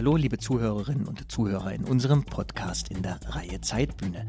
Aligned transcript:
Hallo, 0.00 0.16
liebe 0.16 0.38
Zuhörerinnen 0.38 1.06
und 1.06 1.30
Zuhörer 1.30 1.74
in 1.74 1.84
unserem 1.84 2.24
Podcast 2.24 2.88
in 2.88 3.02
der 3.02 3.20
Reihe 3.28 3.60
Zeitbühne. 3.60 4.26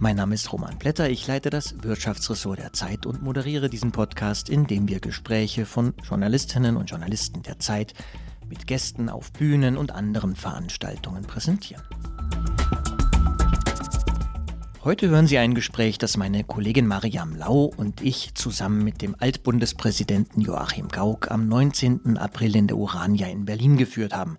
Mein 0.00 0.16
Name 0.16 0.34
ist 0.34 0.52
Roman 0.52 0.78
Blätter, 0.78 1.08
ich 1.08 1.28
leite 1.28 1.48
das 1.48 1.80
Wirtschaftsressort 1.80 2.58
der 2.58 2.72
Zeit 2.72 3.06
und 3.06 3.22
moderiere 3.22 3.70
diesen 3.70 3.92
Podcast, 3.92 4.48
in 4.48 4.66
dem 4.66 4.88
wir 4.88 4.98
Gespräche 4.98 5.64
von 5.64 5.94
Journalistinnen 6.02 6.76
und 6.76 6.90
Journalisten 6.90 7.44
der 7.44 7.60
Zeit 7.60 7.94
mit 8.48 8.66
Gästen 8.66 9.08
auf 9.08 9.32
Bühnen 9.32 9.76
und 9.76 9.92
anderen 9.92 10.34
Veranstaltungen 10.34 11.22
präsentieren. 11.22 11.84
Heute 14.82 15.08
hören 15.08 15.28
Sie 15.28 15.38
ein 15.38 15.54
Gespräch, 15.54 15.98
das 15.98 16.16
meine 16.16 16.42
Kollegin 16.42 16.88
Mariam 16.88 17.36
Lau 17.36 17.70
und 17.76 18.00
ich 18.00 18.34
zusammen 18.34 18.82
mit 18.82 19.02
dem 19.02 19.14
Altbundespräsidenten 19.16 20.40
Joachim 20.40 20.88
Gauck 20.88 21.30
am 21.30 21.46
19. 21.46 22.18
April 22.18 22.56
in 22.56 22.66
der 22.66 22.76
Urania 22.76 23.28
in 23.28 23.44
Berlin 23.44 23.76
geführt 23.76 24.12
haben. 24.12 24.36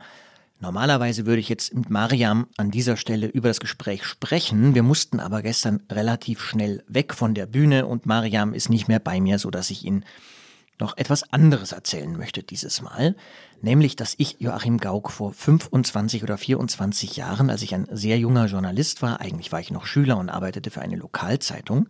Normalerweise 0.59 1.27
würde 1.27 1.39
ich 1.39 1.49
jetzt 1.49 1.75
mit 1.75 1.89
Mariam 1.91 2.47
an 2.57 2.71
dieser 2.71 2.97
Stelle 2.97 3.27
über 3.27 3.47
das 3.47 3.59
Gespräch 3.59 4.03
sprechen. 4.05 4.73
Wir 4.73 4.81
mussten 4.81 5.19
aber 5.19 5.43
gestern 5.43 5.83
relativ 5.91 6.41
schnell 6.41 6.83
weg 6.87 7.13
von 7.13 7.35
der 7.35 7.45
Bühne 7.45 7.85
und 7.85 8.07
Mariam 8.07 8.53
ist 8.53 8.69
nicht 8.69 8.87
mehr 8.87 8.99
bei 8.99 9.21
mir, 9.21 9.37
so 9.37 9.51
dass 9.51 9.69
ich 9.69 9.85
ihn 9.85 10.03
noch 10.79 10.97
etwas 10.97 11.31
anderes 11.31 11.71
erzählen 11.71 12.15
möchte 12.17 12.43
dieses 12.43 12.81
Mal, 12.81 13.15
nämlich, 13.61 13.95
dass 13.95 14.15
ich 14.17 14.37
Joachim 14.39 14.77
Gauck 14.77 15.11
vor 15.11 15.33
25 15.33 16.23
oder 16.23 16.37
24 16.37 17.17
Jahren, 17.17 17.49
als 17.49 17.61
ich 17.61 17.73
ein 17.73 17.87
sehr 17.91 18.17
junger 18.19 18.45
Journalist 18.45 19.01
war, 19.01 19.19
eigentlich 19.19 19.51
war 19.51 19.59
ich 19.59 19.71
noch 19.71 19.85
Schüler 19.85 20.17
und 20.17 20.29
arbeitete 20.29 20.69
für 20.69 20.81
eine 20.81 20.95
Lokalzeitung 20.95 21.87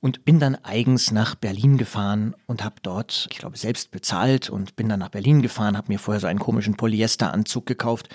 und 0.00 0.24
bin 0.24 0.38
dann 0.38 0.54
eigens 0.56 1.10
nach 1.10 1.34
Berlin 1.34 1.76
gefahren 1.76 2.34
und 2.46 2.64
habe 2.64 2.76
dort, 2.82 3.28
ich 3.30 3.38
glaube, 3.38 3.56
selbst 3.56 3.90
bezahlt 3.90 4.48
und 4.48 4.76
bin 4.76 4.88
dann 4.88 5.00
nach 5.00 5.10
Berlin 5.10 5.42
gefahren, 5.42 5.76
habe 5.76 5.92
mir 5.92 5.98
vorher 5.98 6.20
so 6.20 6.26
einen 6.26 6.38
komischen 6.38 6.76
Polyesteranzug 6.76 7.66
gekauft 7.66 8.08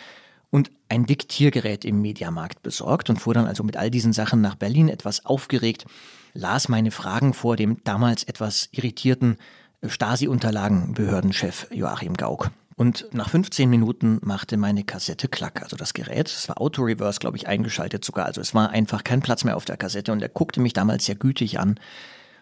und 0.49 0.71
ein 0.89 1.05
Diktiergerät 1.05 1.85
im 1.85 2.01
Mediamarkt 2.01 2.63
besorgt 2.63 3.09
und 3.09 3.17
fuhr 3.19 3.33
dann 3.33 3.47
also 3.47 3.63
mit 3.63 3.77
all 3.77 3.91
diesen 3.91 4.13
Sachen 4.13 4.41
nach 4.41 4.55
Berlin 4.55 4.89
etwas 4.89 5.25
aufgeregt, 5.25 5.85
las 6.33 6.69
meine 6.69 6.91
Fragen 6.91 7.33
vor 7.33 7.55
dem 7.55 7.83
damals 7.83 8.23
etwas 8.23 8.69
irritierten 8.71 9.37
Stasi-Unterlagenbehördenchef 9.85 11.67
Joachim 11.71 12.15
Gauck. 12.15 12.51
Und 12.77 13.07
nach 13.13 13.29
15 13.29 13.69
Minuten 13.69 14.19
machte 14.21 14.57
meine 14.57 14.83
Kassette 14.83 15.29
klack, 15.29 15.61
also 15.61 15.77
das 15.77 15.93
Gerät. 15.93 16.27
Es 16.27 16.49
war 16.49 16.59
Auto-Reverse, 16.59 17.19
glaube 17.19 17.37
ich, 17.37 17.47
eingeschaltet 17.47 18.03
sogar. 18.03 18.25
Also 18.25 18.41
es 18.41 18.53
war 18.53 18.69
einfach 18.69 19.05
kein 19.05 19.21
Platz 19.21 19.45
mehr 19.45 19.55
auf 19.55 19.63
der 19.63 19.77
Kassette. 19.77 20.11
Und 20.11 20.21
er 20.21 20.29
guckte 20.29 20.59
mich 20.59 20.73
damals 20.73 21.05
sehr 21.05 21.15
gütig 21.15 21.59
an 21.59 21.79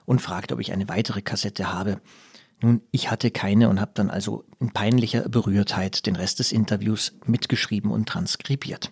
und 0.06 0.22
fragte, 0.22 0.56
ob 0.56 0.60
ich 0.60 0.72
eine 0.72 0.90
weitere 0.90 1.22
Kassette 1.22 1.72
habe. 1.72 2.02
Nun, 2.62 2.82
ich 2.92 3.12
hatte 3.12 3.30
keine 3.30 3.70
und 3.70 3.80
habe 3.80 3.92
dann 3.94 4.10
also 4.10 4.46
in 4.60 4.72
peinlicher 4.72 5.28
Berührtheit 5.30 6.06
den 6.06 6.16
Rest 6.16 6.40
des 6.40 6.52
Interviews 6.52 7.14
mitgeschrieben 7.26 7.92
und 7.92 8.10
transkribiert. 8.10 8.92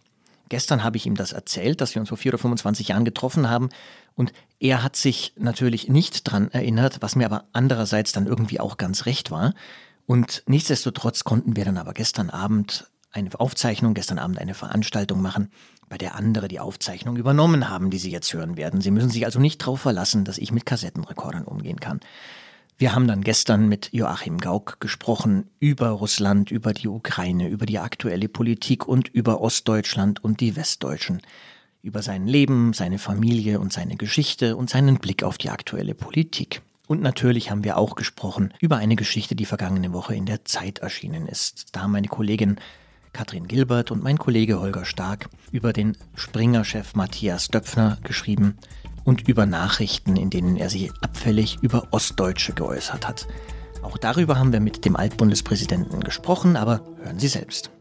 Gestern 0.49 0.83
habe 0.83 0.97
ich 0.97 1.05
ihm 1.05 1.15
das 1.15 1.31
erzählt, 1.31 1.79
dass 1.79 1.95
wir 1.95 2.01
uns 2.01 2.09
vor 2.09 2.17
vier 2.17 2.31
oder 2.31 2.37
25 2.37 2.89
Jahren 2.89 3.05
getroffen 3.05 3.49
haben 3.49 3.69
und 4.15 4.33
er 4.59 4.83
hat 4.83 4.97
sich 4.97 5.33
natürlich 5.37 5.87
nicht 5.87 6.29
dran 6.29 6.51
erinnert, 6.51 7.01
was 7.01 7.15
mir 7.15 7.25
aber 7.25 7.45
andererseits 7.53 8.11
dann 8.11 8.27
irgendwie 8.27 8.59
auch 8.59 8.75
ganz 8.75 9.05
recht 9.05 9.31
war. 9.31 9.53
Und 10.05 10.43
nichtsdestotrotz 10.47 11.23
konnten 11.23 11.55
wir 11.55 11.65
dann 11.65 11.77
aber 11.77 11.93
gestern 11.93 12.29
Abend 12.29 12.87
eine 13.11 13.29
Aufzeichnung, 13.39 13.93
gestern 13.93 14.19
Abend 14.19 14.39
eine 14.39 14.53
Veranstaltung 14.53 15.21
machen, 15.21 15.51
bei 15.89 15.97
der 15.97 16.15
andere 16.15 16.47
die 16.47 16.59
Aufzeichnung 16.59 17.17
übernommen 17.17 17.69
haben, 17.69 17.89
die 17.89 17.97
Sie 17.97 18.11
jetzt 18.11 18.33
hören 18.33 18.55
werden. 18.55 18.81
Sie 18.81 18.91
müssen 18.91 19.09
sich 19.09 19.25
also 19.25 19.39
nicht 19.39 19.61
darauf 19.61 19.81
verlassen, 19.81 20.23
dass 20.23 20.37
ich 20.37 20.51
mit 20.51 20.65
Kassettenrekordern 20.65 21.43
umgehen 21.43 21.79
kann. 21.79 21.99
Wir 22.77 22.95
haben 22.95 23.07
dann 23.07 23.21
gestern 23.21 23.67
mit 23.67 23.89
Joachim 23.91 24.39
Gauck 24.39 24.79
gesprochen 24.79 25.49
über 25.59 25.89
Russland, 25.89 26.49
über 26.49 26.73
die 26.73 26.87
Ukraine, 26.87 27.47
über 27.47 27.65
die 27.65 27.77
aktuelle 27.77 28.27
Politik 28.27 28.87
und 28.87 29.07
über 29.09 29.41
Ostdeutschland 29.41 30.23
und 30.23 30.39
die 30.39 30.55
Westdeutschen, 30.55 31.21
über 31.83 32.01
sein 32.01 32.25
Leben, 32.25 32.73
seine 32.73 32.97
Familie 32.97 33.59
und 33.59 33.71
seine 33.71 33.97
Geschichte 33.97 34.55
und 34.55 34.69
seinen 34.69 34.97
Blick 34.97 35.23
auf 35.23 35.37
die 35.37 35.49
aktuelle 35.49 35.93
Politik. 35.93 36.63
Und 36.91 37.01
natürlich 37.01 37.49
haben 37.49 37.63
wir 37.63 37.77
auch 37.77 37.95
gesprochen 37.95 38.53
über 38.59 38.75
eine 38.75 38.97
Geschichte, 38.97 39.33
die 39.33 39.45
vergangene 39.45 39.93
Woche 39.93 40.13
in 40.13 40.25
der 40.25 40.43
Zeit 40.43 40.79
erschienen 40.79 41.25
ist. 41.25 41.67
Da 41.71 41.83
haben 41.83 41.93
meine 41.93 42.09
Kollegin 42.09 42.57
Katrin 43.13 43.47
Gilbert 43.47 43.91
und 43.91 44.03
mein 44.03 44.17
Kollege 44.17 44.59
Holger 44.59 44.83
Stark 44.83 45.29
über 45.53 45.71
den 45.71 45.95
Springer-Chef 46.15 46.93
Matthias 46.93 47.47
Döpfner 47.47 47.97
geschrieben, 48.03 48.57
und 49.05 49.25
über 49.29 49.45
Nachrichten, 49.45 50.17
in 50.17 50.29
denen 50.29 50.57
er 50.57 50.69
sich 50.69 50.91
abfällig 50.99 51.59
über 51.61 51.87
Ostdeutsche 51.91 52.51
geäußert 52.51 53.07
hat. 53.07 53.25
Auch 53.83 53.97
darüber 53.97 54.37
haben 54.37 54.51
wir 54.51 54.59
mit 54.59 54.83
dem 54.83 54.97
Altbundespräsidenten 54.97 56.01
gesprochen, 56.01 56.57
aber 56.57 56.81
hören 57.03 57.19
Sie 57.19 57.29
selbst. 57.29 57.71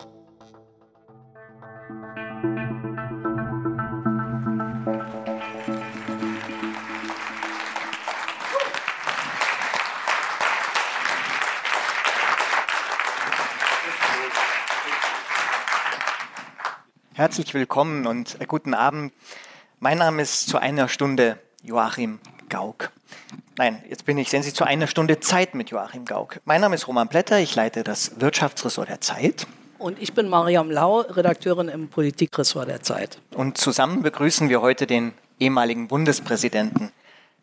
Herzlich 17.20 17.52
willkommen 17.52 18.06
und 18.06 18.38
guten 18.48 18.72
Abend. 18.72 19.12
Mein 19.78 19.98
Name 19.98 20.22
ist 20.22 20.48
zu 20.48 20.56
einer 20.56 20.88
Stunde 20.88 21.38
Joachim 21.62 22.18
Gauck. 22.48 22.92
Nein, 23.58 23.84
jetzt 23.90 24.06
bin 24.06 24.16
ich, 24.16 24.30
sehen 24.30 24.42
Sie, 24.42 24.54
zu 24.54 24.64
einer 24.64 24.86
Stunde 24.86 25.20
Zeit 25.20 25.54
mit 25.54 25.68
Joachim 25.68 26.06
Gauck. 26.06 26.40
Mein 26.46 26.62
Name 26.62 26.76
ist 26.76 26.88
Roman 26.88 27.08
Blätter, 27.08 27.38
ich 27.38 27.54
leite 27.54 27.84
das 27.84 28.22
Wirtschaftsressort 28.22 28.88
der 28.88 29.02
Zeit. 29.02 29.46
Und 29.76 30.00
ich 30.00 30.14
bin 30.14 30.30
Mariam 30.30 30.70
Lau, 30.70 31.00
Redakteurin 31.00 31.68
im 31.68 31.88
Politikressort 31.88 32.70
der 32.70 32.80
Zeit. 32.80 33.18
Und 33.34 33.58
zusammen 33.58 34.00
begrüßen 34.00 34.48
wir 34.48 34.62
heute 34.62 34.86
den 34.86 35.12
ehemaligen 35.38 35.88
Bundespräsidenten 35.88 36.90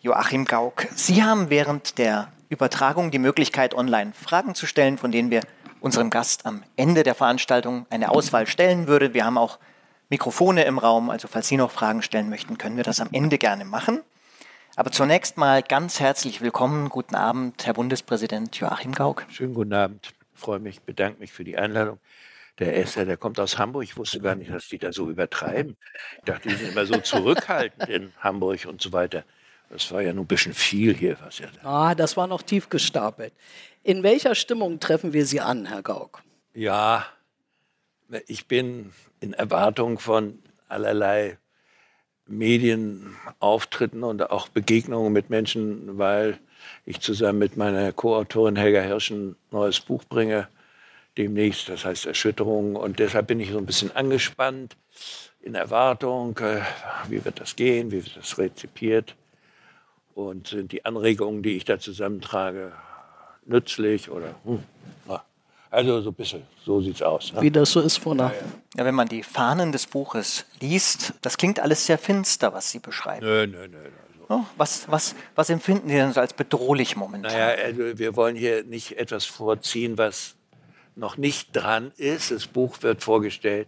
Joachim 0.02 0.46
Gauck. 0.46 0.88
Sie 0.96 1.22
haben 1.22 1.52
während 1.52 2.00
der 2.00 2.30
Übertragung 2.50 3.12
die 3.12 3.20
Möglichkeit, 3.20 3.76
online 3.76 4.14
Fragen 4.20 4.56
zu 4.56 4.66
stellen, 4.66 4.98
von 4.98 5.12
denen 5.12 5.30
wir 5.30 5.42
unserem 5.88 6.10
Gast 6.10 6.46
am 6.46 6.66
Ende 6.76 7.04
der 7.04 7.16
Veranstaltung 7.16 7.86
eine 7.90 8.12
Auswahl 8.12 8.46
stellen 8.46 8.88
würden. 8.88 9.14
Wir 9.14 9.24
haben 9.24 9.38
auch 9.38 9.58
Mikrofone 10.10 10.66
im 10.66 10.80
Raum, 10.80 11.10
also 11.10 11.30
falls 11.30 11.48
Sie 11.48 11.56
noch 11.56 11.72
Fragen 11.72 12.02
stellen 12.02 12.30
möchten, 12.30 12.58
können 12.58 12.76
wir 12.76 12.84
das 12.84 13.00
am 13.00 13.08
Ende 13.14 13.38
gerne 13.38 13.64
machen. 13.64 14.02
Aber 14.76 14.92
zunächst 14.92 15.38
mal 15.38 15.64
ganz 15.64 16.02
herzlich 16.02 16.42
willkommen, 16.42 16.90
guten 16.90 17.16
Abend, 17.16 17.66
Herr 17.66 17.74
Bundespräsident 17.74 18.54
Joachim 18.58 18.92
Gauck. 18.92 19.26
Schönen 19.30 19.54
guten 19.54 19.72
Abend, 19.72 20.08
ich 20.08 20.42
freue 20.42 20.60
mich, 20.60 20.82
bedanke 20.82 21.22
mich 21.22 21.32
für 21.32 21.46
die 21.46 21.58
Einladung. 21.58 22.00
Der 22.60 22.76
Esser, 22.76 23.06
der 23.06 23.16
kommt 23.16 23.40
aus 23.40 23.58
Hamburg. 23.58 23.84
Ich 23.84 23.96
wusste 23.96 24.20
gar 24.20 24.36
nicht, 24.36 24.52
dass 24.52 24.68
die 24.68 24.80
da 24.80 24.92
so 24.92 25.10
übertreiben. 25.10 25.78
Ich 26.18 26.26
dachte, 26.26 26.50
die 26.50 26.56
sind 26.56 26.72
immer 26.72 26.86
so 26.86 26.98
zurückhaltend 26.98 27.88
in 27.88 28.12
Hamburg 28.20 28.66
und 28.66 28.82
so 28.82 28.92
weiter. 28.92 29.24
Das 29.70 29.92
war 29.92 30.02
ja 30.02 30.14
nur 30.14 30.24
ein 30.24 30.28
bisschen 30.28 30.54
viel 30.54 30.94
hier. 30.96 31.18
Was 31.24 31.40
ja. 31.40 31.48
Ah, 31.64 31.96
das 31.96 32.16
war 32.18 32.28
noch 32.28 32.42
tief 32.42 32.70
gestapelt. 32.70 33.34
In 33.84 34.04
welcher 34.04 34.36
Stimmung 34.36 34.80
treffen 34.80 35.14
wir 35.14 35.26
Sie 35.26 35.42
an, 35.42 35.66
Herr 35.66 35.82
Gauck? 35.82 36.24
Ja, 36.54 37.06
ich 38.28 38.48
bin 38.48 38.92
in 39.20 39.34
Erwartung 39.34 40.00
von 40.00 40.40
allerlei 40.70 41.38
Medienauftritten 42.28 44.04
und 44.04 44.30
auch 44.30 44.48
Begegnungen 44.50 45.14
mit 45.14 45.30
Menschen, 45.30 45.98
weil 45.98 46.40
ich 46.86 47.00
zusammen 47.00 47.40
mit 47.40 47.58
meiner 47.58 47.92
Co-Autorin 47.92 48.56
Helga 48.56 48.82
Hirsch 48.82 49.12
ein 49.12 49.36
neues 49.52 49.80
Buch 49.80 50.04
bringe, 50.06 50.48
demnächst, 51.18 51.70
das 51.70 51.86
heißt 51.86 52.06
Erschütterung. 52.06 52.76
Und 52.76 53.00
deshalb 53.00 53.28
bin 53.28 53.40
ich 53.40 53.52
so 53.52 53.58
ein 53.58 53.66
bisschen 53.66 53.96
angespannt, 53.96 54.76
in 55.42 55.56
Erwartung, 55.56 56.38
äh, 56.40 56.62
wie 57.08 57.24
wird 57.24 57.40
das 57.40 57.56
gehen, 57.56 57.92
wie 57.92 58.04
wird 58.04 58.18
das 58.18 58.38
rezipiert 58.38 59.16
und 60.18 60.48
sind 60.48 60.72
die 60.72 60.84
Anregungen, 60.84 61.44
die 61.44 61.58
ich 61.58 61.66
da 61.66 61.80
zusammentrage, 61.80 62.74
nützlich 63.46 64.10
oder 64.10 64.34
hm, 64.44 64.64
also 65.70 66.02
so 66.02 66.12
ein 66.12 66.14
bisschen, 66.14 66.44
so 66.66 66.82
sieht 66.82 66.96
es 66.96 67.02
aus. 67.02 67.34
Ne? 67.34 67.42
Wie 67.42 67.52
das 67.52 67.72
so 67.72 67.82
ist, 67.82 67.98
Fona. 67.98 68.32
Ja, 68.76 68.86
wenn 68.86 68.96
man 68.96 69.08
die 69.08 69.22
Fahnen 69.22 69.72
des 69.74 69.86
Buches 69.86 70.46
liest, 70.62 71.14
das 71.22 71.38
klingt 71.38 71.60
alles 71.60 71.86
sehr 71.86 71.98
finster, 71.98 72.54
was 72.54 72.72
Sie 72.72 72.80
beschreiben. 72.80 73.26
Nö, 73.26 73.46
nö, 73.46 73.68
nö. 73.68 73.78
Also. 74.30 74.46
was, 74.56 74.90
was, 74.90 75.16
was 75.36 75.50
empfinden 75.50 75.90
Sie 75.90 75.96
denn 75.96 76.14
so 76.14 76.22
als 76.22 76.34
bedrohlich 76.34 76.96
momentan? 76.96 77.32
Naja, 77.32 77.64
also 77.64 78.00
wir 78.00 78.16
wollen 78.16 78.38
hier 78.38 78.64
nicht 78.64 78.98
etwas 78.98 79.26
vorziehen, 79.26 79.98
was 79.98 80.36
noch 80.96 81.18
nicht 81.18 81.54
dran 81.54 81.92
ist. 81.98 82.32
Das 82.32 82.48
Buch 82.48 82.82
wird 82.82 83.04
vorgestellt 83.04 83.68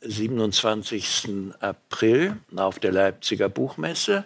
27. 0.00 1.52
April 1.60 2.38
auf 2.56 2.78
der 2.78 2.92
Leipziger 2.92 3.50
Buchmesse. 3.50 4.24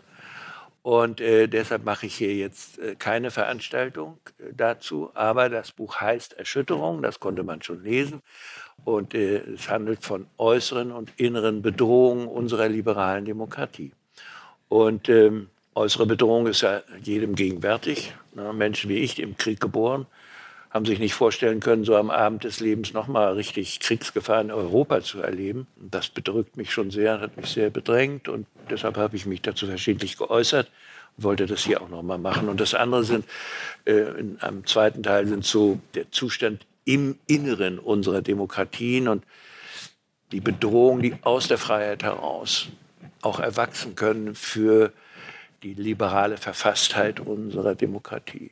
Und 0.83 1.21
äh, 1.21 1.49
deshalb 1.49 1.85
mache 1.85 2.07
ich 2.07 2.15
hier 2.15 2.35
jetzt 2.35 2.79
äh, 2.79 2.95
keine 2.95 3.31
Veranstaltung 3.31 4.19
äh, 4.39 4.53
dazu. 4.57 5.11
Aber 5.15 5.49
das 5.49 5.73
Buch 5.73 6.01
heißt 6.01 6.35
Erschütterung, 6.39 7.03
das 7.03 7.21
konnte 7.21 7.43
man 7.43 7.63
schon 7.63 7.83
lesen. 7.83 8.23
Und 8.85 9.15
äh, 9.15 9.39
es 9.39 9.69
handelt 9.69 10.05
von 10.05 10.27
äußeren 10.39 10.93
und 10.93 11.13
inneren 11.17 11.63
Bedrohungen 11.63 12.29
unserer 12.29 12.69
liberalen 12.69 13.25
Demokratie. 13.25 13.93
Und 14.69 15.09
ähm, 15.09 15.49
äußere 15.75 16.07
Bedrohung 16.07 16.47
ist 16.47 16.63
ja 16.63 16.83
jedem 17.03 17.35
gegenwärtig. 17.35 18.15
Ne? 18.35 18.53
Menschen 18.53 18.89
wie 18.89 18.99
ich, 18.99 19.19
im 19.19 19.37
Krieg 19.37 19.61
geboren, 19.61 20.07
haben 20.71 20.85
sich 20.85 20.99
nicht 20.99 21.15
vorstellen 21.15 21.61
können, 21.61 21.85
so 21.85 21.97
am 21.97 22.11
Abend 22.11 22.45
des 22.45 22.61
Lebens 22.61 22.93
nochmal 22.93 23.33
richtig 23.35 23.81
Kriegsgefahr 23.81 24.41
in 24.41 24.51
Europa 24.51 25.01
zu 25.01 25.21
erleben. 25.21 25.67
Das 25.77 26.09
bedrückt 26.09 26.57
mich 26.57 26.73
schon 26.73 26.91
sehr, 26.91 27.21
hat 27.21 27.37
mich 27.37 27.47
sehr 27.47 27.71
bedrängt 27.71 28.29
und 28.29 28.47
deshalb 28.69 28.97
habe 28.97 29.17
ich 29.17 29.25
mich 29.25 29.41
dazu 29.41 29.67
verschiedentlich 29.67 30.19
geäußert 30.19 30.71
und 31.17 31.25
wollte 31.25 31.47
das 31.47 31.65
hier 31.65 31.81
auch 31.81 31.89
nochmal 31.89 32.19
machen. 32.19 32.49
Und 32.49 32.61
das 32.61 32.75
andere 32.75 33.05
sind, 33.05 33.25
äh, 33.87 33.93
in 34.19 34.41
einem 34.41 34.67
zweiten 34.67 35.03
Teil 35.03 35.27
sind 35.27 35.45
so 35.45 35.81
der 35.95 36.11
Zustand 36.11 36.67
im 36.85 37.19
Inneren 37.27 37.79
unserer 37.79 38.23
Demokratien 38.23 39.09
und 39.09 39.25
die 40.33 40.41
Bedrohung, 40.41 41.01
die 41.01 41.15
aus 41.23 41.49
der 41.49 41.59
Freiheit 41.59 42.03
heraus 42.03 42.69
auch 43.23 43.41
erwachsen 43.41 43.95
können 43.95 44.35
für 44.35 44.93
die 45.63 45.75
liberale 45.75 46.37
Verfasstheit 46.37 47.21
unserer 47.21 47.75
Demokratie. 47.75 48.51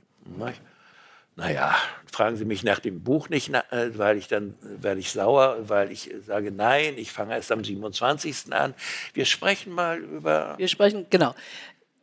Naja, 1.37 1.77
fragen 2.11 2.37
Sie 2.37 2.47
mich 2.47 2.65
nach 2.65 2.79
dem 2.79 3.03
Buch 3.03 3.29
nicht, 3.29 3.53
äh, 3.53 3.99
weil 3.99 4.17
ich 4.17 4.27
dann 4.27 4.55
werde 4.61 5.01
ich 5.01 5.13
sauer, 5.13 5.69
weil 5.69 5.93
ich 5.93 6.11
sage, 6.27 6.51
nein, 6.51 6.95
ich 6.97 7.13
fange 7.13 7.35
erst 7.35 7.53
am 7.53 7.63
27. 7.63 8.53
an. 8.53 8.75
Wir 9.13 9.27
sprechen 9.27 9.73
mal 9.73 9.99
über. 9.99 10.55
Wir 10.57 10.69
sprechen, 10.69 11.07
genau. 11.11 11.35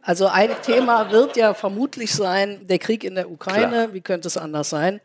Also 0.04 0.28
ein 0.28 0.52
Thema 0.62 1.12
wird 1.12 1.36
ja 1.36 1.54
vermutlich 1.56 2.14
sein, 2.14 2.68
der 2.68 2.78
Krieg 2.78 3.04
in 3.04 3.16
der 3.16 3.32
Ukraine. 3.32 3.70
Klar. 3.70 3.94
Wie 3.94 4.02
könnte 4.02 4.28
es 4.28 4.38
anders 4.38 4.70
sein? 4.70 5.02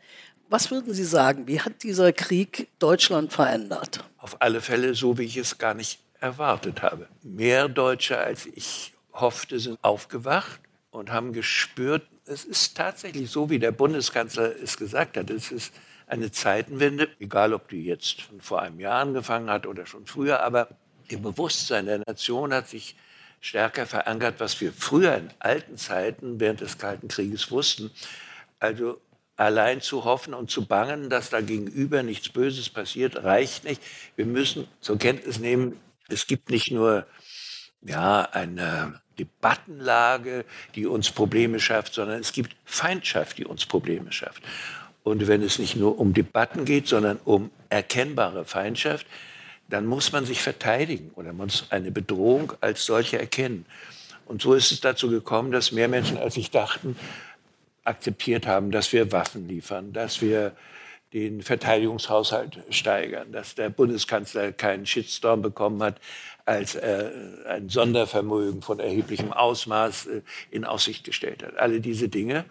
Was 0.49 0.69
würden 0.69 0.93
Sie 0.93 1.05
sagen? 1.05 1.47
Wie 1.47 1.61
hat 1.61 1.83
dieser 1.83 2.11
Krieg 2.11 2.67
Deutschland 2.79 3.33
verändert? 3.33 4.03
Auf 4.17 4.41
alle 4.41 4.61
Fälle 4.61 4.93
so, 4.93 5.17
wie 5.17 5.23
ich 5.23 5.37
es 5.37 5.57
gar 5.57 5.73
nicht 5.73 5.99
erwartet 6.19 6.83
habe. 6.83 7.07
Mehr 7.23 7.67
Deutsche, 7.67 8.17
als 8.17 8.45
ich 8.45 8.93
hoffte, 9.13 9.59
sind 9.59 9.79
aufgewacht 9.81 10.59
und 10.91 11.11
haben 11.11 11.33
gespürt, 11.33 12.03
es 12.29 12.45
ist 12.45 12.77
tatsächlich 12.77 13.29
so, 13.29 13.49
wie 13.49 13.59
der 13.59 13.71
Bundeskanzler 13.71 14.55
es 14.61 14.77
gesagt 14.77 15.17
hat. 15.17 15.29
Es 15.29 15.51
ist 15.51 15.73
eine 16.07 16.31
Zeitenwende, 16.31 17.09
egal 17.19 17.53
ob 17.53 17.69
die 17.69 17.83
jetzt 17.83 18.29
vor 18.39 18.61
einem 18.61 18.79
Jahr 18.79 19.01
angefangen 19.01 19.49
hat 19.49 19.65
oder 19.65 19.85
schon 19.85 20.05
früher, 20.05 20.41
aber 20.43 20.69
im 21.07 21.21
Bewusstsein 21.23 21.87
der 21.87 21.99
Nation 21.99 22.53
hat 22.53 22.67
sich 22.67 22.95
stärker 23.41 23.85
verankert, 23.85 24.35
was 24.39 24.59
wir 24.61 24.71
früher 24.71 25.15
in 25.15 25.29
alten 25.39 25.77
Zeiten 25.77 26.39
während 26.39 26.61
des 26.61 26.77
Kalten 26.77 27.07
Krieges 27.07 27.51
wussten. 27.51 27.89
Also 28.59 29.01
allein 29.35 29.81
zu 29.81 30.03
hoffen 30.03 30.33
und 30.33 30.51
zu 30.51 30.65
bangen, 30.65 31.09
dass 31.09 31.29
da 31.29 31.41
gegenüber 31.41 32.03
nichts 32.03 32.29
Böses 32.29 32.69
passiert, 32.69 33.23
reicht 33.23 33.63
nicht. 33.63 33.81
Wir 34.15 34.25
müssen 34.25 34.67
zur 34.81 34.99
Kenntnis 34.99 35.39
nehmen, 35.39 35.79
es 36.09 36.27
gibt 36.27 36.49
nicht 36.49 36.71
nur 36.71 37.07
ja, 37.81 38.21
eine 38.21 39.01
Debattenlage, 39.19 40.45
die 40.75 40.85
uns 40.85 41.11
Probleme 41.11 41.59
schafft, 41.59 41.93
sondern 41.93 42.19
es 42.19 42.31
gibt 42.31 42.55
Feindschaft, 42.65 43.37
die 43.37 43.45
uns 43.45 43.65
Probleme 43.65 44.11
schafft. 44.11 44.41
Und 45.03 45.27
wenn 45.27 45.41
es 45.41 45.59
nicht 45.59 45.75
nur 45.75 45.99
um 45.99 46.13
Debatten 46.13 46.65
geht, 46.65 46.87
sondern 46.87 47.19
um 47.25 47.51
erkennbare 47.69 48.45
Feindschaft, 48.45 49.05
dann 49.69 49.85
muss 49.85 50.11
man 50.11 50.25
sich 50.25 50.41
verteidigen 50.41 51.11
oder 51.15 51.33
man 51.33 51.47
muss 51.47 51.67
eine 51.69 51.91
Bedrohung 51.91 52.53
als 52.61 52.85
solche 52.85 53.19
erkennen. 53.19 53.65
Und 54.25 54.41
so 54.41 54.53
ist 54.53 54.71
es 54.71 54.81
dazu 54.81 55.09
gekommen, 55.09 55.51
dass 55.51 55.71
mehr 55.71 55.87
Menschen, 55.87 56.17
als 56.17 56.37
ich 56.37 56.51
dachten, 56.51 56.95
akzeptiert 57.83 58.45
haben, 58.45 58.71
dass 58.71 58.93
wir 58.93 59.11
Waffen 59.11 59.47
liefern, 59.47 59.93
dass 59.93 60.21
wir 60.21 60.55
den 61.13 61.41
Verteidigungshaushalt 61.41 62.59
steigern, 62.69 63.31
dass 63.31 63.55
der 63.55 63.69
Bundeskanzler 63.69 64.51
keinen 64.51 64.85
Shitstorm 64.85 65.41
bekommen 65.41 65.81
hat, 65.81 65.99
als 66.49 66.73
er 66.73 67.11
ein 67.47 67.69
Sondervermögen 67.69 68.63
von 68.63 68.79
erheblichem 68.79 69.31
Ausmaß 69.31 70.07
äh, 70.07 70.21
in 70.49 70.65
Aussicht 70.65 71.03
gestellt 71.03 71.43
hat. 71.43 71.57
Alle 71.57 71.79
diese 71.79 72.09
Dinge 72.09 72.45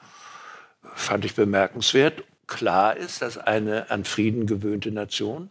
fand 0.95 1.25
ich 1.25 1.35
bemerkenswert. 1.35 2.23
Klar 2.47 2.97
ist, 2.97 3.23
dass 3.23 3.39
eine 3.39 3.91
an 3.91 4.05
Frieden 4.05 4.47
gewöhnte 4.47 4.93
Nation 4.93 5.51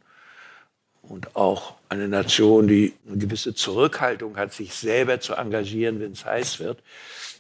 und 1.02 1.36
auch 1.36 1.76
eine 1.90 2.08
Nation, 2.08 2.70
die 2.70 2.94
eine 3.06 3.18
gewisse 3.18 3.54
Zurückhaltung 3.54 4.38
hat, 4.38 4.54
sich 4.54 4.74
selber 4.74 5.20
zu 5.20 5.34
engagieren, 5.34 6.00
wenn 6.00 6.14
es 6.14 6.24
heiß 6.24 6.60
wird, 6.60 6.82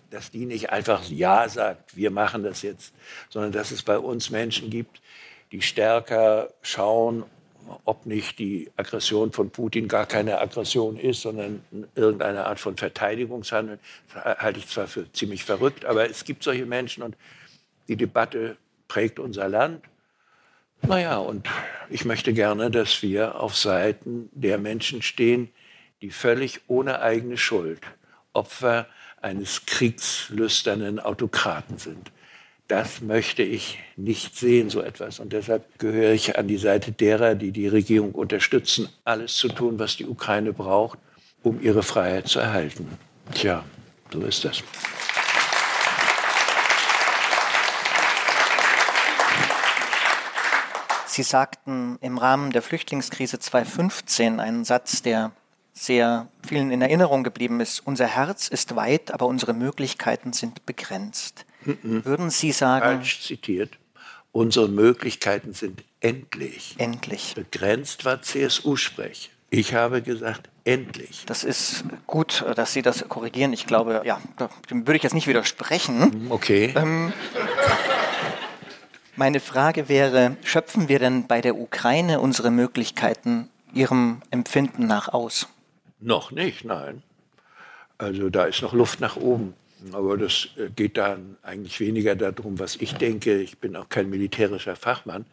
dass 0.10 0.30
die 0.30 0.45
nicht 0.45 0.71
einfach 0.71 1.06
Ja 1.06 1.48
sagt, 1.48 1.95
wir 1.95 2.12
machen 2.12 2.44
das 2.44 2.63
jetzt, 2.63 2.94
sondern 3.30 3.53
dass 3.53 3.71
es 3.71 3.81
bei 3.81 3.98
uns 3.98 4.30
Menschen 4.30 4.69
gibt, 4.69 5.01
die 5.53 5.62
stärker 5.62 6.53
schauen, 6.62 7.24
ob 7.86 8.06
nicht 8.06 8.40
die 8.40 8.69
Aggression 8.75 9.31
von 9.31 9.50
Putin 9.50 9.88
gar 9.88 10.06
keine 10.06 10.40
Aggression 10.40 10.98
ist, 10.98 11.22
sondern 11.22 11.64
irgendeine 11.96 12.46
Art 12.46 12.60
von 12.60 12.78
Verteidigungshandel. 12.78 13.80
Halte 14.14 14.60
ich 14.60 14.68
zwar 14.68 14.88
für 14.88 15.12
ziemlich 15.12 15.44
verrückt, 15.44 15.86
aber 15.86 16.10
es 16.10 16.25
gibt 16.25 16.44
solche 16.44 16.66
Menschen 16.66 17.04
und 17.04 17.16
die 17.88 17.96
Debatte 17.96 18.58
prägt 18.88 19.19
unser 19.19 19.50
Land. 19.50 19.84
Naja, 20.81 21.18
und 21.18 21.48
ich 21.90 22.06
möchte 22.06 22.34
gerne, 22.34 22.69
dass 22.69 23.02
wir 23.02 23.40
auf 23.40 23.56
Seiten 23.56 24.30
der 24.34 24.58
Menschen 24.58 25.02
stehen, 25.02 25.50
die 26.02 26.12
völlig 26.12 26.62
ohne 26.68 27.02
eigene 27.02 27.38
Schuld 27.38 27.81
Opfer 28.34 28.88
eines 29.20 29.66
kriegslüsternen 29.66 31.00
Autokraten 31.00 31.80
sind. 31.80 32.12
Das 32.68 33.00
möchte 33.00 33.44
ich 33.44 33.80
nicht 33.96 34.36
sehen, 34.36 34.69
so 34.69 34.81
etwas. 34.81 35.22
Und 35.22 35.31
deshalb 35.31 35.80
gehöre 35.80 36.12
ich 36.12 36.38
an 36.38 36.50
die 36.50 36.58
Seite 36.58 36.92
derer, 36.92 37.34
die 37.34 37.52
die 37.52 37.69
Regierung 37.69 38.12
unterstützen, 38.12 38.90
alles 39.06 39.36
zu 39.38 39.48
tun, 39.48 39.80
was 39.80 39.96
die 39.96 40.06
Ukraine 40.06 40.52
braucht, 40.52 41.00
um 41.44 41.62
ihre 41.62 41.81
Freiheit 41.81 42.28
zu 42.28 42.40
erhalten. 42.40 42.90
Tja, 43.34 43.64
so 44.12 44.19
ist 44.19 44.44
das. 44.44 44.62
Sie 51.06 51.24
sagten 51.24 51.98
im 52.02 52.18
Rahmen 52.18 52.52
der 52.52 52.62
Flüchtlingskrise 52.62 53.40
2015 53.40 54.42
einen 54.42 54.66
Satz, 54.66 55.02
der 55.02 55.31
sehr 55.72 56.28
vielen 56.46 56.72
in 56.72 56.81
Erinnerung 56.81 57.24
geblieben 57.24 57.62
ist. 57.62 57.80
Unser 57.88 58.08
Herz 58.08 58.50
ist 58.50 58.75
weit, 58.75 59.12
aber 59.12 59.25
unsere 59.25 59.54
Möglichkeiten 59.54 60.34
sind 60.34 60.66
begrenzt. 60.66 61.47
Mhm. 61.63 62.06
Würden 62.06 62.30
Sie 62.30 62.51
sagen. 62.51 62.98
Falsch 62.98 63.21
zitiert. 63.21 63.77
Unsere 64.31 64.68
Möglichkeiten 64.68 65.54
sind 65.54 65.83
endlich. 66.00 66.75
Endlich. 66.77 67.33
Begrenzt 67.36 68.06
war 68.06 68.21
CSU-Sprech. 68.21 69.31
Ich 69.50 69.74
habe 69.74 70.01
gesagt, 70.01 70.50
endlich. 70.65 71.24
Das 71.25 71.44
ist 71.44 71.86
gut, 72.06 72.44
dass 72.56 72.74
Sie 72.74 72.81
das 72.81 73.07
korrigieren. 73.07 73.54
Ich 73.54 73.65
glaube, 73.65 74.01
ja, 74.06 74.19
dem 74.69 74.86
würde 74.86 74.98
ich 74.98 75.04
jetzt 75.04 75.13
nicht 75.13 75.27
widersprechen. 75.27 76.27
Okay. 76.30 76.74
Ähm, 76.75 77.13
meine 79.15 79.39
Frage 79.39 79.88
wäre, 79.89 80.36
schöpfen 80.43 80.89
wir 80.89 81.00
denn 81.00 81.27
bei 81.27 81.41
der 81.41 81.55
Ukraine 81.55 82.20
unsere 82.20 82.51
Möglichkeiten 82.51 83.50
Ihrem 83.74 84.22
Empfinden 84.29 84.86
nach 84.86 85.08
aus? 85.08 85.48
Noch 86.00 86.32
nicht, 86.32 86.65
nein. 86.65 87.01
Also 87.98 88.29
da 88.29 88.46
ist 88.46 88.62
noch 88.62 88.74
Luft 88.74 89.00
nach 89.00 89.15
oben. 89.15 89.53
Aber 89.93 90.17
das 90.17 90.50
äh, 90.57 90.69
geht 90.75 90.98
dann 90.98 91.38
eigentlich 91.43 91.79
weniger 91.79 92.15
darum, 92.15 92.60
was 92.60 92.75
ich 92.77 92.93
denke. 92.93 93.39
Ich 93.39 93.57
bin 93.57 93.75
auch 93.75 93.89
kein 93.89 94.10
militärischer 94.10 94.75
Fachmann, 94.75 95.25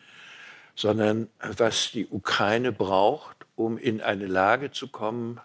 sondern 0.75 1.29
was 1.57 1.91
die 1.93 2.07
Ukraine 2.07 2.73
braucht, 2.73 3.37
um 3.57 3.79
in 3.79 4.01
eine 4.01 4.27
Lage 4.27 4.71
zu 4.71 4.89
kommen, 4.89 5.41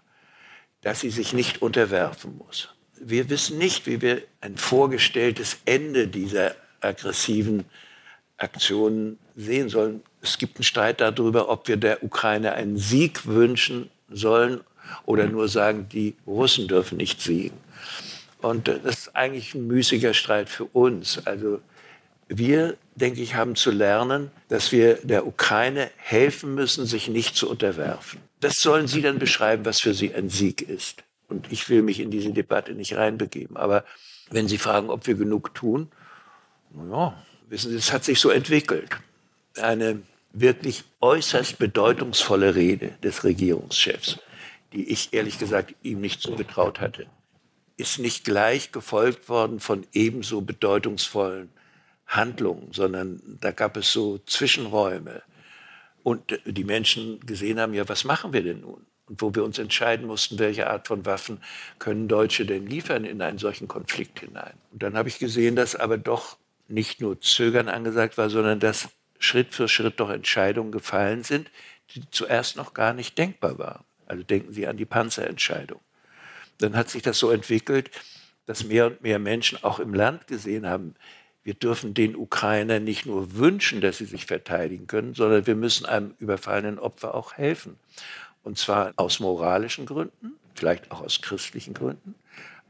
dass 0.81 1.01
sie 1.01 1.09
sich 1.09 1.33
nicht 1.33 1.61
unterwerfen 1.61 2.37
muss. 2.37 2.69
Wir 2.99 3.29
wissen 3.29 3.57
nicht, 3.57 3.85
wie 3.85 4.01
wir 4.01 4.21
ein 4.41 4.57
vorgestelltes 4.57 5.57
Ende 5.65 6.07
dieser 6.07 6.55
aggressiven 6.81 7.65
Aktionen 8.37 9.19
sehen 9.35 9.69
sollen. 9.69 10.01
Es 10.21 10.37
gibt 10.37 10.57
einen 10.57 10.63
Streit 10.63 11.01
darüber, 11.01 11.49
ob 11.49 11.67
wir 11.67 11.77
der 11.77 12.03
Ukraine 12.03 12.53
einen 12.53 12.77
Sieg 12.77 13.25
wünschen 13.25 13.89
sollen 14.09 14.61
oder 15.05 15.27
nur 15.27 15.47
sagen, 15.47 15.87
die 15.89 16.15
Russen 16.25 16.67
dürfen 16.67 16.97
nicht 16.97 17.21
siegen. 17.21 17.57
Und 18.41 18.67
das 18.67 18.79
ist 18.83 19.15
eigentlich 19.15 19.53
ein 19.53 19.67
müßiger 19.67 20.13
Streit 20.13 20.49
für 20.49 20.65
uns. 20.65 21.25
Also 21.25 21.59
wir, 22.27 22.77
denke 22.95 23.21
ich, 23.21 23.35
haben 23.35 23.55
zu 23.55 23.71
lernen, 23.71 24.31
dass 24.47 24.71
wir 24.71 24.95
der 25.03 25.27
Ukraine 25.27 25.89
helfen 25.97 26.55
müssen, 26.55 26.85
sich 26.85 27.09
nicht 27.09 27.35
zu 27.35 27.49
unterwerfen. 27.49 28.19
Das 28.39 28.59
sollen 28.61 28.87
Sie 28.87 29.01
dann 29.01 29.19
beschreiben, 29.19 29.65
was 29.65 29.81
für 29.81 29.93
Sie 29.93 30.13
ein 30.13 30.29
Sieg 30.29 30.61
ist. 30.61 31.03
Und 31.27 31.51
ich 31.51 31.69
will 31.69 31.81
mich 31.81 31.99
in 31.99 32.11
diese 32.11 32.31
Debatte 32.31 32.73
nicht 32.73 32.95
reinbegeben. 32.95 33.57
Aber 33.57 33.83
wenn 34.31 34.47
Sie 34.47 34.57
fragen, 34.57 34.89
ob 34.89 35.05
wir 35.05 35.15
genug 35.15 35.53
tun, 35.53 35.89
naja, 36.71 37.15
Wissen 37.49 37.71
Sie, 37.71 37.77
es 37.77 37.91
hat 37.91 38.03
sich 38.03 38.19
so 38.19 38.29
entwickelt. 38.29 38.89
Eine 39.59 40.01
wirklich 40.31 40.83
äußerst 41.01 41.57
bedeutungsvolle 41.57 42.53
Rede 42.53 42.93
des 43.03 43.23
Regierungschefs, 43.23 44.19
die 44.71 44.87
ich 44.89 45.13
ehrlich 45.13 45.39
gesagt 45.39 45.73
ihm 45.81 45.99
nicht 45.99 46.21
zugetraut 46.21 46.79
hatte, 46.79 47.07
ist 47.79 47.99
nicht 47.99 48.25
gleich 48.25 48.71
gefolgt 48.71 49.29
worden 49.29 49.59
von 49.59 49.87
ebenso 49.93 50.41
bedeutungsvollen 50.41 51.49
Handlungen, 52.07 52.69
sondern 52.73 53.21
da 53.39 53.51
gab 53.51 53.77
es 53.77 53.91
so 53.91 54.17
Zwischenräume. 54.19 55.21
Und 56.03 56.39
die 56.45 56.63
Menschen 56.63 57.19
gesehen 57.25 57.59
haben, 57.59 57.73
ja, 57.73 57.87
was 57.87 58.03
machen 58.03 58.33
wir 58.33 58.43
denn 58.43 58.61
nun? 58.61 58.85
Und 59.07 59.21
wo 59.21 59.33
wir 59.33 59.43
uns 59.43 59.57
entscheiden 59.57 60.07
mussten, 60.07 60.39
welche 60.39 60.69
Art 60.69 60.87
von 60.87 61.05
Waffen 61.05 61.41
können 61.77 62.07
Deutsche 62.07 62.45
denn 62.45 62.67
liefern 62.67 63.05
in 63.05 63.21
einen 63.21 63.37
solchen 63.37 63.67
Konflikt 63.67 64.19
hinein. 64.19 64.53
Und 64.71 64.83
dann 64.83 64.97
habe 64.97 65.09
ich 65.09 65.19
gesehen, 65.19 65.55
dass 65.55 65.75
aber 65.75 65.97
doch 65.97 66.37
nicht 66.67 67.01
nur 67.01 67.19
Zögern 67.21 67.69
angesagt 67.69 68.17
war, 68.17 68.29
sondern 68.29 68.59
dass 68.59 68.89
Schritt 69.19 69.53
für 69.53 69.67
Schritt 69.67 69.99
doch 69.99 70.09
Entscheidungen 70.09 70.71
gefallen 70.71 71.23
sind, 71.23 71.49
die 71.93 72.01
zuerst 72.11 72.55
noch 72.55 72.73
gar 72.73 72.93
nicht 72.93 73.17
denkbar 73.17 73.57
waren. 73.57 73.83
Also 74.05 74.23
denken 74.23 74.53
Sie 74.53 74.67
an 74.67 74.77
die 74.77 74.85
Panzerentscheidung. 74.85 75.79
Dann 76.59 76.75
hat 76.75 76.89
sich 76.89 77.01
das 77.01 77.17
so 77.17 77.31
entwickelt, 77.31 77.89
dass 78.45 78.63
mehr 78.63 78.87
und 78.87 79.01
mehr 79.01 79.19
Menschen 79.19 79.63
auch 79.63 79.79
im 79.79 79.93
Land 79.93 80.27
gesehen 80.27 80.67
haben, 80.67 80.95
wir 81.43 81.53
dürfen 81.53 81.93
den 81.93 82.15
Ukrainern 82.15 82.83
nicht 82.83 83.05
nur 83.05 83.35
wünschen, 83.35 83.81
dass 83.81 83.97
sie 83.97 84.05
sich 84.05 84.25
verteidigen 84.25 84.87
können, 84.87 85.13
sondern 85.13 85.47
wir 85.47 85.55
müssen 85.55 85.85
einem 85.85 86.13
überfallenen 86.19 86.79
Opfer 86.79 87.15
auch 87.15 87.33
helfen. 87.33 87.79
Und 88.43 88.57
zwar 88.57 88.93
aus 88.97 89.19
moralischen 89.19 89.85
Gründen, 89.85 90.33
vielleicht 90.53 90.91
auch 90.91 91.01
aus 91.01 91.21
christlichen 91.21 91.73
Gründen, 91.73 92.15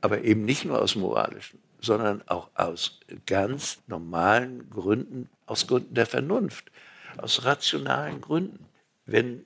aber 0.01 0.22
eben 0.24 0.46
nicht 0.46 0.65
nur 0.65 0.81
aus 0.81 0.96
moralischen, 0.96 1.60
sondern 1.81 2.22
auch 2.27 2.50
aus 2.53 3.00
ganz 3.25 3.79
normalen 3.88 4.69
Gründen, 4.69 5.29
aus 5.46 5.65
Gründen 5.67 5.96
der 5.96 6.05
Vernunft, 6.05 6.72
aus 7.17 7.43
rationalen 7.46 8.22
Gründen. 8.22 8.65
Wenn 9.05 9.46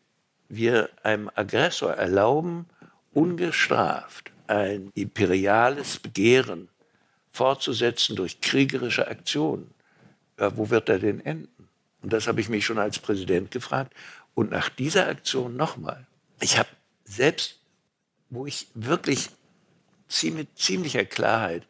wir 0.50 0.89
einem 1.01 1.29
Aggressor 1.33 1.93
erlauben, 1.93 2.65
ungestraft 3.13 4.32
ein 4.47 4.91
imperiales 4.95 6.00
Begehren 6.00 6.69
fortzusetzen 7.31 8.15
durch 8.15 8.41
kriegerische 8.41 9.07
Aktionen, 9.07 9.73
ja, 10.39 10.55
wo 10.57 10.69
wird 10.69 10.89
er 10.89 11.00
denn 11.00 11.19
enden? 11.25 11.69
Und 12.01 12.13
das 12.13 12.27
habe 12.27 12.41
ich 12.41 12.50
mich 12.50 12.65
schon 12.65 12.79
als 12.79 13.00
Präsident 13.00 13.51
gefragt. 13.51 13.93
Und 14.35 14.51
nach 14.51 14.69
dieser 14.69 15.07
Aktion 15.07 15.55
nochmal. 15.55 16.05
Ich 16.41 16.57
habe 16.57 16.69
selbst, 17.05 17.59
wo 18.29 18.45
ich 18.45 18.67
wirklich 18.73 19.29
mit 20.23 20.57
ziemlicher 20.57 21.05
Klarheit 21.05 21.63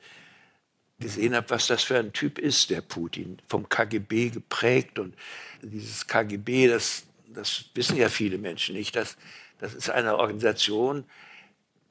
gesehen 0.99 1.35
habe, 1.35 1.49
was 1.49 1.67
das 1.67 1.83
für 1.83 1.97
ein 1.97 2.13
Typ 2.13 2.39
ist, 2.39 2.69
der 2.69 2.81
Putin, 2.81 3.37
vom 3.47 3.69
KGB 3.69 4.29
geprägt. 4.29 4.99
Und 4.99 5.15
dieses 5.61 6.07
KGB, 6.07 6.67
das, 6.67 7.03
das 7.27 7.65
wissen 7.73 7.97
ja 7.97 8.09
viele 8.09 8.37
Menschen 8.37 8.75
nicht, 8.75 8.95
das, 8.95 9.17
das 9.59 9.73
ist 9.73 9.89
eine 9.89 10.17
Organisation, 10.17 11.05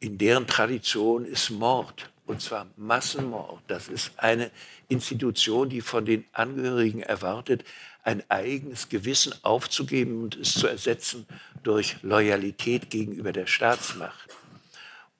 in 0.03 0.19
deren 0.19 0.49
Tradition 0.49 1.25
ist 1.25 1.51
Mord. 1.51 2.11
Und 2.27 2.41
zwar 2.41 2.67
Massenmord. 2.77 3.61
Das 3.69 3.89
ist 3.89 4.13
eine 4.17 4.51
Institution, 4.89 5.69
die 5.69 5.81
von 5.81 6.05
den 6.05 6.25
Angehörigen 6.33 7.03
erwartet, 7.03 7.65
ein 8.03 8.23
eigenes 8.29 8.89
Gewissen 8.89 9.33
aufzugeben 9.43 10.23
und 10.23 10.37
es 10.37 10.55
zu 10.55 10.67
ersetzen 10.67 11.27
durch 11.63 11.97
Loyalität 12.03 12.91
gegenüber 12.91 13.33
der 13.33 13.47
Staatsmacht. 13.47 14.29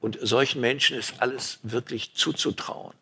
Und 0.01 0.19
solchen 0.21 0.61
Menschen 0.61 0.99
ist 0.99 1.15
alles 1.21 1.61
wirklich 1.63 2.15
zuzutrauen 2.15 2.95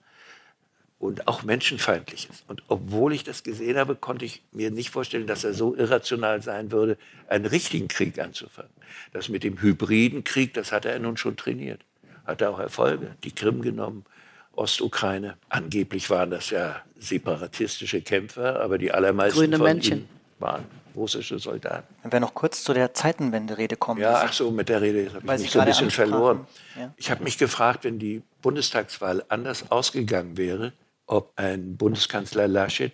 und 1.00 1.26
auch 1.26 1.42
menschenfeindliches. 1.42 2.45
Und 2.47 2.62
obwohl 2.69 3.14
ich 3.14 3.25
das 3.25 3.42
gesehen 3.42 3.78
habe, 3.78 3.97
konnte 3.97 4.26
ich 4.26 4.42
mir 4.52 4.71
nicht 4.71 4.90
vorstellen, 4.90 5.26
dass 5.26 5.45
er 5.45 5.54
so 5.54 5.75
irrational 5.75 6.42
sein 6.42 6.71
würde, 6.71 6.99
einen 7.26 7.47
richtigen 7.47 7.88
Krieg 7.88 8.19
anzufangen. 8.19 8.71
Das 9.12 9.30
mit 9.30 9.42
dem 9.42 9.61
hybriden 9.61 10.25
Krieg, 10.25 10.52
das 10.54 10.73
hat 10.73 10.85
er 10.85 10.99
nun 10.99 11.16
schon 11.16 11.37
trainiert. 11.37 11.80
Hat 12.26 12.42
er 12.42 12.50
auch 12.50 12.59
Erfolge. 12.59 13.16
Die 13.25 13.33
Krim 13.33 13.62
genommen, 13.62 14.04
Ostukraine. 14.52 15.38
Angeblich 15.49 16.11
waren 16.11 16.30
das 16.30 16.50
ja 16.50 16.83
separatistische 16.99 18.02
Kämpfer, 18.02 18.61
aber 18.61 18.76
die 18.76 18.92
allermeisten 18.92 19.40
Grüne 19.40 19.57
von 19.57 19.64
Männchen. 19.64 19.99
ihnen 20.00 20.09
waren 20.38 20.64
russische 20.95 21.38
Soldaten. 21.38 21.87
Wenn 22.02 22.12
wir 22.12 22.21
noch 22.21 22.35
kurz 22.35 22.62
zu 22.62 22.75
der 22.75 22.92
Zeitenwende-Rede 22.92 23.76
kommen. 23.76 24.00
Ja, 24.00 24.23
ach 24.25 24.33
so, 24.33 24.50
mit 24.50 24.69
der 24.69 24.83
Rede 24.83 25.12
habe 25.14 25.25
ich 25.25 25.38
Sie 25.38 25.42
mich 25.45 25.52
so 25.52 25.61
ein 25.61 25.66
bisschen 25.66 25.87
ansprachen. 25.87 26.11
verloren. 26.11 26.47
Ja. 26.78 26.92
Ich 26.97 27.11
habe 27.11 27.25
mich 27.25 27.38
gefragt, 27.38 27.85
wenn 27.85 27.99
die 27.99 28.23
Bundestagswahl 28.42 29.25
anders 29.28 29.71
ausgegangen 29.71 30.37
wäre, 30.37 30.73
ob 31.11 31.33
ein 31.37 31.76
Bundeskanzler 31.76 32.47
Laschet 32.47 32.93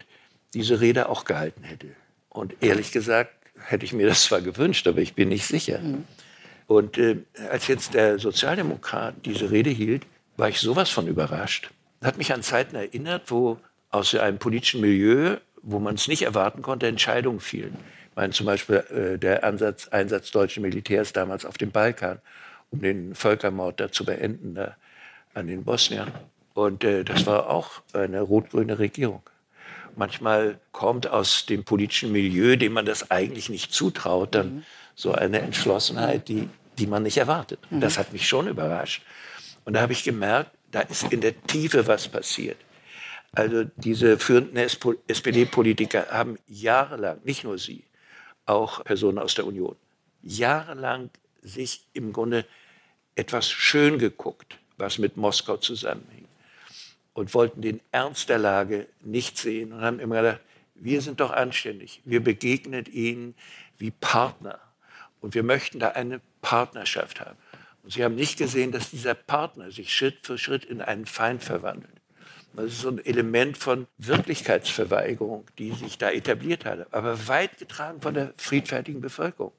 diese 0.54 0.80
Rede 0.80 1.10
auch 1.10 1.24
gehalten 1.24 1.64
hätte. 1.64 1.88
Und 2.30 2.54
ehrlich 2.62 2.90
gesagt 2.90 3.30
hätte 3.58 3.84
ich 3.84 3.92
mir 3.92 4.06
das 4.06 4.24
zwar 4.24 4.40
gewünscht, 4.40 4.88
aber 4.88 5.00
ich 5.00 5.14
bin 5.14 5.28
nicht 5.28 5.46
sicher. 5.46 5.80
Und 6.66 6.96
äh, 6.96 7.18
als 7.50 7.66
jetzt 7.66 7.92
der 7.94 8.18
Sozialdemokrat 8.18 9.14
diese 9.24 9.50
Rede 9.50 9.70
hielt, 9.70 10.06
war 10.36 10.48
ich 10.48 10.60
sowas 10.60 10.88
von 10.88 11.06
überrascht. 11.06 11.70
Hat 12.02 12.16
mich 12.16 12.32
an 12.32 12.42
Zeiten 12.42 12.74
erinnert, 12.74 13.30
wo 13.30 13.58
aus 13.90 14.14
einem 14.14 14.38
politischen 14.38 14.80
Milieu, 14.80 15.36
wo 15.62 15.78
man 15.78 15.96
es 15.96 16.08
nicht 16.08 16.22
erwarten 16.22 16.62
konnte, 16.62 16.86
Entscheidungen 16.86 17.40
fielen. 17.40 17.76
Ich 18.10 18.16
meine 18.16 18.32
zum 18.32 18.46
Beispiel 18.46 18.76
äh, 18.76 19.18
der 19.18 19.44
Ansatz, 19.44 19.88
Einsatz 19.88 20.30
deutschen 20.30 20.62
Militärs 20.62 21.12
damals 21.12 21.44
auf 21.44 21.58
dem 21.58 21.70
Balkan, 21.70 22.20
um 22.70 22.80
den 22.80 23.14
Völkermord 23.14 23.78
da 23.78 23.92
zu 23.92 24.06
beenden, 24.06 24.54
da 24.54 24.76
an 25.34 25.48
den 25.48 25.64
Bosniern. 25.64 26.12
Und 26.56 26.84
äh, 26.84 27.04
das 27.04 27.26
war 27.26 27.50
auch 27.50 27.82
eine 27.92 28.22
rot-grüne 28.22 28.78
Regierung. 28.78 29.20
Manchmal 29.94 30.58
kommt 30.72 31.06
aus 31.06 31.44
dem 31.44 31.64
politischen 31.64 32.12
Milieu, 32.12 32.56
dem 32.56 32.72
man 32.72 32.86
das 32.86 33.10
eigentlich 33.10 33.50
nicht 33.50 33.74
zutraut, 33.74 34.34
dann 34.34 34.64
so 34.94 35.12
eine 35.12 35.40
Entschlossenheit, 35.40 36.28
die, 36.28 36.48
die 36.78 36.86
man 36.86 37.02
nicht 37.02 37.18
erwartet. 37.18 37.58
Und 37.70 37.82
Das 37.82 37.98
hat 37.98 38.14
mich 38.14 38.26
schon 38.26 38.48
überrascht. 38.48 39.02
Und 39.66 39.74
da 39.74 39.82
habe 39.82 39.92
ich 39.92 40.02
gemerkt, 40.02 40.50
da 40.70 40.80
ist 40.80 41.12
in 41.12 41.20
der 41.20 41.38
Tiefe 41.42 41.86
was 41.86 42.08
passiert. 42.08 42.56
Also 43.32 43.64
diese 43.76 44.18
führenden 44.18 44.56
SPD-Politiker 44.56 46.06
haben 46.10 46.38
jahrelang, 46.46 47.18
nicht 47.24 47.44
nur 47.44 47.58
sie, 47.58 47.84
auch 48.46 48.82
Personen 48.82 49.18
aus 49.18 49.34
der 49.34 49.46
Union, 49.46 49.76
jahrelang 50.22 51.10
sich 51.42 51.84
im 51.92 52.14
Grunde 52.14 52.46
etwas 53.14 53.50
schön 53.50 53.98
geguckt, 53.98 54.58
was 54.78 54.96
mit 54.96 55.18
Moskau 55.18 55.58
zusammenhing 55.58 56.15
und 57.16 57.32
wollten 57.32 57.62
den 57.62 57.80
Ernst 57.92 58.28
der 58.28 58.36
Lage 58.36 58.86
nicht 59.00 59.38
sehen 59.38 59.72
und 59.72 59.80
haben 59.80 60.00
immer 60.00 60.16
gedacht, 60.16 60.40
wir 60.74 61.00
sind 61.00 61.20
doch 61.20 61.30
anständig, 61.30 62.02
wir 62.04 62.22
begegnen 62.22 62.84
ihnen 62.84 63.34
wie 63.78 63.90
Partner 63.90 64.60
und 65.22 65.34
wir 65.34 65.42
möchten 65.42 65.78
da 65.78 65.88
eine 65.88 66.20
Partnerschaft 66.42 67.20
haben. 67.20 67.38
Und 67.82 67.94
sie 67.94 68.04
haben 68.04 68.16
nicht 68.16 68.36
gesehen, 68.36 68.70
dass 68.70 68.90
dieser 68.90 69.14
Partner 69.14 69.70
sich 69.70 69.94
Schritt 69.94 70.26
für 70.26 70.36
Schritt 70.36 70.66
in 70.66 70.82
einen 70.82 71.06
Feind 71.06 71.42
verwandelt. 71.42 71.94
Das 72.52 72.66
ist 72.66 72.82
so 72.82 72.90
ein 72.90 73.02
Element 73.02 73.56
von 73.56 73.86
Wirklichkeitsverweigerung, 73.96 75.46
die 75.58 75.72
sich 75.72 75.96
da 75.96 76.10
etabliert 76.10 76.66
hat, 76.66 76.92
aber 76.92 77.28
weit 77.28 77.56
getragen 77.56 78.02
von 78.02 78.12
der 78.12 78.34
friedfertigen 78.36 79.00
Bevölkerung. 79.00 79.52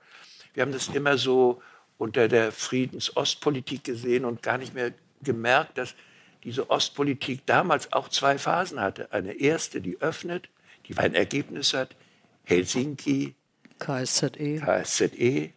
Wir 0.53 0.61
haben 0.61 0.71
das 0.71 0.89
immer 0.89 1.17
so 1.17 1.59
unter 1.97 2.27
der 2.27 2.51
Friedens-Ostpolitik 2.51 3.83
gesehen 3.83 4.25
und 4.25 4.43
gar 4.43 4.59
nicht 4.59 4.75
mehr 4.75 4.93
gemerkt, 5.23 5.79
dass 5.79 5.95
diese 6.43 6.69
Ostpolitik 6.69 7.45
damals 7.45 7.93
auch 7.93 8.09
zwei 8.09 8.37
Phasen 8.37 8.79
hatte. 8.79 9.11
Eine 9.11 9.33
erste, 9.33 9.81
die 9.81 9.99
öffnet, 10.01 10.49
die 10.87 10.97
ein 10.97 11.13
Ergebnis 11.13 11.73
hat, 11.73 11.95
Helsinki, 12.43 13.35
KSZE. 13.79 14.61
KSZE, 14.63 15.49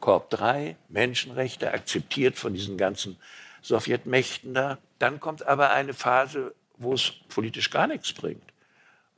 Korb 0.00 0.30
3, 0.30 0.76
Menschenrechte, 0.88 1.72
akzeptiert 1.72 2.36
von 2.36 2.54
diesen 2.54 2.78
ganzen 2.78 3.16
Sowjetmächten 3.62 4.54
da. 4.54 4.78
Dann 4.98 5.20
kommt 5.20 5.46
aber 5.46 5.72
eine 5.72 5.92
Phase, 5.92 6.54
wo 6.78 6.94
es 6.94 7.12
politisch 7.28 7.70
gar 7.70 7.86
nichts 7.86 8.12
bringt. 8.12 8.42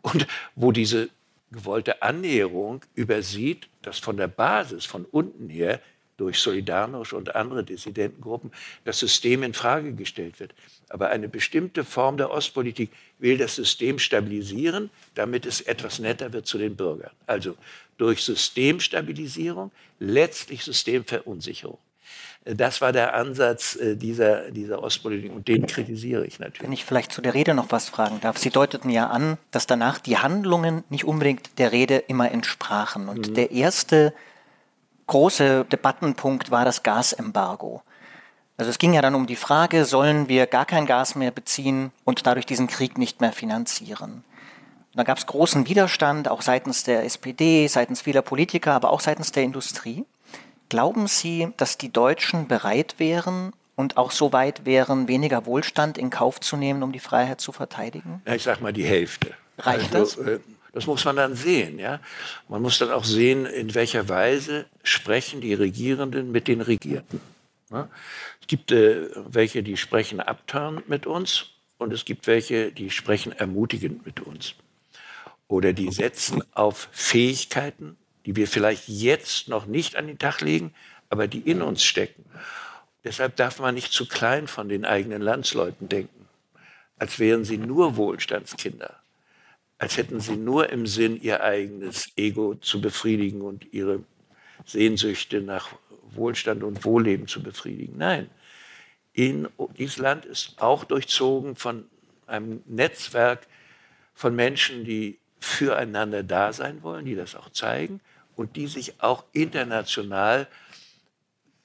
Und 0.00 0.26
wo 0.56 0.73
diese 0.73 1.11
gewollte 1.52 2.02
Annäherung 2.02 2.80
übersieht, 2.94 3.68
dass 3.82 3.99
von 3.99 4.16
der 4.16 4.26
Basis, 4.26 4.85
von 4.85 5.04
unten 5.04 5.49
her, 5.49 5.80
durch 6.23 6.38
Solidarność 6.38 7.14
und 7.14 7.35
andere 7.35 7.64
Dissidentengruppen 7.64 8.52
das 8.85 9.00
System 9.00 9.43
in 9.43 9.55
Frage 9.55 9.93
gestellt 9.93 10.38
wird. 10.38 10.55
Aber 10.88 11.09
eine 11.09 11.29
bestimmte 11.29 11.83
Form 11.85 12.17
der 12.17 12.31
Ostpolitik 12.31 12.91
will 13.19 13.38
das 13.38 13.57
System 13.57 13.99
stabilisieren, 13.99 14.91
damit 15.17 15.47
es 15.47 15.61
etwas 15.62 15.99
netter 15.99 16.33
wird 16.33 16.47
zu 16.47 16.59
den 16.59 16.76
Bürgern. 16.76 17.11
Also 17.26 17.57
durch 17.99 18.23
Systemstabilisierung, 18.23 19.73
letztlich 19.99 20.62
Systemverunsicherung. 20.62 21.79
Das 22.45 22.81
war 22.81 22.93
der 22.93 23.14
Ansatz 23.14 23.76
äh, 23.76 23.97
dieser, 23.97 24.50
dieser 24.50 24.83
Ostpolitik 24.83 25.33
und 25.33 25.47
den 25.47 25.67
kritisiere 25.67 26.25
ich 26.26 26.38
natürlich. 26.38 26.62
Wenn 26.62 26.73
ich 26.73 26.85
vielleicht 26.85 27.12
zu 27.12 27.23
der 27.23 27.35
Rede 27.35 27.55
noch 27.55 27.71
was 27.71 27.88
fragen 27.88 28.21
darf. 28.21 28.38
Sie 28.38 28.50
deuteten 28.50 28.91
ja 28.91 29.09
an, 29.09 29.38
dass 29.50 29.67
danach 29.67 29.99
die 29.99 30.19
Handlungen 30.19 30.83
nicht 30.88 31.05
unbedingt 31.05 31.59
der 31.59 31.71
Rede 31.71 31.97
immer 31.97 32.31
entsprachen. 32.31 33.09
Und 33.09 33.37
der 33.37 33.52
erste 33.52 34.12
große 35.12 35.66
Debattenpunkt 35.66 36.50
war 36.50 36.64
das 36.64 36.83
Gasembargo. 36.83 37.83
Also 38.57 38.71
es 38.71 38.78
ging 38.78 38.95
ja 38.95 39.02
dann 39.02 39.14
um 39.14 39.26
die 39.26 39.37
Frage, 39.37 39.85
sollen 39.85 40.28
wir 40.31 40.47
gar 40.47 40.64
kein 40.64 40.87
Gas 40.87 41.16
mehr 41.16 41.31
beziehen 41.31 41.92
und 42.04 42.26
dadurch 42.26 42.47
diesen 42.47 42.66
Krieg 42.66 42.97
nicht 42.97 43.21
mehr 43.21 43.33
finanzieren. 43.33 44.25
Und 44.92 44.97
da 44.97 45.02
gab 45.02 45.19
es 45.19 45.26
großen 45.26 45.69
Widerstand, 45.69 46.31
auch 46.31 46.40
seitens 46.40 46.85
der 46.85 47.04
SPD, 47.04 47.66
seitens 47.66 48.00
vieler 48.00 48.23
Politiker, 48.23 48.73
aber 48.73 48.90
auch 48.90 49.00
seitens 49.00 49.33
der 49.33 49.42
Industrie. 49.42 50.07
Glauben 50.71 51.07
Sie, 51.09 51.49
dass 51.59 51.76
die 51.76 51.92
Deutschen 51.92 52.49
bereit 52.49 52.95
wären 52.97 53.52
und 53.76 53.99
auch 53.99 54.12
so 54.12 54.33
weit 54.33 54.64
wären, 54.64 55.09
weniger 55.09 55.45
Wohlstand 55.45 55.99
in 55.99 56.09
Kauf 56.09 56.40
zu 56.40 56.57
nehmen, 56.57 56.83
um 56.83 56.90
die 56.90 57.00
Freiheit 57.00 57.42
zu 57.42 57.52
verteidigen? 57.52 58.23
Ja, 58.26 58.35
ich 58.35 58.45
sag 58.45 58.62
mal 58.62 58.73
die 58.73 58.85
Hälfte. 58.85 59.35
Reicht 59.59 59.95
also, 59.95 60.23
äh, 60.23 60.40
das 60.73 60.87
muss 60.87 61.05
man 61.05 61.17
dann 61.17 61.37
sehen. 61.37 61.79
Ja? 61.79 62.00
Man 62.49 62.62
muss 62.62 62.79
dann 62.79 62.91
auch 62.91 63.05
sehen, 63.05 63.47
in 63.47 63.75
welcher 63.75 64.09
Weise 64.09 64.67
sprechen 64.83 65.41
die 65.41 65.55
Regierenden 65.55 66.33
mit 66.33 66.49
den 66.49 66.61
Regierten. 66.61 67.21
Ja? 67.71 67.88
Es 68.41 68.47
gibt 68.47 68.73
äh, 68.73 69.09
welche, 69.29 69.62
die 69.62 69.76
sprechen 69.76 70.21
abturnt 70.21 70.88
mit 70.88 71.07
uns 71.07 71.47
und 71.79 71.93
es 71.93 72.05
gibt 72.05 72.26
welche, 72.26 72.73
die 72.73 72.91
sprechen 72.91 73.33
ermutigend 73.33 74.07
mit 74.07 74.21
uns. 74.21 74.55
oder 75.49 75.75
die 75.75 75.93
setzen 75.93 76.43
auf 76.55 76.88
Fähigkeiten, 76.93 77.99
die 78.25 78.37
wir 78.37 78.49
vielleicht 78.49 78.88
jetzt 78.88 79.49
noch 79.49 79.67
nicht 79.67 79.97
an 79.97 80.07
den 80.07 80.19
Tag 80.19 80.41
legen, 80.41 80.73
aber 81.11 81.29
die 81.29 81.41
in 81.41 81.61
uns 81.61 81.85
stecken. 81.85 82.25
Deshalb 83.05 83.37
darf 83.37 83.59
man 83.61 83.75
nicht 83.75 83.93
zu 83.93 84.07
klein 84.09 84.47
von 84.47 84.71
den 84.71 84.87
eigenen 84.87 85.21
Landsleuten 85.21 85.91
denken, 85.91 86.26
als 86.99 87.19
wären 87.19 87.45
sie 87.45 87.59
nur 87.59 87.97
Wohlstandskinder, 87.97 89.01
als 89.83 89.97
hätten 89.97 90.21
sie 90.21 90.37
nur 90.37 90.71
im 90.71 90.87
Sinn, 90.87 91.21
ihr 91.21 91.43
eigenes 91.43 92.12
Ego 92.17 92.55
zu 92.55 92.81
befriedigen 92.81 93.41
und 93.41 93.67
ihre 93.73 94.05
Sehnsüchte 94.65 95.41
nach 95.41 95.71
Wohlstand 96.12 96.62
und 96.62 96.85
Wohlleben 96.85 97.27
zu 97.27 97.43
befriedigen. 97.43 97.99
Nein, 97.99 98.31
in, 99.12 99.49
dieses 99.77 99.97
Land 99.97 100.25
ist 100.25 100.62
auch 100.62 100.85
durchzogen 100.85 101.57
von 101.57 101.87
einem 102.29 102.62
Netzwerk 102.67 103.49
von 104.15 104.37
Menschen, 104.37 104.85
die 104.85 105.19
füreinander 105.41 106.23
da 106.23 106.53
sein 106.53 106.85
wollen, 106.85 107.05
die 107.05 107.17
das 107.17 107.35
auch 107.35 107.51
zeigen 107.51 108.01
und 108.37 108.55
die 108.55 108.69
sich 108.69 109.03
auch 109.03 109.25
international 109.33 110.47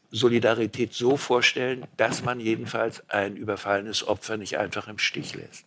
Solidarität 0.09 0.91
so 0.91 1.17
vorstellen, 1.17 1.85
dass 1.97 2.23
man 2.23 2.39
jedenfalls 2.39 3.07
ein 3.11 3.37
überfallenes 3.37 4.07
Opfer 4.07 4.37
nicht 4.37 4.57
einfach 4.57 4.87
im 4.87 4.97
Stich 4.97 5.35
lässt. 5.35 5.65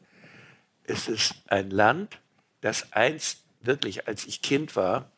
Es 0.83 1.07
ist 1.07 1.37
ein 1.47 1.71
Land, 1.71 2.19
das 2.61 2.93
einst 2.93 3.41
wirklich, 3.63 4.09
als 4.09 4.27
ich 4.27 4.43
Kind 4.43 4.77
war, 4.77 5.11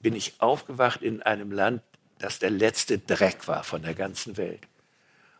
bin 0.00 0.14
ich 0.14 0.34
aufgewacht 0.38 1.02
in 1.02 1.22
einem 1.22 1.50
Land, 1.52 1.82
das 2.18 2.38
der 2.38 2.50
letzte 2.50 2.98
Dreck 2.98 3.48
war 3.48 3.64
von 3.64 3.82
der 3.82 3.94
ganzen 3.94 4.36
Welt. 4.36 4.60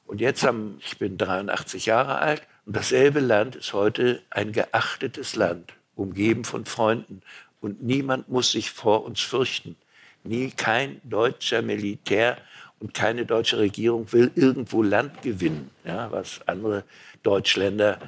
Und 0.07 0.21
jetzt 0.21 0.43
haben, 0.43 0.81
ich 0.85 0.99
bin 0.99 1.19
83 1.19 1.87
Jahre 1.87 2.19
alt 2.19 2.43
und 2.65 2.77
dasselbe 2.77 3.21
Land 3.21 3.57
ist 3.57 3.73
heute 3.73 4.23
ein 4.31 4.53
geachtetes 4.53 5.37
Land, 5.37 5.75
umgeben 5.97 6.45
von 6.45 6.65
Freunden 6.65 7.23
und 7.61 7.83
niemand 7.83 8.29
muss 8.29 8.53
sich 8.53 8.71
vor 8.71 9.05
uns 9.05 9.21
fürchten. 9.21 9.77
Nie 10.25 10.51
kein 10.51 11.01
deutscher 11.05 11.63
Militär 11.63 12.39
und 12.81 12.95
keine 12.95 13.27
deutsche 13.27 13.59
Regierung 13.59 14.13
will 14.13 14.31
irgendwo 14.35 14.83
Land 14.83 15.23
gewinnen, 15.23 15.71
ja, 15.85 16.11
was 16.13 16.41
andere 16.47 16.85
Deutschländer 17.23 17.99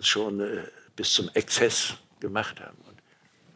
schon 0.00 0.40
äh, 0.40 0.62
bis 0.96 1.14
zum 1.14 1.30
Exzess 1.34 1.94
gemacht 2.20 2.60
haben. 2.60 2.76
Und, 2.88 2.96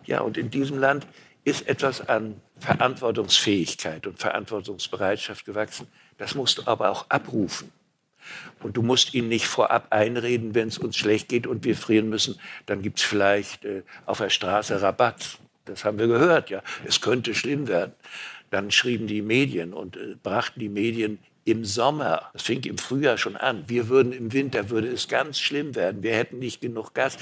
ja, 0.07 0.21
und 0.21 0.37
in 0.37 0.51
diesem 0.51 0.79
Land 0.79 1.07
ist 1.45 1.69
etwas 1.69 2.09
an 2.09 2.41
Verantwortungsfähigkeit 2.59 4.07
und 4.07 4.19
Verantwortungsbereitschaft 4.19 5.45
gewachsen. 5.45 5.87
Das 6.19 6.35
musst 6.35 6.59
du 6.59 6.63
aber 6.67 6.91
auch 6.91 7.11
abrufen. 7.11 7.71
Und 8.63 8.77
du 8.77 8.83
musst 8.83 9.13
ihnen 9.13 9.29
nicht 9.29 9.47
vorab 9.47 9.89
einreden, 9.91 10.55
wenn 10.55 10.69
es 10.69 10.79
uns 10.79 10.97
schlecht 10.97 11.29
geht 11.29 11.47
und 11.47 11.65
wir 11.65 11.77
frieren 11.77 12.09
müssen, 12.09 12.41
dann 12.65 12.81
gibt 12.81 12.99
es 12.99 13.05
vielleicht 13.05 13.65
äh, 13.67 13.83
auf 14.07 14.19
der 14.19 14.31
Straße 14.31 14.81
Rabatt. 14.81 15.39
Das 15.67 15.85
haben 15.85 15.99
wir 15.99 16.07
gehört, 16.07 16.49
ja. 16.49 16.63
Es 16.87 17.03
könnte 17.03 17.35
schlimm 17.35 17.69
werden. 17.69 17.93
Dann 18.51 18.71
schrieben 18.71 19.07
die 19.07 19.21
Medien 19.21 19.75
und 19.75 19.97
äh, 19.97 20.17
brachten 20.23 20.61
die 20.61 20.71
Medien 20.71 21.19
im 21.45 21.65
Sommer, 21.67 22.31
das 22.33 22.43
fing 22.43 22.63
im 22.65 22.79
Frühjahr 22.79 23.19
schon 23.19 23.37
an, 23.37 23.65
wir 23.69 23.89
würden 23.89 24.13
im 24.13 24.33
Winter, 24.33 24.71
würde 24.71 24.89
es 24.89 25.09
ganz 25.09 25.39
schlimm 25.39 25.75
werden, 25.75 26.03
wir 26.03 26.15
hätten 26.15 26.39
nicht 26.39 26.63
genug 26.63 26.95
Gas 26.95 27.19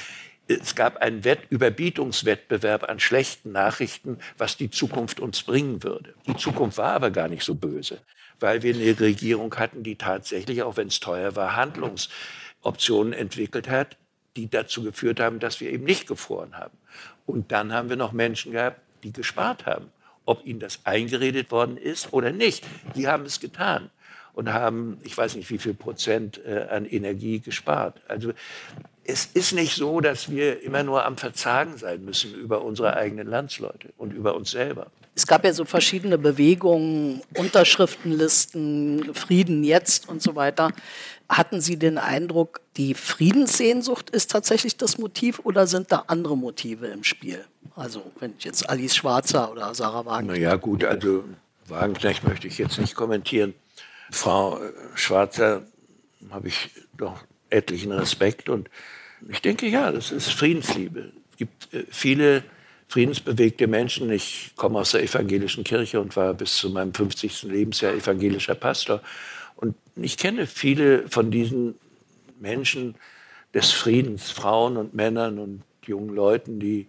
es 0.61 0.75
gab 0.75 0.99
einen 0.99 1.25
Wett 1.25 1.41
Überbietungswettbewerb 1.51 2.89
an 2.89 3.01
schlechten 3.01 3.53
Nachrichten, 3.53 4.19
was 4.39 4.57
die 4.57 4.71
Zukunft 4.71 5.21
uns 5.21 5.43
bringen 5.43 5.83
würde. 5.83 6.15
Die 6.27 6.37
Zukunft 6.37 6.79
war 6.79 6.93
aber 6.93 7.11
gar 7.11 7.29
nicht 7.29 7.45
so 7.45 7.55
böse, 7.55 8.01
weil 8.41 8.63
wir 8.63 8.75
eine 8.75 8.99
Regierung 8.99 9.55
hatten, 9.57 9.83
die 9.83 9.97
tatsächlich, 9.97 10.63
auch 10.63 10.77
wenn 10.77 10.89
es 10.89 11.01
teuer 11.01 11.37
war, 11.37 11.57
Handlungsoptionen 11.57 13.13
entwickelt 13.13 13.69
hat, 13.69 13.97
die 14.37 14.49
dazu 14.49 14.83
geführt 14.83 15.21
haben, 15.21 15.39
dass 15.39 15.61
wir 15.61 15.71
eben 15.71 15.85
nicht 15.85 16.07
gefroren 16.07 16.57
haben. 16.57 16.77
Und 17.27 17.53
dann 17.53 17.73
haben 17.73 17.89
wir 17.89 17.97
noch 17.97 18.13
Menschen 18.13 18.53
gehabt, 18.53 18.81
die 19.03 19.13
gespart 19.13 19.67
haben. 19.67 19.93
Ob 20.25 20.47
ihnen 20.47 20.61
das 20.61 20.81
eingeredet 20.85 21.51
worden 21.51 21.77
ist 21.77 22.13
oder 22.13 22.31
nicht, 22.31 22.65
die 22.95 23.09
haben 23.09 23.25
es 23.25 23.41
getan 23.41 23.91
und 24.35 24.53
haben, 24.53 24.99
ich 25.03 25.17
weiß 25.17 25.37
nicht 25.37 25.51
wie 25.51 25.59
viel 25.59 25.75
Prozent 25.75 26.41
äh, 26.45 26.67
an 26.71 26.87
Energie 26.87 27.41
gespart. 27.41 28.01
Also 28.09 28.33
es 29.05 29.27
ist 29.27 29.53
nicht 29.53 29.75
so, 29.77 30.01
dass 30.01 30.31
wir 30.31 30.63
immer 30.63 30.83
nur 30.83 31.05
am 31.05 31.17
Verzagen 31.17 31.77
sein 31.77 32.05
müssen 32.05 32.35
über 32.35 32.63
unsere 32.63 32.97
eigenen 32.97 33.27
Landsleute 33.27 33.93
und 33.97 34.13
über 34.13 34.35
uns 34.35 34.51
selber. 34.51 34.87
Es 35.15 35.27
gab 35.27 35.45
ja 35.45 35.53
so 35.53 35.65
verschiedene 35.65 36.17
Bewegungen, 36.17 37.21
Unterschriftenlisten, 37.37 39.15
Frieden 39.15 39.63
jetzt 39.63 40.09
und 40.09 40.23
so 40.23 40.37
weiter. 40.37 40.73
Hatten 41.29 41.61
Sie 41.61 41.79
den 41.79 41.99
Eindruck, 41.99 42.61
die 42.77 42.95
Friedenssehnsucht 42.95 44.09
ist 44.11 44.31
tatsächlich 44.31 44.77
das 44.77 44.97
Motiv 44.99 45.41
oder 45.45 45.67
sind 45.67 45.93
da 45.93 46.05
andere 46.07 46.37
Motive 46.37 46.87
im 46.87 47.05
Spiel? 47.05 47.45
Also 47.77 48.03
wenn 48.21 48.35
ich 48.39 48.45
jetzt 48.45 48.69
Alice 48.69 48.97
Schwarzer 48.97 49.51
oder 49.53 49.75
Sarah 49.75 50.07
Wagner. 50.07 50.37
ja 50.37 50.57
gut, 50.57 50.85
also 50.85 51.25
Wagenknecht 51.69 52.25
möchte 52.25 52.47
ich 52.47 52.59
jetzt 52.59 52.79
nicht 52.79 52.95
kommentieren. 52.95 53.55
Frau 54.11 54.61
Schwarzer 54.95 55.63
habe 56.31 56.49
ich 56.49 56.71
doch 56.97 57.19
etlichen 57.53 57.93
Respekt 57.93 58.49
und 58.49 58.69
ich 59.29 59.41
denke, 59.41 59.69
ja, 59.69 59.93
das 59.93 60.11
ist 60.11 60.33
Friedensliebe. 60.33 61.13
Es 61.31 61.37
gibt 61.37 61.75
äh, 61.75 61.85
viele 61.91 62.43
friedensbewegte 62.89 63.67
Menschen. 63.67 64.11
Ich 64.11 64.53
komme 64.57 64.79
aus 64.79 64.93
der 64.93 65.03
evangelischen 65.03 65.65
Kirche 65.65 66.01
und 66.01 66.15
war 66.17 66.35
bis 66.35 66.57
zu 66.57 66.71
meinem 66.71 66.93
50. 66.93 67.45
Lebensjahr 67.45 67.95
evangelischer 67.95 68.55
Pastor. 68.55 69.01
Und 69.57 69.77
ich 69.97 70.17
kenne 70.17 70.47
viele 70.47 71.09
von 71.09 71.31
diesen 71.31 71.77
Menschen 72.41 72.97
des 73.55 73.71
Friedens, 73.71 74.31
Frauen 74.31 74.77
und 74.77 74.95
Männern 74.95 75.39
und 75.39 75.63
jungen 75.87 76.15
Leuten, 76.15 76.61
die, 76.61 76.89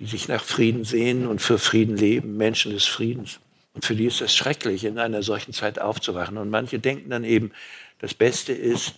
die 0.00 0.06
sich 0.06 0.28
nach 0.28 0.42
Frieden 0.42 0.84
sehen 0.84 1.26
und 1.26 1.40
für 1.40 1.58
Frieden 1.58 1.96
leben, 1.96 2.36
Menschen 2.36 2.72
des 2.72 2.86
Friedens. 2.86 3.40
Und 3.74 3.84
für 3.84 3.94
die 3.94 4.06
ist 4.06 4.20
es 4.20 4.34
schrecklich, 4.34 4.84
in 4.84 4.98
einer 4.98 5.22
solchen 5.22 5.52
Zeit 5.52 5.78
aufzuwachen. 5.78 6.36
Und 6.36 6.50
manche 6.50 6.78
denken 6.78 7.08
dann 7.10 7.24
eben, 7.24 7.52
das 8.00 8.12
Beste 8.12 8.52
ist, 8.52 8.96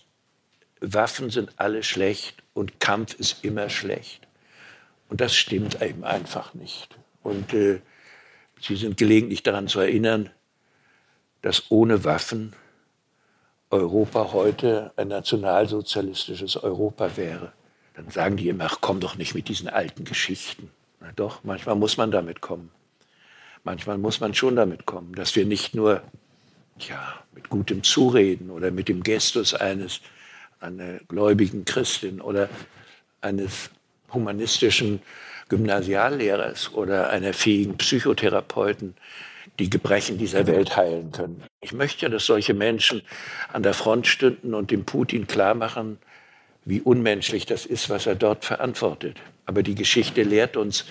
Waffen 0.81 1.29
sind 1.29 1.53
alle 1.57 1.83
schlecht 1.83 2.43
und 2.53 2.79
Kampf 2.79 3.13
ist 3.15 3.43
immer 3.43 3.69
schlecht. 3.69 4.27
Und 5.09 5.21
das 5.21 5.35
stimmt 5.35 5.81
eben 5.81 6.03
einfach 6.03 6.53
nicht. 6.53 6.95
Und 7.23 7.53
äh, 7.53 7.79
Sie 8.61 8.75
sind 8.75 8.97
gelegentlich 8.97 9.43
daran 9.43 9.67
zu 9.67 9.79
erinnern, 9.79 10.29
dass 11.41 11.69
ohne 11.69 12.03
Waffen 12.03 12.53
Europa 13.69 14.31
heute 14.31 14.91
ein 14.95 15.09
nationalsozialistisches 15.09 16.57
Europa 16.57 17.17
wäre. 17.17 17.51
Dann 17.93 18.09
sagen 18.09 18.37
die 18.37 18.49
immer, 18.49 18.65
ach, 18.65 18.77
komm 18.81 18.99
doch 18.99 19.15
nicht 19.15 19.35
mit 19.35 19.49
diesen 19.49 19.67
alten 19.67 20.05
Geschichten. 20.05 20.71
Na 20.99 21.11
doch, 21.15 21.43
manchmal 21.43 21.75
muss 21.75 21.97
man 21.97 22.11
damit 22.11 22.41
kommen. 22.41 22.71
Manchmal 23.63 23.97
muss 23.97 24.19
man 24.19 24.33
schon 24.33 24.55
damit 24.55 24.85
kommen, 24.85 25.13
dass 25.15 25.35
wir 25.35 25.45
nicht 25.45 25.75
nur 25.75 26.01
ja, 26.79 27.13
mit 27.33 27.49
gutem 27.49 27.83
Zureden 27.83 28.49
oder 28.49 28.71
mit 28.71 28.89
dem 28.89 29.03
Gestus 29.03 29.53
eines 29.53 30.01
einer 30.65 30.99
gläubigen 31.07 31.65
Christin 31.65 32.21
oder 32.21 32.49
eines 33.21 33.69
humanistischen 34.11 35.01
Gymnasiallehrers 35.49 36.73
oder 36.73 37.09
einer 37.09 37.33
fähigen 37.33 37.77
Psychotherapeuten 37.77 38.95
die 39.59 39.69
Gebrechen 39.69 40.17
dieser 40.17 40.47
Welt 40.47 40.75
heilen 40.75 41.11
können. 41.11 41.43
Ich 41.61 41.71
möchte 41.71 42.05
ja, 42.05 42.09
dass 42.09 42.25
solche 42.25 42.53
Menschen 42.53 43.03
an 43.53 43.63
der 43.63 43.73
Front 43.73 44.07
stünden 44.07 44.53
und 44.53 44.71
dem 44.71 44.85
Putin 44.85 45.27
klarmachen, 45.27 45.97
wie 46.65 46.81
unmenschlich 46.81 47.45
das 47.45 47.65
ist, 47.65 47.89
was 47.89 48.05
er 48.05 48.15
dort 48.15 48.43
verantwortet. 48.43 49.17
Aber 49.45 49.63
die 49.63 49.75
Geschichte 49.75 50.23
lehrt 50.23 50.57
uns, 50.57 50.85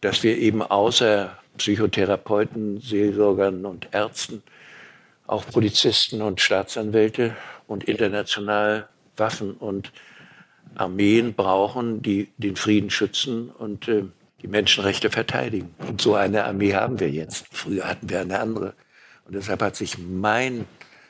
dass 0.00 0.22
wir 0.22 0.38
eben 0.38 0.62
außer 0.62 1.36
Psychotherapeuten, 1.58 2.80
Seelsorgern 2.80 3.66
und 3.66 3.88
Ärzten 3.92 4.42
auch 5.26 5.46
Polizisten 5.46 6.22
und 6.22 6.40
Staatsanwälte 6.40 7.36
und 7.66 7.84
international 7.84 8.88
Waffen 9.16 9.52
und 9.52 9.92
Armeen 10.74 11.34
brauchen, 11.34 12.02
die 12.02 12.28
den 12.38 12.56
Frieden 12.56 12.90
schützen 12.90 13.50
und 13.50 13.88
äh, 13.88 14.04
die 14.40 14.48
Menschenrechte 14.48 15.10
verteidigen. 15.10 15.74
Und 15.86 16.00
so 16.00 16.14
eine 16.14 16.44
Armee 16.44 16.74
haben 16.74 16.98
wir 17.00 17.10
jetzt. 17.10 17.46
Früher 17.50 17.88
hatten 17.88 18.08
wir 18.08 18.20
eine 18.20 18.40
andere. 18.40 18.74
Und 19.24 19.34
deshalb 19.34 19.62
hat 19.62 19.76
sich 19.76 19.98
mein 19.98 20.66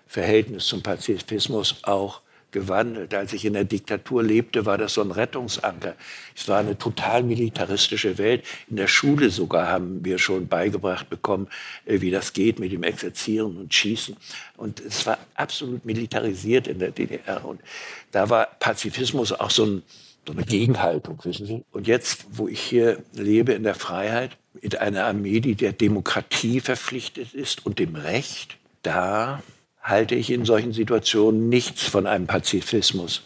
Verhältnis 0.06 0.66
zum 0.66 0.82
Pazifismus 0.82 1.76
auch 1.82 2.21
gewandelt. 2.52 3.14
Als 3.14 3.32
ich 3.32 3.44
in 3.44 3.54
der 3.54 3.64
Diktatur 3.64 4.22
lebte, 4.22 4.64
war 4.66 4.78
das 4.78 4.94
so 4.94 5.02
ein 5.02 5.10
Rettungsanker. 5.10 5.94
Es 6.36 6.46
war 6.48 6.58
eine 6.58 6.78
total 6.78 7.22
militaristische 7.22 8.18
Welt. 8.18 8.44
In 8.70 8.76
der 8.76 8.86
Schule 8.86 9.30
sogar 9.30 9.68
haben 9.68 10.04
wir 10.04 10.18
schon 10.18 10.46
beigebracht 10.48 11.10
bekommen, 11.10 11.48
äh, 11.84 12.00
wie 12.00 12.10
das 12.10 12.32
geht 12.32 12.58
mit 12.58 12.72
dem 12.72 12.82
Exerzieren 12.82 13.56
und 13.56 13.74
Schießen. 13.74 14.16
Und 14.56 14.80
es 14.80 15.04
war 15.06 15.18
absolut 15.34 15.84
militarisiert 15.84 16.68
in 16.68 16.78
der 16.78 16.92
DDR. 16.92 17.44
Und 17.44 17.60
da 18.12 18.30
war 18.30 18.46
Pazifismus 18.60 19.32
auch 19.32 19.50
so, 19.50 19.64
ein, 19.64 19.82
so 20.26 20.32
eine 20.32 20.44
Gegenhaltung, 20.44 21.18
wissen 21.24 21.46
Sie. 21.46 21.64
Und 21.72 21.86
jetzt, 21.86 22.26
wo 22.30 22.46
ich 22.46 22.60
hier 22.60 23.02
lebe 23.14 23.52
in 23.52 23.64
der 23.64 23.74
Freiheit, 23.74 24.36
mit 24.60 24.78
einer 24.78 25.06
Armee, 25.06 25.40
die 25.40 25.54
der 25.54 25.72
Demokratie 25.72 26.60
verpflichtet 26.60 27.34
ist 27.34 27.64
und 27.64 27.78
dem 27.78 27.96
Recht, 27.96 28.58
da 28.82 29.42
halte 29.82 30.14
ich 30.14 30.30
in 30.30 30.44
solchen 30.44 30.72
Situationen 30.72 31.48
nichts 31.48 31.82
von 31.82 32.06
einem 32.06 32.26
Pazifismus. 32.26 33.22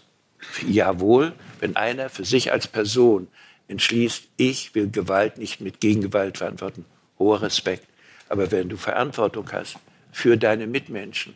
Jawohl, 0.66 1.32
wenn 1.60 1.76
einer 1.76 2.08
für 2.08 2.24
sich 2.24 2.52
als 2.52 2.66
Person 2.66 3.28
entschließt, 3.68 4.28
ich 4.36 4.74
will 4.74 4.90
Gewalt 4.90 5.38
nicht 5.38 5.60
mit 5.60 5.80
Gegengewalt 5.80 6.38
verantworten, 6.38 6.84
hoher 7.18 7.42
Respekt. 7.42 7.86
Aber 8.28 8.50
wenn 8.50 8.68
du 8.68 8.76
Verantwortung 8.76 9.50
hast 9.52 9.76
für 10.12 10.36
deine 10.36 10.66
Mitmenschen, 10.66 11.34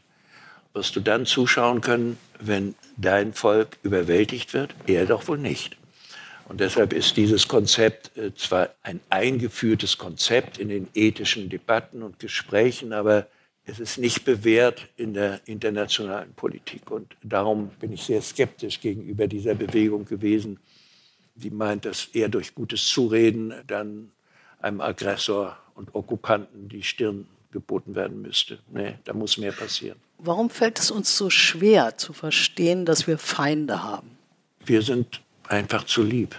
wirst 0.73 0.97
du 0.97 1.01
dann 1.01 1.27
zuschauen 1.27 1.81
können, 1.81 2.19
wenn 2.39 2.75
dein 2.97 3.35
Volk 3.35 3.79
überwältigt 3.83 4.55
wird? 4.55 4.75
Er 4.87 5.07
doch 5.07 5.29
wohl 5.29 5.39
nicht. 5.39 5.77
Und 6.49 6.61
deshalb 6.61 6.93
ist 6.93 7.17
dieses 7.17 7.47
Konzept 7.47 8.17
äh, 8.17 8.35
zwar 8.35 8.71
ein 8.83 9.01
eingeführtes 9.09 9.99
Konzept 9.99 10.59
in 10.59 10.69
den 10.69 10.89
ethischen 10.95 11.49
Debatten 11.49 12.03
und 12.03 12.19
Gesprächen, 12.19 12.93
aber 12.93 13.27
es 13.71 13.79
ist 13.79 13.99
nicht 13.99 14.25
bewährt 14.25 14.89
in 14.97 15.15
der 15.15 15.41
internationalen 15.47 16.33
Politik. 16.35 16.91
Und 16.91 17.17
darum 17.23 17.69
bin 17.81 17.93
ich 17.93 18.03
sehr 18.03 18.21
skeptisch 18.21 18.81
gegenüber 18.81 19.29
dieser 19.29 19.55
Bewegung 19.55 20.05
gewesen, 20.05 20.59
die 21.37 21.51
meint, 21.51 21.85
dass 21.85 22.07
eher 22.07 22.29
durch 22.29 22.55
gutes 22.55 22.87
Zureden 22.87 23.55
dann 23.67 24.11
einem 24.61 24.81
Aggressor 24.81 25.57
und 25.75 25.95
Okkupanten 25.95 26.69
die 26.69 26.83
Stirn 26.83 27.27
geboten 27.53 27.95
werden 27.95 28.21
müsste. 28.21 28.59
Nee, 28.71 28.97
da 29.05 29.13
muss 29.13 29.39
mehr 29.39 29.53
passieren. 29.53 29.99
Warum 30.19 30.51
fällt 30.51 30.79
es 30.79 30.91
uns 30.91 31.17
so 31.17 31.31
schwer 31.31 31.97
zu 31.97 32.13
verstehen, 32.13 32.85
dass 32.85 33.07
wir 33.07 33.19
Feinde 33.19 33.83
haben? 33.83 34.11
Wir 34.65 34.83
sind 34.83 35.23
einfach 35.49 35.85
zu 35.85 36.03
lieb. 36.03 36.37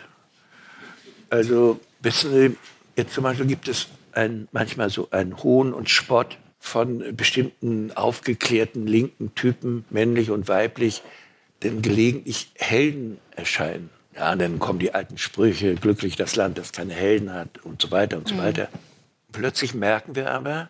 Also, 1.30 1.80
wissen 2.02 2.32
Sie, 2.32 2.58
jetzt 2.96 3.14
zum 3.14 3.24
Beispiel 3.24 3.48
gibt 3.48 3.68
es 3.68 3.88
ein, 4.12 4.48
manchmal 4.52 4.90
so 4.90 5.10
einen 5.12 5.42
Hohn 5.42 5.74
und 5.74 5.90
Spott 5.90 6.38
von 6.62 7.16
bestimmten 7.18 7.92
aufgeklärten 7.92 8.86
linken 8.86 9.34
Typen, 9.34 9.84
männlich 9.90 10.30
und 10.30 10.48
weiblich, 10.48 11.02
denn 11.64 11.82
gelegentlich 11.82 12.52
Helden 12.56 13.18
erscheinen. 13.36 13.90
Ja, 14.16 14.36
dann 14.36 14.60
kommen 14.60 14.78
die 14.78 14.94
alten 14.94 15.18
Sprüche, 15.18 15.74
glücklich 15.76 16.16
das 16.16 16.36
Land, 16.36 16.60
das 16.60 16.72
keine 16.72 16.94
Helden 16.94 17.34
hat 17.34 17.58
und 17.64 17.82
so 17.82 17.90
weiter 17.90 18.18
und 18.18 18.28
so 18.28 18.36
mhm. 18.36 18.40
weiter. 18.40 18.70
Plötzlich 19.32 19.74
merken 19.74 20.16
wir 20.16 20.32
aber, 20.32 20.70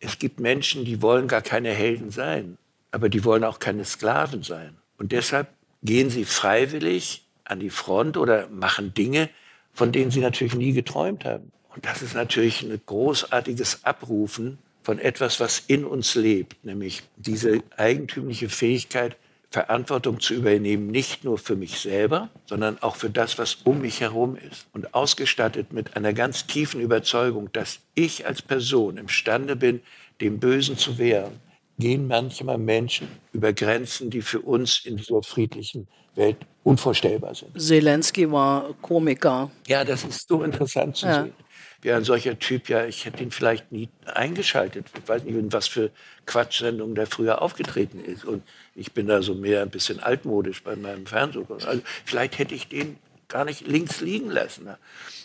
es 0.00 0.18
gibt 0.18 0.40
Menschen, 0.40 0.84
die 0.84 1.00
wollen 1.00 1.28
gar 1.28 1.42
keine 1.42 1.70
Helden 1.70 2.10
sein, 2.10 2.58
aber 2.90 3.08
die 3.08 3.24
wollen 3.24 3.44
auch 3.44 3.60
keine 3.60 3.84
Sklaven 3.84 4.42
sein. 4.42 4.76
Und 4.98 5.12
deshalb 5.12 5.48
gehen 5.82 6.10
sie 6.10 6.24
freiwillig 6.24 7.24
an 7.44 7.60
die 7.60 7.70
Front 7.70 8.16
oder 8.16 8.48
machen 8.48 8.92
Dinge, 8.92 9.30
von 9.72 9.92
denen 9.92 10.10
sie 10.10 10.20
natürlich 10.20 10.56
nie 10.56 10.72
geträumt 10.72 11.24
haben. 11.24 11.52
Und 11.74 11.86
das 11.86 12.02
ist 12.02 12.14
natürlich 12.14 12.62
ein 12.62 12.80
großartiges 12.84 13.84
Abrufen 13.84 14.58
von 14.86 15.00
etwas, 15.00 15.40
was 15.40 15.64
in 15.66 15.84
uns 15.84 16.14
lebt, 16.14 16.64
nämlich 16.64 17.02
diese 17.16 17.60
eigentümliche 17.76 18.48
Fähigkeit, 18.48 19.16
Verantwortung 19.50 20.20
zu 20.20 20.32
übernehmen, 20.32 20.86
nicht 20.86 21.24
nur 21.24 21.38
für 21.38 21.56
mich 21.56 21.80
selber, 21.80 22.30
sondern 22.44 22.80
auch 22.80 22.94
für 22.94 23.10
das, 23.10 23.36
was 23.36 23.56
um 23.64 23.80
mich 23.80 24.00
herum 24.00 24.36
ist. 24.36 24.68
Und 24.72 24.94
ausgestattet 24.94 25.72
mit 25.72 25.96
einer 25.96 26.12
ganz 26.12 26.46
tiefen 26.46 26.80
Überzeugung, 26.80 27.52
dass 27.52 27.80
ich 27.96 28.26
als 28.28 28.42
Person 28.42 28.96
imstande 28.96 29.56
bin, 29.56 29.80
dem 30.20 30.38
Bösen 30.38 30.78
zu 30.78 30.98
wehren, 30.98 31.32
gehen 31.80 32.06
manchmal 32.06 32.56
Menschen 32.56 33.08
über 33.32 33.52
Grenzen, 33.52 34.08
die 34.08 34.22
für 34.22 34.40
uns 34.40 34.84
in 34.84 34.98
dieser 34.98 35.20
friedlichen 35.24 35.88
Welt 36.14 36.36
unvorstellbar 36.62 37.34
sind. 37.34 37.60
Zelensky 37.60 38.30
war 38.30 38.72
Komiker. 38.82 39.50
Ja, 39.66 39.82
das 39.84 40.04
ist 40.04 40.28
so 40.28 40.44
interessant 40.44 40.94
zu 40.94 41.06
ja. 41.06 41.24
sehen 41.24 41.45
wie 41.86 41.92
ein 41.92 42.02
solcher 42.02 42.36
Typ, 42.36 42.68
ja, 42.68 42.84
ich 42.84 43.04
hätte 43.04 43.22
ihn 43.22 43.30
vielleicht 43.30 43.70
nie 43.70 43.88
eingeschaltet. 44.06 44.86
Ich 45.00 45.08
weiß 45.08 45.22
nicht, 45.22 45.36
in 45.36 45.52
was 45.52 45.68
für 45.68 45.92
Quatschsendungen 46.26 46.96
der 46.96 47.06
früher 47.06 47.40
aufgetreten 47.40 48.04
ist. 48.04 48.24
Und 48.24 48.42
ich 48.74 48.90
bin 48.90 49.06
da 49.06 49.22
so 49.22 49.36
mehr 49.36 49.62
ein 49.62 49.70
bisschen 49.70 50.00
altmodisch 50.00 50.64
bei 50.64 50.74
meinem 50.74 51.06
Fernsehen. 51.06 51.46
Also 51.48 51.80
vielleicht 52.04 52.40
hätte 52.40 52.56
ich 52.56 52.66
den 52.66 52.98
gar 53.28 53.44
nicht 53.44 53.68
links 53.68 54.00
liegen 54.00 54.30
lassen. 54.30 54.64
Ne? 54.64 54.78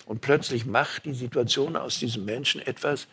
Und 0.05 0.21
plötzlich 0.21 0.67
macht 0.67 1.05
die 1.05 1.15
Situation 1.15 1.75
aus 1.75 1.97
diesem 1.97 2.25
Menschen 2.25 2.61
etwas, 2.61 3.07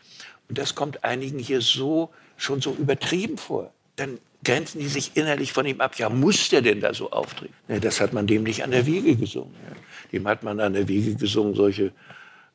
und 0.50 0.58
das 0.58 0.74
kommt 0.74 1.04
einigen 1.04 1.38
hier 1.38 1.62
so 1.62 2.10
schon 2.36 2.60
so 2.60 2.74
übertrieben 2.74 3.38
vor. 3.38 3.72
Dann 3.96 4.18
grenzen 4.44 4.78
die 4.78 4.88
sich 4.88 5.12
innerlich 5.14 5.54
von 5.54 5.64
ihm 5.64 5.80
ab. 5.80 5.98
Ja, 5.98 6.10
muss 6.10 6.50
der 6.50 6.60
denn 6.60 6.80
da 6.80 6.92
so 6.92 7.10
auftreten? 7.10 7.54
Nee, 7.66 7.80
das 7.80 7.98
hat 8.00 8.12
man 8.12 8.26
dem 8.26 8.42
nicht 8.42 8.62
an 8.62 8.72
der 8.72 8.84
Wiege 8.84 9.16
gesungen. 9.16 9.54
Ja. 9.68 9.76
Dem 10.12 10.28
hat 10.28 10.42
man 10.42 10.60
an 10.60 10.74
der 10.74 10.86
Wiege 10.86 11.14
gesungen, 11.14 11.54
solche 11.54 11.92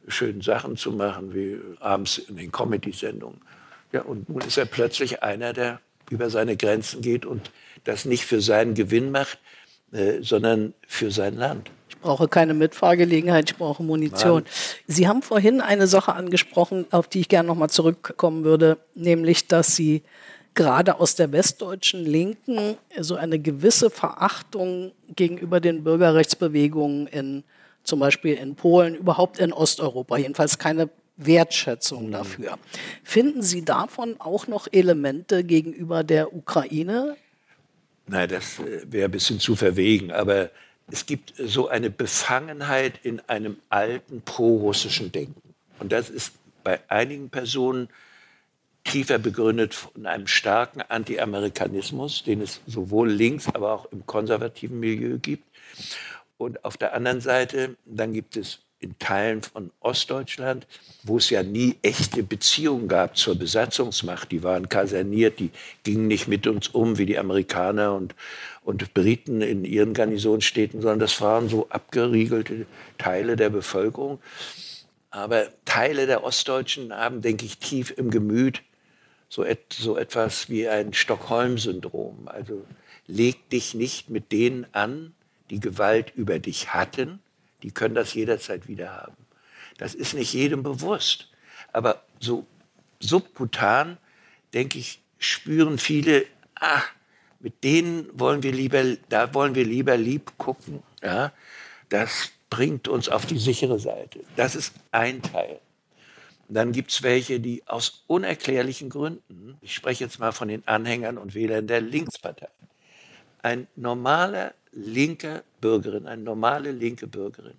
schönen 0.08 0.42
Sachen 0.42 0.78
zu 0.78 0.92
machen, 0.92 1.34
wie 1.34 1.60
abends 1.80 2.18
in 2.18 2.36
den 2.38 2.52
Comedy-Sendungen. 2.52 3.42
Ja, 3.92 4.02
und 4.02 4.28
nun 4.30 4.42
ist 4.42 4.58
er 4.58 4.66
plötzlich 4.66 5.24
einer, 5.24 5.54
der 5.54 5.80
über 6.10 6.30
seine 6.30 6.58
Grenzen 6.58 7.02
geht 7.02 7.26
und 7.26 7.52
das 7.84 8.06
nicht 8.06 8.26
für 8.26 8.42
seinen 8.42 8.74
Gewinn 8.74 9.12
macht, 9.12 9.40
äh, 9.92 10.22
sondern 10.22 10.74
für 10.88 11.12
sein 11.12 11.36
Land. 11.36 11.70
Ich 11.90 11.98
brauche 12.00 12.28
keine 12.28 12.54
Mitfahrgelegenheit, 12.54 13.52
ich 13.52 13.58
brauche 13.58 13.84
Munition. 13.84 14.44
Nein. 14.44 14.52
Sie 14.88 15.08
haben 15.08 15.22
vorhin 15.22 15.62
eine 15.62 15.88
Sache 15.88 16.14
angesprochen, 16.14 16.86
auf 16.92 17.08
die 17.08 17.22
ich 17.22 17.30
gerne 17.30 17.48
noch 17.48 17.56
mal 17.56 17.70
zurückkommen 17.70 18.44
würde, 18.44 18.78
nämlich, 18.96 19.48
dass 19.48 19.76
Sie 19.76 20.04
gerade 20.56 21.00
aus 21.00 21.16
der 21.16 21.32
westdeutschen 21.32 22.04
Linken 22.06 22.78
so 23.00 23.16
eine 23.16 23.40
gewisse 23.40 23.90
Verachtung 23.90 24.92
gegenüber 25.16 25.60
den 25.60 25.84
Bürgerrechtsbewegungen 25.84 27.08
in 27.08 27.44
zum 27.84 28.00
Beispiel 28.00 28.36
in 28.36 28.56
Polen, 28.56 28.96
überhaupt 28.96 29.40
in 29.40 29.54
Osteuropa, 29.54 30.18
jedenfalls 30.18 30.58
keine 30.58 30.90
Wertschätzung 31.18 32.08
mhm. 32.08 32.12
dafür. 32.12 32.58
Finden 33.04 33.42
Sie 33.42 33.64
davon 33.64 34.16
auch 34.20 34.48
noch 34.48 34.68
Elemente 34.72 35.44
gegenüber 35.44 36.04
der 36.04 36.34
Ukraine? 36.34 37.16
Nein, 38.08 38.30
das 38.30 38.60
äh, 38.60 38.82
wäre 38.92 39.06
ein 39.06 39.12
bisschen 39.12 39.40
zu 39.40 39.56
verwegen, 39.56 40.12
aber 40.12 40.50
es 40.92 41.06
gibt 41.06 41.34
so 41.38 41.68
eine 41.70 41.90
Befangenheit 41.90 43.00
in 43.04 43.22
einem 43.28 43.58
alten 43.70 44.22
prorussischen 44.22 45.12
Denken. 45.12 45.54
Und 45.80 45.92
das 45.92 46.10
ist 46.10 46.34
bei 46.64 46.80
einigen 46.90 47.30
Personen 47.30 47.90
tiefer 48.84 49.18
begründet 49.18 49.74
von 49.74 50.06
einem 50.06 50.28
starken 50.28 50.82
Anti-Amerikanismus, 50.82 52.24
den 52.24 52.42
es 52.42 52.60
sowohl 52.68 53.10
links, 53.10 53.48
aber 53.48 53.72
auch 53.72 53.86
im 53.92 54.06
konservativen 54.06 54.80
Milieu 54.80 55.18
gibt. 55.20 55.46
Und 56.44 56.66
auf 56.66 56.78
der 56.78 56.94
anderen 56.94 57.22
Seite, 57.22 57.76
dann 57.86 58.14
gibt 58.14 58.38
es 58.38 58.60
in 58.80 59.00
Teilen 59.00 59.42
von 59.42 59.72
Ostdeutschland, 59.80 60.68
wo 61.04 61.18
es 61.18 61.30
ja 61.30 61.42
nie 61.42 61.78
echte 61.82 62.22
Beziehungen 62.22 62.90
gab 62.90 63.16
zur 63.16 63.36
Besatzungsmacht. 63.36 64.32
Die 64.32 64.44
waren 64.44 64.68
kaserniert, 64.68 65.40
die 65.40 65.52
gingen 65.84 66.08
nicht 66.08 66.28
mit 66.28 66.46
uns 66.48 66.68
um 66.68 66.98
wie 66.98 67.06
die 67.06 67.18
Amerikaner 67.18 67.94
und, 67.96 68.14
und 68.64 68.94
Briten 68.94 69.42
in 69.42 69.64
ihren 69.64 69.94
Garnisonsstädten, 69.94 70.82
sondern 70.82 71.00
das 71.00 71.20
waren 71.22 71.48
so 71.48 71.70
abgeriegelte 71.70 72.66
Teile 72.98 73.38
der 73.38 73.50
Bevölkerung. 73.50 74.20
Aber 75.12 75.48
Teile 75.64 76.08
der 76.08 76.24
Ostdeutschen 76.26 76.92
haben, 76.92 77.22
denke 77.22 77.46
ich, 77.46 77.58
tief 77.60 77.94
im 77.96 78.12
Gemüt 78.12 78.64
so, 79.30 79.46
et, 79.46 79.72
so 79.72 79.98
etwas 79.98 80.50
wie 80.50 80.68
ein 80.68 80.94
Stockholm-Syndrom. 80.94 82.28
Also 82.28 82.66
leg 83.08 83.50
dich 83.50 83.74
nicht 83.74 84.10
mit 84.10 84.32
denen 84.32 84.68
an, 84.74 85.14
die 85.54 85.60
Gewalt 85.60 86.12
über 86.16 86.40
dich 86.40 86.74
hatten, 86.74 87.20
die 87.62 87.70
können 87.70 87.94
das 87.94 88.16
jederzeit 88.16 88.68
wieder 88.68 88.92
haben. 88.92 89.16
Das 89.78 89.94
ist 89.94 90.16
nicht 90.16 90.34
jedem 90.34 90.64
bewusst. 90.64 91.30
Aber 91.72 92.04
so 92.20 92.48
subkutan, 93.00 93.98
denke 94.54 94.80
ich, 94.80 95.00
spüren 95.20 95.78
viele, 95.78 96.26
ah, 96.56 96.82
mit 97.40 97.64
denen 97.64 98.08
wollen 98.18 98.42
wir 98.42 98.52
lieber, 98.52 98.84
da 99.10 99.34
wollen 99.36 99.54
wir 99.54 99.64
lieber 99.64 99.96
lieb 99.96 100.38
gucken. 100.38 100.82
Ja? 101.04 101.32
Das 101.90 102.32
bringt 102.50 102.88
uns 102.88 103.08
auf 103.08 103.28
die 103.28 103.38
sichere 103.38 103.80
Seite. 103.80 104.22
Das 104.36 104.56
ist 104.56 104.74
ein 104.92 105.22
Teil. 105.22 105.60
Dann 106.50 106.72
gibt 106.72 106.92
es 106.92 107.04
welche, 107.04 107.40
die 107.40 107.62
aus 107.68 108.04
unerklärlichen 108.08 108.90
Gründen, 108.90 109.58
ich 109.62 109.76
spreche 109.76 110.04
jetzt 110.04 110.20
mal 110.20 110.32
von 110.32 110.48
den 110.48 110.68
Anhängern 110.68 111.20
und 111.20 111.36
Wählern 111.36 111.68
der 111.68 111.82
Linkspartei, 111.82 112.50
ein 113.44 113.68
normaler 113.76 114.54
linke 114.74 115.44
Bürgerin, 115.62 116.08
eine 116.08 116.22
normale 116.22 116.72
linke 116.72 117.08
Bürgerin, 117.08 117.58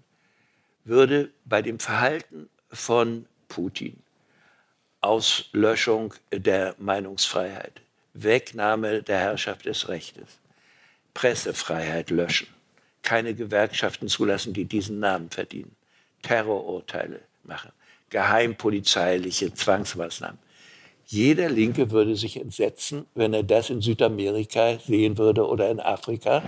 würde 0.84 1.30
bei 1.44 1.62
dem 1.62 1.78
Verhalten 1.78 2.48
von 2.70 3.26
Putin, 3.48 3.96
Auslöschung 5.00 6.14
der 6.32 6.74
Meinungsfreiheit, 6.78 7.80
Wegnahme 8.14 9.02
der 9.02 9.18
Herrschaft 9.18 9.66
des 9.66 9.88
Rechtes, 9.88 10.38
Pressefreiheit 11.14 12.10
löschen, 12.10 12.48
keine 13.02 13.34
Gewerkschaften 13.34 14.08
zulassen, 14.08 14.52
die 14.52 14.64
diesen 14.64 14.98
Namen 14.98 15.30
verdienen, 15.30 15.74
Terrorurteile 16.22 17.20
machen, 17.44 17.70
geheimpolizeiliche 18.10 19.52
Zwangsmaßnahmen. 19.52 20.38
Jeder 21.06 21.50
Linke 21.50 21.90
würde 21.90 22.16
sich 22.16 22.40
entsetzen, 22.40 23.04
wenn 23.14 23.34
er 23.34 23.42
das 23.42 23.68
in 23.68 23.82
Südamerika 23.82 24.78
sehen 24.78 25.18
würde 25.18 25.46
oder 25.46 25.70
in 25.70 25.78
Afrika 25.78 26.42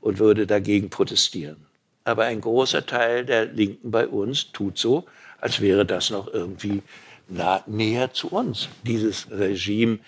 und 0.00 0.18
würde 0.18 0.46
dagegen 0.46 0.90
protestieren. 0.90 1.56
Aber 2.04 2.24
ein 2.24 2.40
großer 2.40 2.86
Teil 2.86 3.24
der 3.24 3.46
Linken 3.46 3.90
bei 3.90 4.06
uns 4.06 4.52
tut 4.52 4.78
so, 4.78 5.04
als 5.40 5.60
wäre 5.60 5.86
das 5.86 6.10
noch 6.10 6.32
irgendwie 6.32 6.82
nah, 7.28 7.62
näher 7.66 8.12
zu 8.12 8.28
uns, 8.28 8.68
dieses 8.84 9.30
Regime 9.30 9.98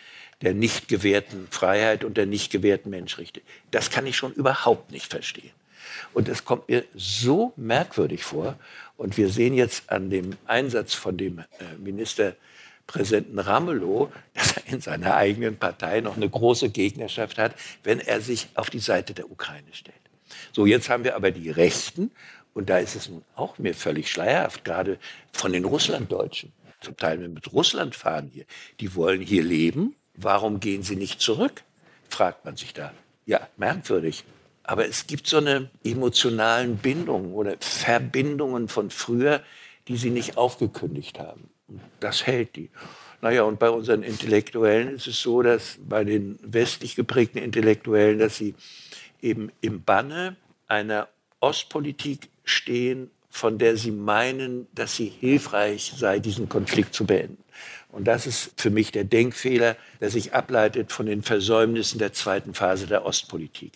der 0.42 0.54
nicht 0.54 0.88
gewährten 0.88 1.46
Freiheit 1.50 2.04
und 2.04 2.16
der 2.16 2.26
nicht 2.26 2.50
gewährten 2.50 2.90
Menschenrechte. 2.90 3.40
Das 3.70 3.90
kann 3.90 4.06
ich 4.06 4.16
schon 4.16 4.32
überhaupt 4.32 4.90
nicht 4.90 5.06
verstehen. 5.06 5.52
Und 6.14 6.28
es 6.28 6.44
kommt 6.44 6.68
mir 6.68 6.84
so 6.94 7.52
merkwürdig 7.56 8.24
vor. 8.24 8.56
Und 8.96 9.16
wir 9.16 9.28
sehen 9.28 9.54
jetzt 9.54 9.90
an 9.90 10.10
dem 10.10 10.36
Einsatz 10.46 10.94
von 10.94 11.16
dem 11.16 11.38
äh, 11.38 11.44
Ministerpräsidenten 12.82 13.38
Ramelow, 13.38 14.10
dass 14.34 14.56
er 14.56 14.72
in 14.72 14.80
seiner 14.80 15.14
eigenen 15.14 15.56
Partei 15.56 16.00
noch 16.00 16.16
eine 16.16 16.28
große 16.28 16.70
Gegnerschaft 16.70 17.38
hat, 17.38 17.54
wenn 17.82 18.00
er 18.00 18.20
sich 18.20 18.48
auf 18.54 18.70
die 18.70 18.78
Seite 18.78 19.14
der 19.14 19.30
Ukraine 19.30 19.72
stellt. 19.72 19.96
So, 20.52 20.66
jetzt 20.66 20.88
haben 20.88 21.04
wir 21.04 21.16
aber 21.16 21.30
die 21.30 21.50
Rechten. 21.50 22.10
Und 22.54 22.68
da 22.68 22.78
ist 22.78 22.96
es 22.96 23.08
nun 23.08 23.24
auch 23.34 23.58
mir 23.58 23.74
völlig 23.74 24.10
schleierhaft, 24.10 24.64
gerade 24.64 24.98
von 25.32 25.52
den 25.52 25.64
Russlanddeutschen, 25.64 26.52
zum 26.82 26.96
Teil 26.98 27.16
mit 27.16 27.50
Russland 27.52 27.94
fahren 27.94 28.30
hier. 28.32 28.44
Die 28.80 28.94
wollen 28.94 29.22
hier 29.22 29.42
leben. 29.42 29.96
Warum 30.14 30.60
gehen 30.60 30.82
sie 30.82 30.96
nicht 30.96 31.20
zurück? 31.20 31.62
Fragt 32.10 32.44
man 32.44 32.56
sich 32.56 32.74
da. 32.74 32.92
Ja, 33.24 33.48
merkwürdig. 33.56 34.24
Aber 34.64 34.86
es 34.86 35.06
gibt 35.06 35.26
so 35.26 35.38
eine 35.38 35.70
emotionalen 35.82 36.76
Bindungen 36.76 37.32
oder 37.32 37.56
Verbindungen 37.58 38.68
von 38.68 38.90
früher, 38.90 39.42
die 39.88 39.96
sie 39.96 40.10
nicht 40.10 40.36
aufgekündigt 40.36 41.18
haben. 41.18 41.48
Das 42.00 42.26
hält 42.26 42.56
die. 42.56 42.70
Naja, 43.20 43.42
und 43.44 43.58
bei 43.58 43.70
unseren 43.70 44.02
Intellektuellen 44.02 44.96
ist 44.96 45.06
es 45.06 45.20
so, 45.20 45.42
dass 45.42 45.78
bei 45.80 46.02
den 46.02 46.38
westlich 46.42 46.96
geprägten 46.96 47.38
Intellektuellen, 47.38 48.18
dass 48.18 48.36
sie 48.36 48.54
eben 49.20 49.52
im 49.60 49.82
Banne 49.84 50.36
einer 50.66 51.08
Ostpolitik 51.40 52.28
stehen, 52.44 53.10
von 53.30 53.58
der 53.58 53.76
sie 53.76 53.92
meinen, 53.92 54.66
dass 54.74 54.96
sie 54.96 55.06
hilfreich 55.06 55.94
sei, 55.96 56.18
diesen 56.18 56.48
Konflikt 56.48 56.94
zu 56.94 57.06
beenden. 57.06 57.42
Und 57.92 58.08
das 58.08 58.26
ist 58.26 58.52
für 58.56 58.70
mich 58.70 58.90
der 58.90 59.04
Denkfehler, 59.04 59.76
der 60.00 60.10
sich 60.10 60.34
ableitet 60.34 60.92
von 60.92 61.06
den 61.06 61.22
Versäumnissen 61.22 61.98
der 61.98 62.12
zweiten 62.12 62.54
Phase 62.54 62.86
der 62.86 63.04
Ostpolitik, 63.04 63.72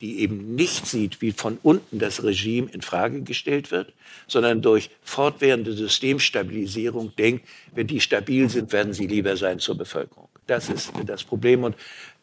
die 0.00 0.20
eben 0.20 0.54
nicht 0.54 0.86
sieht, 0.86 1.20
wie 1.20 1.32
von 1.32 1.58
unten 1.62 1.98
das 1.98 2.22
Regime 2.22 2.70
in 2.70 2.80
Frage 2.80 3.22
gestellt 3.22 3.70
wird, 3.70 3.92
sondern 4.26 4.62
durch 4.62 4.90
fortwährende 5.02 5.72
Systemstabilisierung 5.72 7.14
denkt, 7.16 7.46
wenn 7.74 7.86
die 7.86 8.00
stabil 8.00 8.48
sind, 8.48 8.72
werden 8.72 8.92
sie 8.92 9.06
lieber 9.06 9.36
sein 9.36 9.58
zur 9.58 9.76
Bevölkerung. 9.76 10.28
Das 10.46 10.68
ist 10.68 10.92
das 11.06 11.22
Problem. 11.22 11.64
Und 11.64 11.76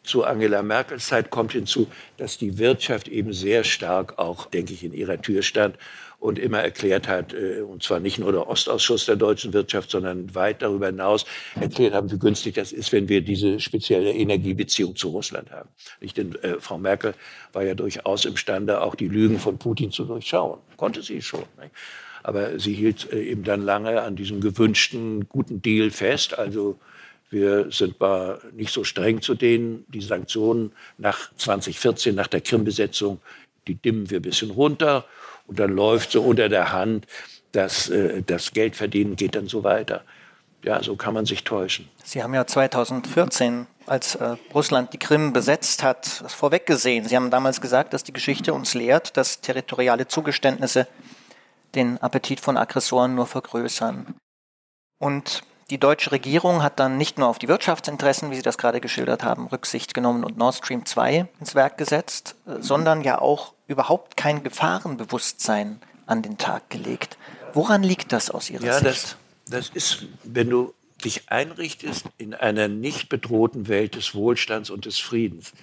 zu 0.04 0.24
Angela 0.24 0.63
Merkels 0.63 1.08
Zeit 1.08 1.30
kommt 1.30 1.52
hinzu, 1.52 1.88
dass 2.18 2.38
die 2.38 2.58
Wirtschaft 2.58 3.08
eben 3.08 3.34
sehr 3.34 3.63
stark 3.63 4.18
auch, 4.18 4.46
denke 4.48 4.74
ich, 4.74 4.84
in 4.84 4.94
ihrer 4.94 5.22
Tür 5.22 5.44
stand 5.44 5.78
und 6.19 6.39
immer 6.39 6.60
erklärt 6.60 7.08
hat, 7.08 7.34
äh, 7.34 7.62
und 7.62 7.84
zwar 7.84 7.99
nicht 7.99 8.17
nur 8.17 8.32
der 8.32 8.47
Ostausschuss 8.47 9.06
der 9.06 9.15
deutschen 9.15 9.53
Wirtschaft, 9.53 9.91
sondern 9.91 10.34
weit 10.34 10.62
darüber 10.62 10.88
hinaus 10.88 11.25
erklärt 11.60 11.93
haben, 11.93 12.12
wie 12.12 12.17
günstig 12.17 12.56
das 12.56 12.71
ist, 12.71 12.91
wenn 12.91 13.08
wir 13.08 13.21
diese 13.21 13.60
spezielle 13.60 14.12
Energiebeziehung 14.12 14.95
zu 14.95 15.10
Russland 15.10 15.51
haben. 15.51 15.69
Nicht, 16.01 16.17
denn 16.17 16.36
äh, 16.41 16.60
Frau 16.60 16.77
Merkel 16.77 17.13
war 17.53 17.63
ja 17.63 17.75
durchaus 17.75 18.25
imstande, 18.25 18.82
auch 18.82 18.95
die 18.95 19.08
Lügen 19.08 19.39
von 19.39 19.58
Putin 19.58 19.91
zu 19.91 20.06
durchschauen. 20.06 20.60
Konnte 20.75 21.03
sie 21.03 21.21
schon. 21.21 21.43
Nicht? 21.60 21.71
Aber 22.23 22.60
sie 22.60 22.73
hielt 22.73 23.12
äh, 23.13 23.23
eben 23.23 23.43
dann 23.43 23.62
lange 23.62 24.01
an 24.01 24.15
diesem 24.15 24.41
gewünschten 24.41 25.30
guten 25.30 25.62
Deal 25.62 25.91
fest. 25.91 26.38
Also 26.38 26.80
wir 27.30 27.71
sind 27.71 27.99
mal 27.99 28.39
nicht 28.53 28.73
so 28.73 28.84
streng 28.84 29.21
zu 29.21 29.36
denen. 29.36 29.86
Die 29.89 30.01
Sanktionen 30.01 30.71
nach 30.97 31.30
2014, 31.36 32.15
nach 32.15 32.27
der 32.27 32.41
Krim-Besetzung, 32.41 33.21
die 33.67 33.75
dimmen 33.75 34.10
wir 34.10 34.19
ein 34.19 34.23
bisschen 34.23 34.51
runter. 34.51 35.06
Und 35.48 35.60
dann 35.60 35.72
läuft 35.72 36.12
so 36.12 36.22
unter 36.22 36.50
der 36.50 36.72
Hand, 36.72 37.08
dass 37.52 37.90
äh, 37.90 38.22
das 38.22 38.52
Geldverdienen 38.52 39.16
geht 39.16 39.36
dann 39.36 39.48
so 39.48 39.64
weiter. 39.64 40.04
Ja, 40.64 40.84
so 40.84 40.96
kann 40.96 41.14
man 41.14 41.26
sich 41.26 41.44
täuschen. 41.44 41.88
Sie 42.04 42.22
haben 42.22 42.34
ja 42.34 42.46
2014, 42.46 43.68
als 43.86 44.16
äh, 44.16 44.36
Russland 44.54 44.92
die 44.92 44.98
Krim 44.98 45.32
besetzt 45.32 45.84
hat, 45.84 46.22
das 46.22 46.34
vorweggesehen. 46.34 47.08
Sie 47.08 47.16
haben 47.16 47.32
damals 47.32 47.62
gesagt, 47.62 47.94
dass 47.94 48.04
die 48.04 48.14
Geschichte 48.14 48.54
uns 48.54 48.74
lehrt, 48.74 49.16
dass 49.18 49.40
territoriale 49.40 50.08
Zugeständnisse 50.08 50.88
den 51.76 51.98
Appetit 52.02 52.40
von 52.40 52.58
Aggressoren 52.58 53.16
nur 53.16 53.28
vergrößern. 53.28 54.16
Und 55.00 55.44
die 55.70 55.78
deutsche 55.78 56.12
Regierung 56.12 56.64
hat 56.64 56.80
dann 56.80 56.98
nicht 56.98 57.18
nur 57.18 57.28
auf 57.28 57.40
die 57.40 57.48
Wirtschaftsinteressen, 57.48 58.32
wie 58.32 58.36
Sie 58.36 58.42
das 58.42 58.58
gerade 58.58 58.82
geschildert 58.82 59.24
haben, 59.24 59.48
Rücksicht 59.48 59.94
genommen 59.94 60.24
und 60.24 60.38
Nord 60.38 60.56
Stream 60.56 60.86
2 60.86 61.28
ins 61.40 61.56
Werk 61.56 61.78
gesetzt, 61.78 62.36
äh, 62.48 62.62
sondern 62.62 63.02
ja 63.02 63.20
auch 63.20 63.54
überhaupt 63.67 64.17
kein 64.17 64.43
Gefahrenbewusstsein 64.43 65.80
an 66.06 66.21
den 66.21 66.38
Tag 66.38 66.69
gelegt. 66.69 67.17
Woran 67.53 67.84
liegt 67.84 68.12
das 68.12 68.30
aus 68.30 68.49
Ihrer 68.49 68.63
ja, 68.63 68.80
Sicht? 68.80 68.86
Das, 68.86 69.17
das 69.49 69.69
ist, 69.69 70.06
wenn 70.23 70.49
du 70.49 70.73
dich 71.03 71.30
einrichtest 71.30 72.06
in 72.17 72.34
einer 72.34 72.67
nicht 72.67 73.10
bedrohten 73.10 73.67
Welt 73.67 73.95
des 73.95 74.15
Wohlstands 74.15 74.69
und 74.69 74.86
des 74.86 74.99
Friedens, 74.99 75.53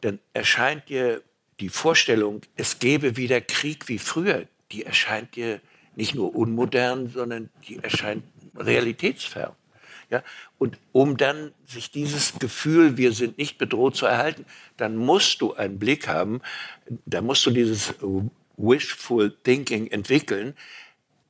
dann 0.00 0.18
erscheint 0.32 0.88
dir 0.88 1.22
die 1.60 1.68
Vorstellung, 1.68 2.42
es 2.56 2.78
gäbe 2.78 3.16
wieder 3.16 3.40
Krieg 3.40 3.88
wie 3.88 3.98
früher, 3.98 4.46
die 4.70 4.84
erscheint 4.84 5.36
dir 5.36 5.60
nicht 5.96 6.14
nur 6.14 6.34
unmodern, 6.36 7.08
sondern 7.08 7.50
die 7.66 7.78
erscheint 7.82 8.22
realitätsfern. 8.56 9.52
Ja? 10.10 10.22
Und 10.58 10.78
um 10.92 11.16
dann 11.16 11.52
sich 11.66 11.90
dieses 11.90 12.38
Gefühl, 12.38 12.96
wir 12.96 13.12
sind 13.12 13.38
nicht 13.38 13.58
bedroht 13.58 13.96
zu 13.96 14.06
erhalten, 14.06 14.46
dann 14.76 14.96
musst 14.96 15.40
du 15.40 15.54
einen 15.54 15.78
Blick 15.78 16.08
haben, 16.08 16.40
da 17.06 17.20
musst 17.20 17.44
du 17.46 17.50
dieses 17.50 17.94
wishful 18.56 19.36
thinking 19.42 19.86
entwickeln, 19.88 20.54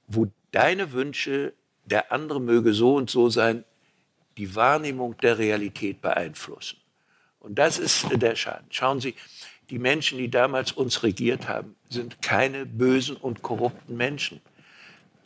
wo 0.06 0.28
deine 0.52 0.92
Wünsche, 0.92 1.52
der 1.84 2.12
andere 2.12 2.40
möge 2.40 2.72
so 2.72 2.94
und 2.94 3.10
so 3.10 3.28
sein, 3.30 3.64
die 4.36 4.54
Wahrnehmung 4.54 5.16
der 5.18 5.38
Realität 5.38 6.00
beeinflussen. 6.00 6.78
Und 7.40 7.58
das 7.58 7.78
ist 7.78 8.06
der 8.12 8.36
Schaden. 8.36 8.66
Schauen 8.70 9.00
Sie, 9.00 9.14
die 9.70 9.78
Menschen, 9.78 10.18
die 10.18 10.30
damals 10.30 10.72
uns 10.72 11.02
regiert 11.02 11.48
haben, 11.48 11.76
sind 11.88 12.22
keine 12.22 12.64
bösen 12.66 13.16
und 13.16 13.42
korrupten 13.42 13.96
Menschen 13.96 14.40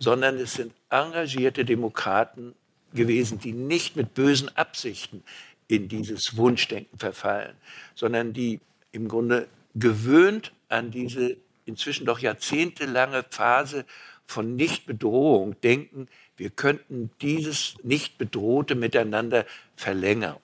sondern 0.02 0.36
es 0.36 0.54
sind 0.54 0.74
engagierte 0.90 1.64
Demokraten 1.64 2.54
gewesen, 2.94 3.38
die 3.38 3.52
nicht 3.52 3.96
mit 3.96 4.14
bösen 4.14 4.54
Absichten 4.56 5.22
in 5.68 5.88
dieses 5.88 6.36
Wunschdenken 6.36 6.98
verfallen, 6.98 7.56
sondern 7.94 8.32
die 8.32 8.60
im 8.92 9.08
Grunde 9.08 9.48
gewöhnt 9.74 10.52
an 10.68 10.90
diese 10.90 11.36
inzwischen 11.64 12.06
doch 12.06 12.18
jahrzehntelange 12.18 13.24
Phase 13.30 13.84
von 14.26 14.56
Nichtbedrohung 14.56 15.60
denken, 15.60 16.08
wir 16.36 16.50
könnten 16.50 17.10
dieses 17.20 17.76
Nicht-Bedrohte 17.82 18.74
miteinander 18.74 19.46
verlängern. 19.76 20.38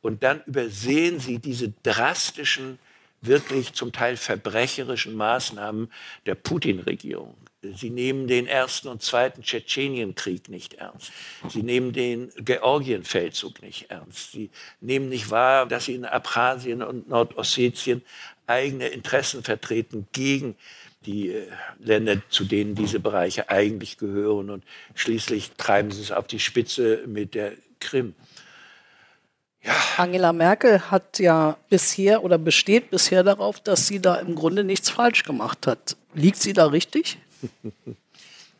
Und 0.00 0.22
dann 0.22 0.42
übersehen 0.46 1.20
sie 1.20 1.38
diese 1.38 1.72
drastischen, 1.82 2.78
wirklich 3.20 3.72
zum 3.72 3.92
Teil 3.92 4.16
verbrecherischen 4.16 5.14
Maßnahmen 5.14 5.92
der 6.26 6.34
Putin-Regierung. 6.34 7.36
Sie 7.76 7.90
nehmen 7.90 8.26
den 8.26 8.48
ersten 8.48 8.88
und 8.88 9.02
zweiten 9.02 9.42
Tschetschenienkrieg 9.42 10.48
nicht 10.48 10.74
ernst. 10.74 11.12
Sie 11.48 11.62
nehmen 11.62 11.92
den 11.92 12.32
Georgienfeldzug 12.36 13.62
nicht 13.62 13.88
ernst. 13.88 14.32
Sie 14.32 14.50
nehmen 14.80 15.08
nicht 15.08 15.30
wahr, 15.30 15.66
dass 15.66 15.84
sie 15.84 15.94
in 15.94 16.04
Abchasien 16.04 16.82
und 16.82 17.08
Nordossetien 17.08 18.02
eigene 18.48 18.88
Interessen 18.88 19.44
vertreten 19.44 20.08
gegen 20.12 20.56
die 21.06 21.30
äh, 21.30 21.46
Länder, 21.78 22.20
zu 22.28 22.44
denen 22.44 22.74
diese 22.74 22.98
Bereiche 22.98 23.48
eigentlich 23.48 23.96
gehören. 23.96 24.50
Und 24.50 24.64
schließlich 24.94 25.52
treiben 25.56 25.92
sie 25.92 26.02
es 26.02 26.10
auf 26.10 26.26
die 26.26 26.40
Spitze 26.40 27.04
mit 27.06 27.34
der 27.34 27.52
Krim. 27.78 28.14
Ja. 29.62 29.74
Angela 29.96 30.32
Merkel 30.32 30.90
hat 30.90 31.20
ja 31.20 31.56
bisher 31.68 32.24
oder 32.24 32.38
besteht 32.38 32.90
bisher 32.90 33.22
darauf, 33.22 33.60
dass 33.60 33.86
sie 33.86 34.00
da 34.00 34.16
im 34.16 34.34
Grunde 34.34 34.64
nichts 34.64 34.90
falsch 34.90 35.22
gemacht 35.22 35.68
hat. 35.68 35.96
Liegt 36.14 36.38
sie 36.38 36.52
da 36.52 36.66
richtig? 36.66 37.18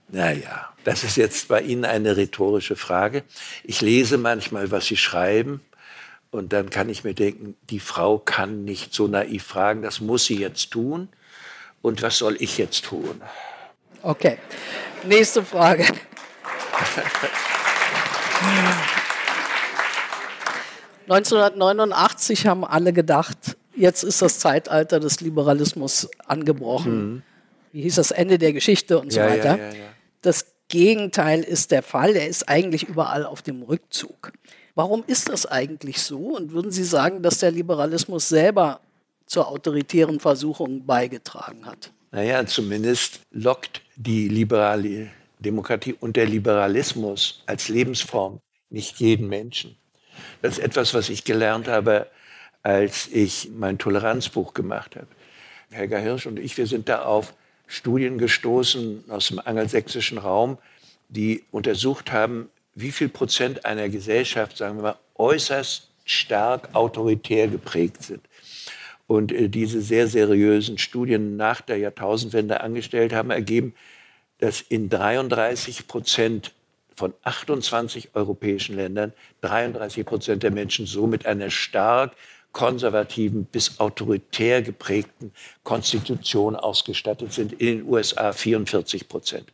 Naja, 0.09 0.73
das 0.85 1.05
ist 1.05 1.17
jetzt 1.17 1.49
bei 1.49 1.61
Ihnen 1.61 1.85
eine 1.85 2.17
rhetorische 2.17 2.77
Frage. 2.77 3.23
Ich 3.65 3.81
lese 3.81 4.19
manchmal, 4.19 4.71
was 4.71 4.87
Sie 4.87 4.97
schreiben. 4.97 5.61
Und 6.33 6.55
dann 6.55 6.71
kann 6.71 6.89
ich 6.89 7.05
mir 7.05 7.13
denken, 7.13 7.57
die 7.69 7.79
Frau 7.79 8.19
kann 8.19 8.65
nicht 8.65 8.95
so 8.95 9.07
naiv 9.07 9.45
fragen, 9.45 9.83
das 9.83 10.01
muss 10.01 10.25
sie 10.25 10.39
jetzt 10.39 10.71
tun. 10.71 11.09
Und 11.83 12.01
was 12.01 12.17
soll 12.17 12.37
ich 12.41 12.57
jetzt 12.57 12.87
tun? 12.87 13.21
Okay, 14.03 14.39
nächste 15.05 15.45
Frage. 15.45 15.85
...1989 21.09 22.47
haben 22.47 22.65
alle 22.65 22.95
gedacht, 22.95 23.37
jetzt 23.77 24.03
ist 24.03 24.23
das 24.23 24.39
Zeitalter 24.39 25.01
des 25.01 25.21
Liberalismus 25.21 26.09
angebrochen. 26.27 27.13
Mhm 27.15 27.23
wie 27.73 27.83
hieß 27.83 27.97
das, 27.97 28.11
Ende 28.11 28.39
der 28.39 28.53
Geschichte 28.53 28.99
und 28.99 29.13
so 29.13 29.21
ja, 29.21 29.29
weiter. 29.29 29.59
Ja, 29.59 29.69
ja, 29.69 29.85
das 30.21 30.47
Gegenteil 30.69 31.41
ist 31.41 31.71
der 31.71 31.83
Fall. 31.83 32.17
Er 32.17 32.29
ist 32.29 32.49
eigentlich 32.49 32.85
überall 32.85 33.25
auf 33.25 33.43
dem 33.43 33.63
Rückzug. 33.63 34.33
Warum 34.75 35.05
ist 35.07 35.29
das 35.29 35.45
eigentlich 35.45 36.01
so? 36.01 36.37
Und 36.37 36.53
würden 36.53 36.71
Sie 36.71 36.85
sagen, 36.85 37.23
dass 37.23 37.39
der 37.39 37.51
Liberalismus 37.51 38.29
selber 38.29 38.81
zur 39.27 39.49
autoritären 39.49 40.19
Versuchung 40.21 40.87
beigetragen 40.87 41.67
hat? 41.67 41.93
Naja, 42.11 42.47
zumindest 42.47 43.21
lockt 43.31 43.83
die 43.97 44.29
liberale 44.29 45.11
Demokratie 45.41 45.95
und 45.99 46.17
der 46.17 46.27
Liberalismus 46.27 47.43
als 47.47 47.69
Lebensform 47.69 48.41
nicht 48.71 48.99
jeden 49.01 49.29
Menschen. 49.29 49.77
Das 50.41 50.59
ist 50.59 50.65
etwas, 50.65 50.95
was 50.95 51.09
ich 51.09 51.25
gelernt 51.25 51.69
habe, 51.69 52.07
als 52.63 53.09
ich 53.09 53.51
mein 53.55 53.79
Toleranzbuch 53.79 54.55
gemacht 54.55 54.97
habe. 54.97 55.09
Helga 55.71 55.99
Hirsch 55.99 56.27
und 56.27 56.39
ich, 56.39 56.57
wir 56.57 56.67
sind 56.67 56.89
da 56.89 57.03
auf 57.05 57.35
Studien 57.73 58.19
gestoßen 58.19 59.05
aus 59.09 59.29
dem 59.29 59.39
angelsächsischen 59.39 60.19
Raum, 60.19 60.59
die 61.09 61.43
untersucht 61.51 62.13
haben, 62.13 62.51
wie 62.75 62.93
viel 62.93 63.09
Prozent 63.09 63.65
einer 63.65 63.89
Gesellschaft, 63.89 64.59
sagen 64.59 64.77
wir 64.77 64.83
mal, 64.83 64.99
äußerst 65.15 65.89
stark 66.05 66.75
autoritär 66.75 67.49
geprägt 67.49 68.03
sind. 68.03 68.21
Und 69.07 69.33
äh, 69.33 69.49
diese 69.49 69.81
sehr 69.81 70.07
seriösen 70.07 70.77
Studien 70.77 71.37
nach 71.39 71.63
der 71.63 71.79
Jahrtausendwende 71.79 72.61
angestellt 72.61 73.15
haben, 73.15 73.31
ergeben, 73.31 73.75
dass 74.37 74.61
in 74.61 74.91
33 74.91 75.87
Prozent 75.87 76.53
von 76.95 77.15
28 77.23 78.11
europäischen 78.13 78.77
Ländern 78.77 79.15
33 79.41 80.05
Prozent 80.05 80.43
der 80.43 80.51
Menschen 80.51 80.85
so 80.85 81.07
mit 81.07 81.25
einer 81.25 81.49
stark 81.49 82.13
konservativen 82.53 83.45
bis 83.47 83.81
autoritär 83.81 84.63
geprägten 84.63 85.33
Konstitution 85.63 86.57
ausgestattet 86.57 87.33
sind, 87.33 87.53
in 87.53 87.79
den 87.79 87.89
USA 87.89 88.33
44 88.33 89.09
Prozent. 89.09 89.53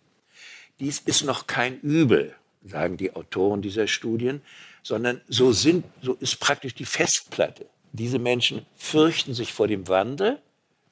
Dies 0.80 1.00
ist 1.00 1.24
noch 1.24 1.46
kein 1.46 1.80
Übel, 1.80 2.34
sagen 2.64 2.96
die 2.96 3.14
Autoren 3.14 3.62
dieser 3.62 3.86
Studien, 3.86 4.42
sondern 4.82 5.20
so, 5.28 5.52
sind, 5.52 5.84
so 6.02 6.14
ist 6.14 6.40
praktisch 6.40 6.74
die 6.74 6.84
Festplatte. 6.84 7.66
Diese 7.92 8.18
Menschen 8.18 8.66
fürchten 8.76 9.34
sich 9.34 9.52
vor 9.52 9.66
dem 9.66 9.88
Wandel, 9.88 10.40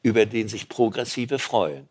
über 0.03 0.27
den 0.27 0.49
sich 0.49 0.69
Progressive 0.69 1.39
freuen. 1.39 1.89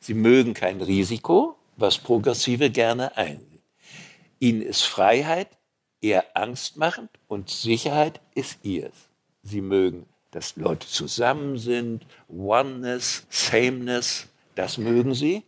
Sie 0.00 0.14
mögen 0.14 0.54
kein 0.54 0.80
Risiko, 0.80 1.56
was 1.76 1.98
Progressive 1.98 2.70
gerne 2.70 3.16
einsehen. 3.16 3.62
Ihnen 4.38 4.62
ist 4.62 4.82
Freiheit 4.82 5.48
eher 6.00 6.36
angstmachend 6.36 7.10
und 7.26 7.50
Sicherheit 7.50 8.20
ist 8.34 8.58
ihrs. 8.62 9.08
Sie 9.46 9.60
mögen, 9.60 10.06
dass 10.32 10.56
Leute 10.56 10.86
zusammen 10.86 11.56
sind, 11.56 12.04
Oneness, 12.28 13.26
Sameness, 13.30 14.26
das 14.54 14.76
mögen 14.76 15.14
sie. 15.14 15.44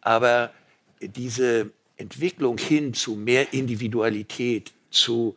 Aber 0.00 0.52
diese 1.00 1.70
Entwicklung 1.96 2.58
hin 2.58 2.94
zu 2.94 3.14
mehr 3.14 3.52
Individualität, 3.52 4.72
zu 4.90 5.36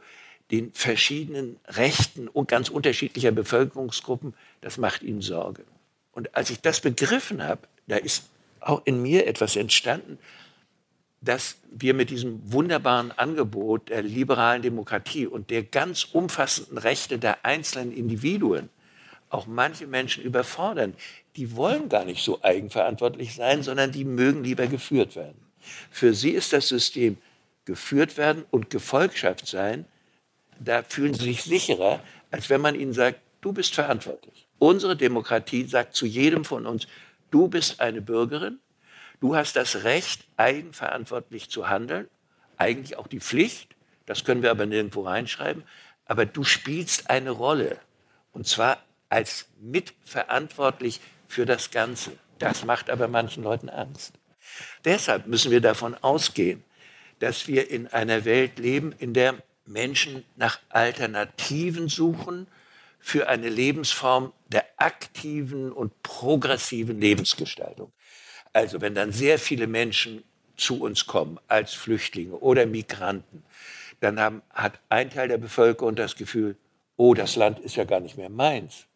den 0.51 0.71
verschiedenen 0.71 1.59
Rechten 1.67 2.27
und 2.27 2.47
ganz 2.47 2.69
unterschiedlicher 2.69 3.31
Bevölkerungsgruppen, 3.31 4.33
das 4.61 4.77
macht 4.77 5.03
ihnen 5.03 5.21
Sorge. 5.21 5.65
Und 6.13 6.35
als 6.35 6.49
ich 6.49 6.61
das 6.61 6.79
begriffen 6.79 7.43
habe, 7.43 7.67
da 7.87 7.97
ist 7.97 8.29
auch 8.59 8.81
in 8.85 9.01
mir 9.01 9.27
etwas 9.27 9.55
entstanden, 9.55 10.17
dass 11.21 11.57
wir 11.71 11.93
mit 11.93 12.09
diesem 12.09 12.39
wunderbaren 12.51 13.11
Angebot 13.11 13.89
der 13.89 14.03
liberalen 14.03 14.61
Demokratie 14.61 15.25
und 15.25 15.49
der 15.49 15.63
ganz 15.63 16.03
umfassenden 16.03 16.77
Rechte 16.77 17.17
der 17.17 17.45
einzelnen 17.45 17.91
Individuen 17.91 18.69
auch 19.29 19.47
manche 19.47 19.87
Menschen 19.87 20.23
überfordern. 20.23 20.93
Die 21.35 21.55
wollen 21.55 21.89
gar 21.89 22.05
nicht 22.05 22.23
so 22.23 22.41
eigenverantwortlich 22.43 23.35
sein, 23.35 23.63
sondern 23.63 23.91
die 23.91 24.05
mögen 24.05 24.43
lieber 24.43 24.67
geführt 24.67 25.15
werden. 25.15 25.37
Für 25.91 26.13
sie 26.13 26.31
ist 26.31 26.53
das 26.53 26.69
System 26.69 27.17
geführt 27.65 28.17
werden 28.17 28.45
und 28.49 28.69
Gefolgschaft 28.69 29.47
sein, 29.47 29.85
da 30.59 30.83
fühlen 30.83 31.13
sie 31.13 31.25
sich 31.25 31.43
sicherer, 31.43 31.99
als 32.31 32.49
wenn 32.49 32.61
man 32.61 32.75
ihnen 32.75 32.93
sagt, 32.93 33.19
du 33.41 33.53
bist 33.53 33.75
verantwortlich. 33.75 34.47
Unsere 34.59 34.95
Demokratie 34.95 35.65
sagt 35.65 35.93
zu 35.93 36.05
jedem 36.05 36.45
von 36.45 36.65
uns, 36.65 36.87
du 37.29 37.47
bist 37.47 37.79
eine 37.79 38.01
Bürgerin, 38.01 38.59
du 39.19 39.35
hast 39.35 39.55
das 39.55 39.83
Recht, 39.83 40.25
eigenverantwortlich 40.37 41.49
zu 41.49 41.69
handeln, 41.69 42.07
eigentlich 42.57 42.97
auch 42.97 43.07
die 43.07 43.19
Pflicht, 43.19 43.75
das 44.05 44.23
können 44.23 44.41
wir 44.41 44.51
aber 44.51 44.65
nirgendwo 44.65 45.01
reinschreiben, 45.01 45.63
aber 46.05 46.25
du 46.25 46.43
spielst 46.43 47.09
eine 47.09 47.31
Rolle 47.31 47.79
und 48.31 48.47
zwar 48.47 48.83
als 49.09 49.47
mitverantwortlich 49.59 51.01
für 51.27 51.45
das 51.45 51.71
Ganze. 51.71 52.11
Das 52.39 52.65
macht 52.65 52.89
aber 52.89 53.07
manchen 53.07 53.43
Leuten 53.43 53.69
Angst. 53.69 54.13
Deshalb 54.85 55.27
müssen 55.27 55.51
wir 55.51 55.61
davon 55.61 55.95
ausgehen, 55.95 56.63
dass 57.19 57.47
wir 57.47 57.69
in 57.69 57.87
einer 57.87 58.25
Welt 58.25 58.59
leben, 58.59 58.93
in 58.97 59.13
der 59.13 59.35
Menschen 59.65 60.23
nach 60.35 60.59
Alternativen 60.69 61.89
suchen 61.89 62.47
für 62.99 63.27
eine 63.27 63.49
Lebensform 63.49 64.33
der 64.47 64.65
aktiven 64.77 65.71
und 65.71 66.01
progressiven 66.03 66.99
Lebensgestaltung. 67.01 67.91
Also 68.57 68.81
wenn 68.81 68.95
dann 68.95 69.11
sehr 69.11 69.37
viele 69.37 69.67
Menschen 69.67 70.23
zu 70.55 70.81
uns 70.81 71.05
kommen 71.05 71.37
als 71.47 71.75
Flüchtlinge 71.75 72.33
oder 72.33 72.65
Migranten, 72.65 73.43
dann 73.99 74.19
haben, 74.19 74.41
hat 74.49 74.79
ein 74.89 75.11
Teil 75.11 75.27
der 75.27 75.37
Bevölkerung 75.37 75.95
das 75.95 76.15
Gefühl, 76.15 76.57
oh, 76.95 77.13
das 77.13 77.35
Land 77.35 77.59
ist 77.59 77.75
ja 77.75 77.83
gar 77.83 77.99
nicht 77.99 78.17
mehr 78.17 78.31
meins. 78.31 78.87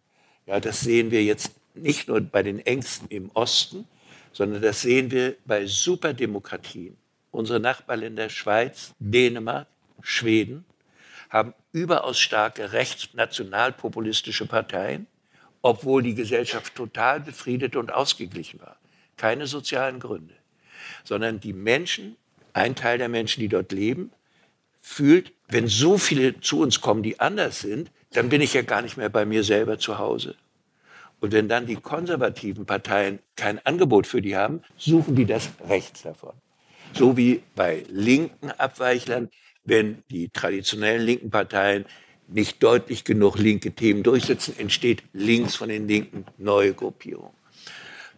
Ja, 0.47 0.59
das 0.59 0.81
sehen 0.81 1.11
wir 1.11 1.23
jetzt 1.23 1.51
nicht 1.75 2.07
nur 2.07 2.21
bei 2.21 2.41
den 2.41 2.57
Ängsten 2.65 3.07
im 3.09 3.29
Osten, 3.35 3.87
sondern 4.33 4.63
das 4.63 4.81
sehen 4.81 5.11
wir 5.11 5.35
bei 5.45 5.67
Superdemokratien. 5.67 6.97
Unsere 7.29 7.59
Nachbarländer 7.59 8.31
Schweiz, 8.31 8.95
Dänemark, 8.97 9.67
Schweden 10.01 10.65
haben 11.29 11.53
überaus 11.71 12.17
starke 12.17 12.73
rechtsnationalpopulistische 12.73 14.47
Parteien, 14.47 15.05
obwohl 15.61 16.01
die 16.01 16.15
Gesellschaft 16.15 16.73
total 16.73 17.19
befriedet 17.19 17.75
und 17.75 17.93
ausgeglichen 17.93 18.59
war. 18.59 18.80
Keine 19.21 19.45
sozialen 19.45 19.99
Gründe, 19.99 20.33
sondern 21.03 21.39
die 21.39 21.53
Menschen, 21.53 22.15
ein 22.53 22.73
Teil 22.73 22.97
der 22.97 23.07
Menschen, 23.07 23.39
die 23.39 23.49
dort 23.49 23.71
leben, 23.71 24.09
fühlt, 24.81 25.31
wenn 25.47 25.67
so 25.67 25.99
viele 25.99 26.39
zu 26.39 26.59
uns 26.59 26.81
kommen, 26.81 27.03
die 27.03 27.19
anders 27.19 27.59
sind, 27.59 27.91
dann 28.13 28.29
bin 28.29 28.41
ich 28.41 28.55
ja 28.55 28.63
gar 28.63 28.81
nicht 28.81 28.97
mehr 28.97 29.09
bei 29.09 29.25
mir 29.25 29.43
selber 29.43 29.77
zu 29.77 29.99
Hause. 29.99 30.33
Und 31.19 31.33
wenn 31.33 31.47
dann 31.47 31.67
die 31.67 31.75
konservativen 31.75 32.65
Parteien 32.65 33.19
kein 33.35 33.63
Angebot 33.63 34.07
für 34.07 34.23
die 34.23 34.35
haben, 34.35 34.63
suchen 34.75 35.15
die 35.15 35.27
das 35.27 35.49
rechts 35.69 36.01
davon. 36.01 36.33
So 36.93 37.15
wie 37.15 37.43
bei 37.55 37.85
linken 37.89 38.49
Abweichlern, 38.49 39.29
wenn 39.63 40.01
die 40.09 40.29
traditionellen 40.29 41.05
linken 41.05 41.29
Parteien 41.29 41.85
nicht 42.27 42.63
deutlich 42.63 43.03
genug 43.03 43.37
linke 43.37 43.71
Themen 43.73 44.01
durchsetzen, 44.01 44.57
entsteht 44.57 45.03
links 45.13 45.53
von 45.53 45.69
den 45.69 45.87
Linken 45.87 46.25
neue 46.39 46.73
Gruppierung. 46.73 47.35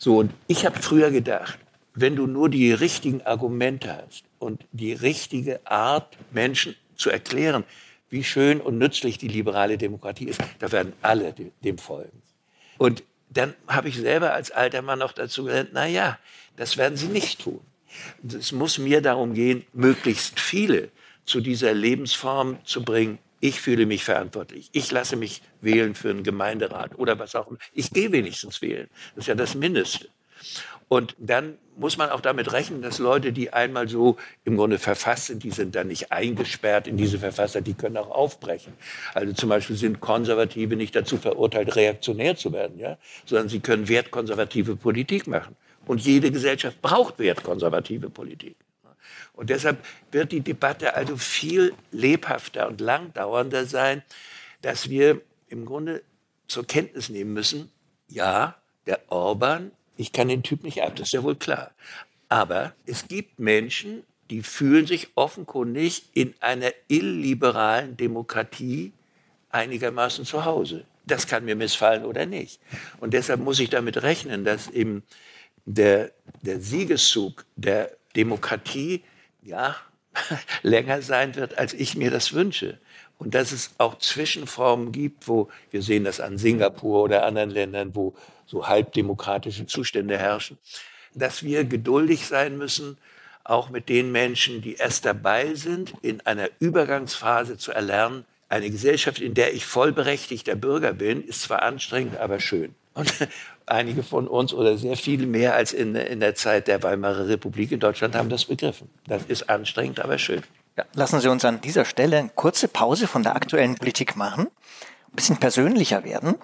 So, 0.03 0.17
und 0.17 0.33
ich 0.47 0.65
habe 0.65 0.77
früher 0.81 1.11
gedacht, 1.11 1.57
wenn 1.93 2.17
du 2.17 2.27
nur 2.27 2.49
die 2.49 2.73
richtigen 2.73 3.21
Argumente 3.21 3.95
hast 3.95 4.25
und 4.37 4.65
die 4.73 4.91
richtige 4.91 5.65
Art, 5.65 6.17
Menschen 6.31 6.75
zu 6.97 7.09
erklären, 7.09 7.63
wie 8.09 8.25
schön 8.25 8.59
und 8.59 8.77
nützlich 8.77 9.17
die 9.17 9.29
liberale 9.29 9.77
Demokratie 9.77 10.25
ist, 10.25 10.41
da 10.59 10.73
werden 10.73 10.91
alle 11.01 11.33
dem 11.63 11.77
folgen. 11.77 12.21
Und 12.77 13.05
dann 13.29 13.53
habe 13.65 13.87
ich 13.87 13.95
selber 13.95 14.33
als 14.33 14.51
alter 14.51 14.81
Mann 14.81 14.99
noch 14.99 15.13
dazu 15.13 15.45
gelernt, 15.45 15.69
na 15.71 15.87
ja, 15.87 16.19
das 16.57 16.75
werden 16.75 16.97
sie 16.97 17.07
nicht 17.07 17.39
tun. 17.39 17.61
Es 18.27 18.51
muss 18.51 18.79
mir 18.79 18.99
darum 18.99 19.33
gehen, 19.33 19.65
möglichst 19.71 20.37
viele 20.37 20.89
zu 21.23 21.39
dieser 21.39 21.73
Lebensform 21.73 22.57
zu 22.65 22.83
bringen. 22.83 23.19
Ich 23.43 23.59
fühle 23.59 23.85
mich 23.85 24.05
verantwortlich. 24.05 24.69
Ich 24.71 24.89
lasse 24.89 25.17
mich 25.17 25.41
wählen 25.59 25.95
für 25.95 26.11
einen 26.11 26.23
Gemeinderat 26.23 26.97
oder 26.97 27.19
was 27.19 27.35
auch 27.35 27.49
immer. 27.49 27.59
Ich 27.73 27.91
gehe 27.91 28.09
wenigstens 28.13 28.61
wählen. 28.61 28.87
Das 29.15 29.25
ist 29.25 29.27
ja 29.27 29.35
das 29.35 29.53
Mindeste. 29.53 30.07
Und 30.87 31.13
dann 31.19 31.57
muss 31.75 31.97
man 31.97 32.09
auch 32.09 32.21
damit 32.21 32.53
rechnen, 32.53 32.81
dass 32.81 32.99
Leute, 32.99 33.33
die 33.33 33.51
einmal 33.51 33.89
so 33.89 34.15
im 34.45 34.55
Grunde 34.55 34.79
verfasst 34.79 35.25
sind, 35.25 35.43
die 35.43 35.51
sind 35.51 35.75
dann 35.75 35.87
nicht 35.87 36.09
eingesperrt 36.09 36.87
in 36.87 36.95
diese 36.95 37.19
Verfasser, 37.19 37.59
die 37.59 37.73
können 37.73 37.97
auch 37.97 38.11
aufbrechen. 38.11 38.71
Also 39.13 39.33
zum 39.33 39.49
Beispiel 39.49 39.75
sind 39.75 39.99
Konservative 39.99 40.77
nicht 40.77 40.95
dazu 40.95 41.17
verurteilt, 41.17 41.75
reaktionär 41.75 42.37
zu 42.37 42.53
werden, 42.53 42.79
ja? 42.79 42.97
sondern 43.25 43.49
sie 43.49 43.59
können 43.59 43.89
wertkonservative 43.89 44.77
Politik 44.77 45.27
machen. 45.27 45.57
Und 45.85 45.99
jede 45.99 46.31
Gesellschaft 46.31 46.81
braucht 46.81 47.19
wertkonservative 47.19 48.09
Politik. 48.09 48.55
Und 49.33 49.49
deshalb 49.49 49.83
wird 50.11 50.31
die 50.31 50.41
Debatte 50.41 50.93
also 50.95 51.17
viel 51.17 51.73
lebhafter 51.91 52.67
und 52.67 52.79
langdauernder 52.79 53.65
sein, 53.65 54.03
dass 54.61 54.89
wir 54.89 55.21
im 55.47 55.65
Grunde 55.65 56.03
zur 56.47 56.65
Kenntnis 56.65 57.09
nehmen 57.09 57.33
müssen, 57.33 57.71
ja, 58.07 58.55
der 58.85 58.99
Orban 59.11 59.71
ich 59.97 60.11
kann 60.11 60.27
den 60.27 60.43
Typ 60.43 60.63
nicht 60.63 60.81
ab, 60.81 60.95
das 60.95 61.07
ist 61.07 61.13
ja 61.13 61.23
wohl 61.23 61.35
klar. 61.35 61.71
Aber 62.29 62.73
es 62.85 63.07
gibt 63.07 63.39
Menschen, 63.39 64.03
die 64.29 64.41
fühlen 64.41 64.87
sich 64.87 65.09
offenkundig 65.15 66.03
in 66.13 66.33
einer 66.39 66.71
illiberalen 66.87 67.97
Demokratie 67.97 68.93
einigermaßen 69.49 70.25
zu 70.25 70.45
Hause. 70.45 70.85
Das 71.05 71.27
kann 71.27 71.45
mir 71.45 71.55
missfallen 71.55 72.05
oder 72.05 72.25
nicht. 72.25 72.59
Und 72.99 73.13
deshalb 73.13 73.41
muss 73.41 73.59
ich 73.59 73.69
damit 73.69 74.01
rechnen, 74.01 74.45
dass 74.45 74.69
eben 74.69 75.03
der, 75.65 76.11
der 76.41 76.59
Siegeszug 76.59 77.45
der 77.55 77.91
Demokratie 78.15 79.03
ja, 79.43 79.75
länger 80.61 81.01
sein 81.01 81.35
wird, 81.35 81.57
als 81.57 81.73
ich 81.73 81.95
mir 81.95 82.11
das 82.11 82.33
wünsche. 82.33 82.77
Und 83.17 83.35
dass 83.35 83.51
es 83.51 83.71
auch 83.77 83.97
Zwischenformen 83.99 84.91
gibt, 84.91 85.27
wo 85.27 85.49
wir 85.71 85.81
sehen 85.81 86.03
das 86.03 86.19
an 86.19 86.37
Singapur 86.37 87.03
oder 87.03 87.25
anderen 87.25 87.49
Ländern, 87.49 87.95
wo 87.95 88.13
so 88.45 88.67
halbdemokratische 88.67 89.65
Zustände 89.65 90.17
herrschen, 90.17 90.57
dass 91.13 91.43
wir 91.43 91.63
geduldig 91.63 92.25
sein 92.25 92.57
müssen, 92.57 92.97
auch 93.43 93.69
mit 93.69 93.89
den 93.89 94.11
Menschen, 94.11 94.61
die 94.61 94.75
erst 94.75 95.05
dabei 95.05 95.53
sind, 95.55 95.93
in 96.01 96.21
einer 96.21 96.49
Übergangsphase 96.59 97.57
zu 97.57 97.71
erlernen, 97.71 98.25
eine 98.49 98.69
Gesellschaft, 98.69 99.19
in 99.19 99.33
der 99.33 99.53
ich 99.53 99.65
vollberechtigter 99.65 100.55
Bürger 100.55 100.93
bin, 100.93 101.23
ist 101.25 101.41
zwar 101.41 101.63
anstrengend, 101.63 102.17
aber 102.17 102.39
schön. 102.39 102.75
Und 102.93 103.11
einige 103.65 104.03
von 104.03 104.27
uns 104.27 104.53
oder 104.53 104.77
sehr 104.77 104.97
viele 104.97 105.25
mehr 105.25 105.55
als 105.55 105.73
in, 105.73 105.95
in 105.95 106.19
der 106.19 106.35
Zeit 106.35 106.67
der 106.67 106.83
Weimarer 106.83 107.27
Republik 107.27 107.71
in 107.71 107.79
Deutschland 107.79 108.15
haben 108.15 108.29
das 108.29 108.45
begriffen. 108.45 108.89
Das 109.07 109.23
ist 109.27 109.49
anstrengend, 109.49 109.99
aber 109.99 110.17
schön. 110.17 110.43
Ja, 110.77 110.85
lassen 110.93 111.19
Sie 111.19 111.29
uns 111.29 111.45
an 111.45 111.61
dieser 111.61 111.85
Stelle 111.85 112.17
eine 112.17 112.29
kurze 112.33 112.67
Pause 112.67 113.07
von 113.07 113.23
der 113.23 113.35
aktuellen 113.35 113.75
Politik 113.75 114.15
machen, 114.15 114.47
ein 114.47 115.15
bisschen 115.15 115.37
persönlicher 115.37 116.03
werden. 116.03 116.35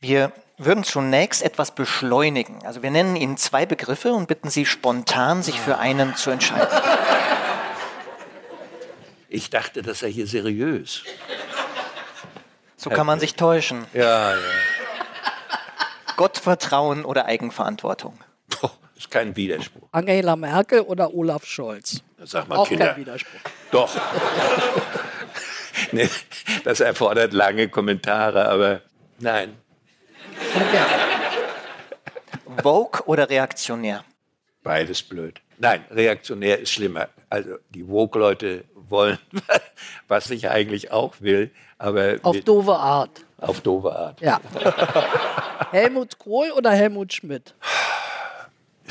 Wir 0.00 0.32
würden 0.56 0.84
zunächst 0.84 1.42
etwas 1.42 1.74
beschleunigen. 1.74 2.64
Also 2.64 2.82
wir 2.82 2.90
nennen 2.90 3.16
Ihnen 3.16 3.36
zwei 3.36 3.66
Begriffe 3.66 4.12
und 4.12 4.28
bitten 4.28 4.50
Sie 4.50 4.64
spontan, 4.66 5.42
sich 5.42 5.60
für 5.60 5.78
einen 5.78 6.16
zu 6.16 6.30
entscheiden. 6.30 6.78
Ich 9.28 9.50
dachte, 9.50 9.82
das 9.82 10.00
sei 10.00 10.10
hier 10.10 10.26
seriös. 10.26 11.04
So 12.76 12.90
kann 12.90 13.06
man 13.06 13.20
sich 13.20 13.34
täuschen. 13.34 13.84
Ja, 13.92 14.32
ja. 14.32 14.36
Gottvertrauen 16.20 17.06
oder 17.06 17.24
Eigenverantwortung? 17.24 18.12
Boah, 18.60 18.70
ist 18.94 19.10
kein 19.10 19.34
Widerspruch. 19.36 19.88
Angela 19.90 20.36
Merkel 20.36 20.82
oder 20.82 21.14
Olaf 21.14 21.46
Scholz? 21.46 22.02
Sag 22.22 22.46
mal, 22.46 22.56
Auch 22.58 22.68
Kinder. 22.68 22.88
kein 22.88 22.98
Widerspruch. 23.00 23.40
Doch. 23.70 23.96
nee, 25.92 26.10
das 26.64 26.80
erfordert 26.80 27.32
lange 27.32 27.70
Kommentare, 27.70 28.46
aber 28.50 28.82
nein. 29.18 29.56
Okay. 30.54 30.84
Vogue 32.62 33.00
oder 33.06 33.30
reaktionär? 33.30 34.04
Beides 34.62 35.02
blöd. 35.02 35.40
Nein, 35.56 35.86
reaktionär 35.90 36.58
ist 36.58 36.70
schlimmer. 36.72 37.08
Also 37.30 37.54
die 37.70 37.88
Woke-Leute 37.88 38.64
wollen, 38.74 39.18
was 40.08 40.28
ich 40.28 40.50
eigentlich 40.50 40.90
auch 40.92 41.14
will, 41.20 41.50
aber 41.78 42.16
Auf 42.22 42.38
doofe 42.42 42.74
Art. 42.74 43.22
auf 43.38 43.62
doofe 43.62 43.90
Art. 43.96 44.20
Ja. 44.20 44.38
Helmut 45.70 46.18
Kohl 46.18 46.50
oder 46.52 46.70
Helmut 46.70 47.12
Schmidt? 47.12 47.54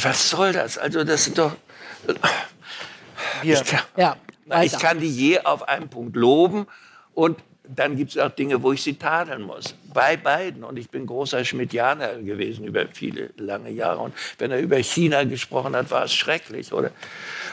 Was 0.02 0.30
soll 0.30 0.54
das? 0.54 0.78
Also 0.78 1.04
das 1.04 1.26
sind 1.26 1.38
doch... 1.38 1.56
Ich 3.44 3.64
kann, 3.66 3.82
Ja, 3.98 4.18
ich 4.62 4.78
kann 4.78 5.00
die 5.00 5.10
je 5.10 5.40
auf 5.40 5.68
einen 5.68 5.90
Punkt 5.90 6.16
loben 6.16 6.68
und 7.14 7.38
dann 7.76 7.96
gibt 7.96 8.12
es 8.12 8.18
auch 8.18 8.32
Dinge, 8.32 8.64
wo 8.64 8.72
ich 8.72 8.82
sie 8.82 8.96
tadeln 8.96 9.44
muss. 9.44 9.76
Bei 9.94 10.18
beiden. 10.18 10.64
Und 10.64 10.78
ich 10.78 10.90
bin 10.90 11.06
großer 11.06 11.46
Schmidtianer 11.46 12.16
gewesen 12.16 12.66
über 12.66 12.86
viele 12.92 13.30
lange 13.38 13.70
Jahre. 13.70 14.00
Und 14.00 14.14
wenn 14.40 14.52
er 14.52 14.60
über 14.60 14.78
China 14.78 15.24
gesprochen 15.24 15.76
hat, 15.76 15.92
war 15.92 16.06
es 16.06 16.14
schrecklich. 16.14 16.74
Oder, 16.74 16.92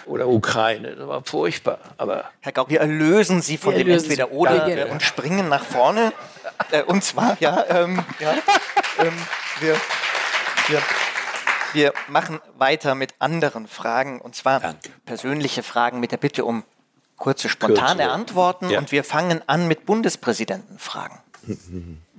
oder 0.06 0.26
Ukraine, 0.28 0.96
das 0.96 1.06
war 1.06 1.22
furchtbar. 1.24 1.78
Aber 1.98 2.24
Herr 2.40 2.52
Gauck, 2.52 2.70
wir 2.70 2.80
erlösen 2.80 3.42
Sie 3.42 3.58
von 3.58 3.74
Wir 3.74 3.84
dem. 3.84 3.92
Entweder-Oder 3.92 4.90
und 4.90 5.02
springen 5.02 5.48
nach 5.48 5.64
vorne. 5.64 6.12
Äh, 6.70 6.82
und 6.84 7.04
zwar, 7.04 7.36
ja, 7.40 7.64
ähm, 7.68 8.02
ja 8.18 8.34
ähm, 8.98 9.14
wir, 9.60 9.76
wir, 10.68 10.82
wir 11.72 11.92
machen 12.08 12.40
weiter 12.56 12.94
mit 12.94 13.14
anderen 13.18 13.68
Fragen. 13.68 14.20
Und 14.20 14.34
zwar 14.34 14.60
Danke. 14.60 14.90
persönliche 15.04 15.62
Fragen 15.62 16.00
mit 16.00 16.12
der 16.12 16.16
Bitte 16.16 16.44
um 16.44 16.64
kurze, 17.16 17.48
spontane 17.48 17.96
Kürzere. 17.96 18.10
Antworten. 18.10 18.70
Ja. 18.70 18.78
Und 18.78 18.92
wir 18.92 19.04
fangen 19.04 19.42
an 19.46 19.68
mit 19.68 19.86
Bundespräsidentenfragen. 19.86 21.18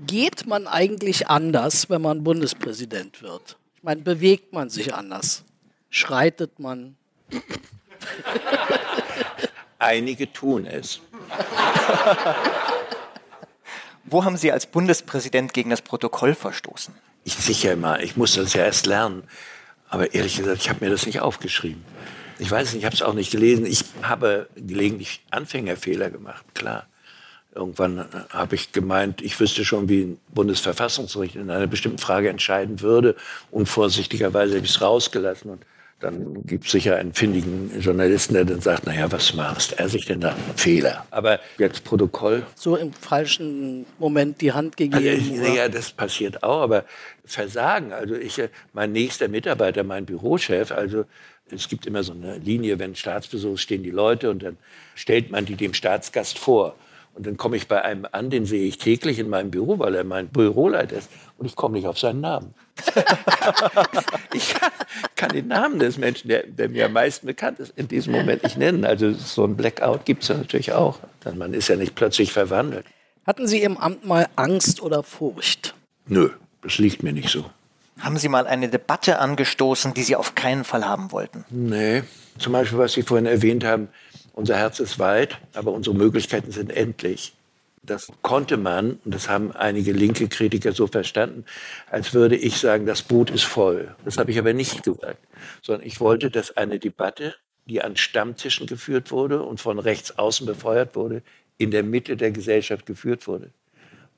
Geht 0.06 0.48
man 0.48 0.68
eigentlich 0.68 1.28
anders, 1.28 1.90
wenn 1.90 2.02
man 2.02 2.24
Bundespräsident 2.24 3.22
wird? 3.22 3.58
Ich 3.76 3.84
meine, 3.84 4.02
bewegt 4.02 4.54
man 4.54 4.70
sich 4.70 4.94
anders? 4.94 5.44
Schreitet 5.90 6.60
man? 6.60 6.96
einige 9.80 10.32
tun 10.32 10.66
es. 10.66 11.02
Wo 14.10 14.24
haben 14.24 14.38
Sie 14.38 14.52
als 14.52 14.66
Bundespräsident 14.66 15.54
gegen 15.54 15.70
das 15.70 15.82
Protokoll 15.82 16.34
verstoßen? 16.34 16.94
Ich 17.26 17.36
sicher 17.36 17.76
mal, 17.76 18.02
ich 18.02 18.16
muss 18.16 18.36
das 18.36 18.54
ja 18.54 18.64
erst 18.64 18.86
lernen. 18.86 19.24
Aber 19.90 20.14
ehrlich 20.14 20.38
gesagt, 20.38 20.62
ich 20.62 20.70
habe 20.70 20.84
mir 20.84 20.92
das 20.92 21.06
nicht 21.06 21.20
aufgeschrieben. 21.20 21.84
Ich 22.40 22.50
weiß 22.50 22.74
nicht, 22.74 22.80
ich 22.80 22.86
habe 22.86 22.96
es 22.96 23.02
auch 23.02 23.14
nicht 23.14 23.32
gelesen. 23.32 23.66
Ich 23.66 23.84
habe 24.02 24.48
gelegentlich 24.56 25.22
Anfängerfehler 25.32 26.10
gemacht, 26.10 26.46
klar. 26.54 26.88
Irgendwann 27.54 27.98
äh, 28.00 28.06
habe 28.30 28.56
ich 28.56 28.72
gemeint, 28.72 29.22
ich 29.22 29.40
wüsste 29.40 29.66
schon, 29.66 29.90
wie 29.90 30.04
ein 30.04 30.20
Bundesverfassungsgericht 30.30 31.36
in 31.36 31.50
einer 31.50 31.68
bestimmten 31.68 31.98
Frage 31.98 32.30
entscheiden 32.30 32.82
würde. 32.82 33.16
Unvorsichtigerweise 33.52 34.56
habe 34.56 34.66
ich 34.66 34.72
es 34.72 34.82
rausgelassen. 34.82 35.52
Und 35.52 35.66
dann 36.00 36.44
gibt 36.46 36.66
es 36.66 36.72
sicher 36.72 36.98
einen 36.98 37.14
findigen 37.14 37.72
Journalisten, 37.80 38.36
der 38.36 38.46
dann 38.46 38.62
sagt, 38.62 38.86
naja, 38.86 39.12
was 39.12 39.34
maßt 39.34 39.80
er 39.80 39.90
sich 39.90 40.06
denn 40.06 40.22
da? 40.22 40.36
Fehler. 40.56 41.08
Aber 41.10 41.40
jetzt 41.58 41.84
Protokoll, 41.84 42.44
So 42.56 42.76
im 42.76 42.94
falschen 42.94 43.86
Moment 43.98 44.40
die 44.42 44.52
Hand 44.52 44.76
also, 44.80 44.92
gegeben? 44.92 45.34
ich, 45.34 45.40
oder? 45.40 45.54
ja, 45.54 45.70
das 45.70 45.92
passiert 45.92 46.44
auch, 46.44 46.62
aber 46.62 46.86
Versagen, 47.26 47.94
also 47.94 48.14
ich, 48.14 48.38
äh, 48.38 48.50
mein 48.74 48.92
nächster 48.92 49.28
Mitarbeiter, 49.28 49.84
mein 49.84 50.06
Bürochef, 50.06 50.72
also 50.72 51.06
es 51.50 51.68
gibt 51.68 51.88
immer 51.88 52.04
so 52.04 52.14
eine 52.14 52.38
Linie, 52.38 52.78
wenn 52.78 52.96
Staatsbesuch 52.96 53.58
stehen 53.58 53.82
die 53.82 53.92
Leute 53.92 54.30
und 54.30 54.44
dann 54.44 54.58
stellt 54.96 55.32
man 55.32 55.46
die 55.46 55.56
dem 55.56 55.74
Staatsgast 55.74 56.38
vor. 56.38 56.76
Und 57.18 57.26
dann 57.26 57.36
komme 57.36 57.58
ich 57.58 57.68
bei 57.68 57.82
einem 57.82 58.06
an, 58.12 58.30
den 58.30 58.46
sehe 58.46 58.68
ich 58.68 58.78
täglich 58.78 59.18
in 59.18 59.28
meinem 59.28 59.50
Büro, 59.50 59.80
weil 59.80 59.96
er 59.96 60.04
mein 60.04 60.28
Büroleiter 60.28 60.98
ist. 60.98 61.10
Und 61.40 61.48
ich 61.48 61.56
komme 61.56 61.76
nicht 61.76 61.88
auf 61.88 61.98
seinen 61.98 62.22
Namen. 62.22 62.54
ich 64.34 64.54
kann, 64.54 64.72
kann 65.16 65.30
den 65.30 65.48
Namen 65.48 65.80
des 65.80 65.98
Menschen, 65.98 66.28
der, 66.28 66.44
der 66.46 66.70
mir 66.70 66.86
am 66.86 66.94
meisten 66.94 67.26
bekannt 67.26 67.58
ist, 67.58 67.74
in 67.76 67.88
diesem 67.88 68.14
Moment 68.14 68.44
nicht 68.44 68.56
nennen. 68.56 68.86
Also 68.86 69.14
so 69.14 69.44
ein 69.46 69.58
Blackout 69.58 70.06
gibt 70.06 70.22
es 70.22 70.30
natürlich 70.30 70.74
auch. 70.74 71.00
Dann, 71.22 71.40
man 71.40 71.56
ist 71.56 71.70
ja 71.70 71.76
nicht 71.76 71.96
plötzlich 71.96 72.32
verwandelt. 72.32 72.86
Hatten 73.26 73.48
Sie 73.48 73.64
im 73.64 73.78
Amt 73.78 74.06
mal 74.06 74.28
Angst 74.36 74.84
oder 74.84 75.02
Furcht? 75.02 75.74
Nö, 76.06 76.30
das 76.62 76.78
liegt 76.78 77.02
mir 77.02 77.14
nicht 77.14 77.30
so. 77.30 77.46
Haben 78.00 78.18
Sie 78.18 78.30
mal 78.30 78.46
eine 78.46 78.70
Debatte 78.70 79.18
angestoßen, 79.18 79.96
die 79.96 80.04
Sie 80.04 80.16
auf 80.16 80.36
keinen 80.36 80.64
Fall 80.64 80.86
haben 80.86 81.12
wollten? 81.12 81.46
Nee. 81.50 82.04
Zum 82.38 82.54
Beispiel, 82.54 82.78
was 82.78 82.94
Sie 82.94 83.02
vorhin 83.02 83.26
erwähnt 83.26 83.64
haben, 83.64 83.88
unser 84.38 84.56
Herz 84.56 84.80
ist 84.80 85.00
weit, 85.00 85.40
aber 85.56 85.72
unsere 85.72 85.96
Möglichkeiten 85.96 86.52
sind 86.52 86.72
endlich. 86.72 87.34
Das 87.82 88.12
konnte 88.22 88.58
man, 88.58 89.00
und 89.04 89.16
das 89.16 89.30
haben 89.30 89.52
einige 89.52 89.94
linke 89.94 90.28
Kritiker 90.28 90.74
so 90.74 90.86
verstanden, 90.86 91.44
als 91.90 92.14
würde 92.14 92.36
ich 92.36 92.60
sagen, 92.60 92.86
das 92.86 93.02
Boot 93.02 93.32
ist 93.32 93.46
voll. 93.46 93.96
Das 94.06 94.20
habe 94.20 94.30
ich 94.30 94.38
aber 94.38 94.54
nicht 94.54 94.84
gesagt, 94.84 95.26
sondern 95.64 95.88
ich 95.88 96.00
wollte, 96.00 96.30
dass 96.30 96.56
eine 96.56 96.78
Debatte, 96.78 97.34
die 97.66 97.82
an 97.82 97.98
Stammtischen 97.98 98.68
geführt 98.68 99.12
wurde 99.12 99.42
und 99.42 99.60
von 99.60 99.80
rechts 99.80 100.20
außen 100.20 100.46
befeuert 100.46 100.96
wurde, 100.96 101.24
in 101.58 101.72
der 101.72 101.82
Mitte 101.82 102.16
der 102.16 102.30
Gesellschaft 102.30 102.86
geführt 102.86 103.26
wurde. 103.26 103.50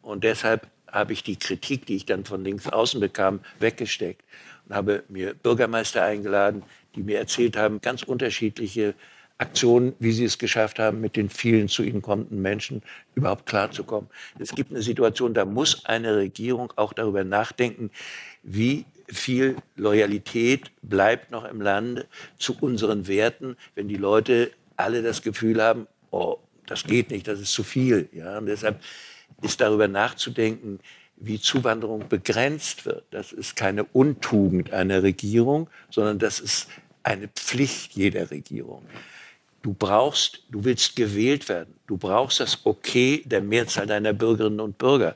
Und 0.02 0.26
deshalb 0.26 0.68
habe 0.92 1.14
ich 1.14 1.24
die 1.24 1.38
Kritik, 1.38 1.86
die 1.86 1.96
ich 1.96 2.06
dann 2.06 2.26
von 2.26 2.44
links 2.44 2.68
außen 2.68 3.00
bekam, 3.00 3.40
weggesteckt 3.60 4.26
und 4.68 4.76
habe 4.76 5.04
mir 5.08 5.34
Bürgermeister 5.34 6.04
eingeladen, 6.04 6.64
die 6.96 7.04
mir 7.04 7.20
erzählt 7.20 7.56
haben, 7.56 7.80
ganz 7.80 8.04
unterschiedliche 8.04 8.96
Aktionen, 9.40 9.94
wie 10.00 10.12
sie 10.12 10.26
es 10.26 10.38
geschafft 10.38 10.80
haben, 10.80 11.00
mit 11.00 11.16
den 11.16 11.30
vielen 11.30 11.70
zu 11.70 11.82
ihnen 11.82 12.02
kommenden 12.02 12.42
Menschen 12.42 12.84
überhaupt 13.16 13.46
klarzukommen. 13.46 14.10
Es 14.38 14.52
gibt 14.52 14.72
eine 14.72 14.82
Situation, 14.82 15.34
da 15.34 15.46
muss 15.46 15.86
eine 15.86 16.18
Regierung 16.18 16.74
auch 16.76 16.92
darüber 16.92 17.24
nachdenken, 17.24 17.90
wie 18.44 18.86
viel 19.08 19.56
Loyalität 19.78 20.72
bleibt 20.82 21.32
noch 21.32 21.46
im 21.46 21.62
Lande 21.62 22.06
zu 22.38 22.56
unseren 22.60 23.08
Werten, 23.08 23.56
wenn 23.76 23.88
die 23.88 23.96
Leute 23.96 24.52
alle 24.76 25.02
das 25.02 25.22
Gefühl 25.22 25.64
haben, 25.64 25.88
oh, 26.12 26.38
das 26.68 26.84
geht 26.84 27.10
nicht, 27.10 27.28
das 27.28 27.40
ist 27.40 27.54
zu 27.54 27.64
viel. 27.64 28.10
Ja? 28.12 28.38
Und 28.38 28.46
deshalb 28.46 28.82
ist 29.42 29.62
darüber 29.62 29.88
nachzudenken, 29.88 30.80
wie 31.16 31.40
Zuwanderung 31.40 32.08
begrenzt 32.10 32.86
wird. 32.86 33.04
Das 33.12 33.32
ist 33.32 33.56
keine 33.56 33.86
Untugend 33.86 34.72
einer 34.74 35.02
Regierung, 35.02 35.70
sondern 35.90 36.20
das 36.20 36.40
ist 36.40 36.70
eine 37.04 37.30
Pflicht 37.30 37.94
jeder 37.94 38.32
Regierung. 38.32 38.86
Du 39.62 39.74
brauchst, 39.74 40.44
du 40.50 40.64
willst 40.64 40.96
gewählt 40.96 41.50
werden. 41.50 41.76
Du 41.88 41.98
brauchst 41.98 42.40
das 42.40 42.60
Okay 42.64 43.24
der 43.26 43.42
Mehrzahl 43.42 43.88
deiner 43.88 44.14
Bürgerinnen 44.14 44.60
und 44.60 44.78
Bürger. 44.78 45.16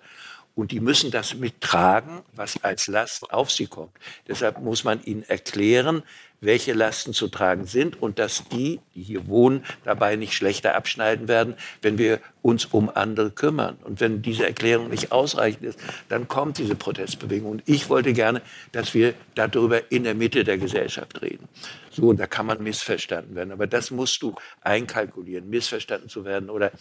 Und 0.56 0.72
die 0.72 0.80
müssen 0.80 1.10
das 1.10 1.34
mittragen, 1.34 2.22
was 2.34 2.64
als 2.64 2.88
Last 2.88 3.32
auf 3.32 3.50
sie 3.50 3.68
kommt. 3.68 3.94
Deshalb 4.28 4.60
muss 4.60 4.84
man 4.84 5.04
ihnen 5.04 5.24
erklären, 5.24 6.04
welche 6.44 6.74
Lasten 6.74 7.14
zu 7.14 7.28
tragen 7.28 7.66
sind 7.66 8.02
und 8.02 8.20
dass 8.20 8.48
die, 8.50 8.80
die 8.96 9.02
hier 9.02 9.28
wohnen, 9.28 9.64
dabei 9.84 10.16
nicht 10.16 10.34
schlechter 10.34 10.76
abschneiden 10.76 11.28
werden, 11.28 11.56
wenn 11.82 11.98
wir 11.98 12.20
uns 12.42 12.66
um 12.66 12.90
andere 12.94 13.32
kümmern. 13.32 13.78
Und 13.84 14.00
wenn 14.00 14.22
diese 14.22 14.46
Erklärung 14.46 14.90
nicht 14.90 15.12
ausreichend 15.12 15.64
ist, 15.64 15.80
dann 16.10 16.28
kommt 16.28 16.58
diese 16.58 16.76
Protestbewegung. 16.76 17.52
Und 17.52 17.64
ich 17.66 17.90
wollte 17.90 18.14
gerne, 18.14 18.42
dass 18.72 18.94
wir 18.94 19.14
darüber 19.36 19.92
in 19.92 20.04
der 20.04 20.16
Mitte 20.16 20.44
der 20.44 20.58
Gesellschaft 20.58 21.22
reden. 21.22 21.48
So, 21.90 22.10
und 22.10 22.20
da 22.20 22.28
kann 22.28 22.46
man 22.46 22.62
missverstanden 22.62 23.36
werden. 23.36 23.52
Aber 23.52 23.68
das 23.68 23.92
musst 23.92 24.22
du 24.22 24.36
einkalkulieren, 24.62 25.50
missverstanden 25.50 26.10
zu 26.10 26.26
werden 26.26 26.50
oder 26.50 26.72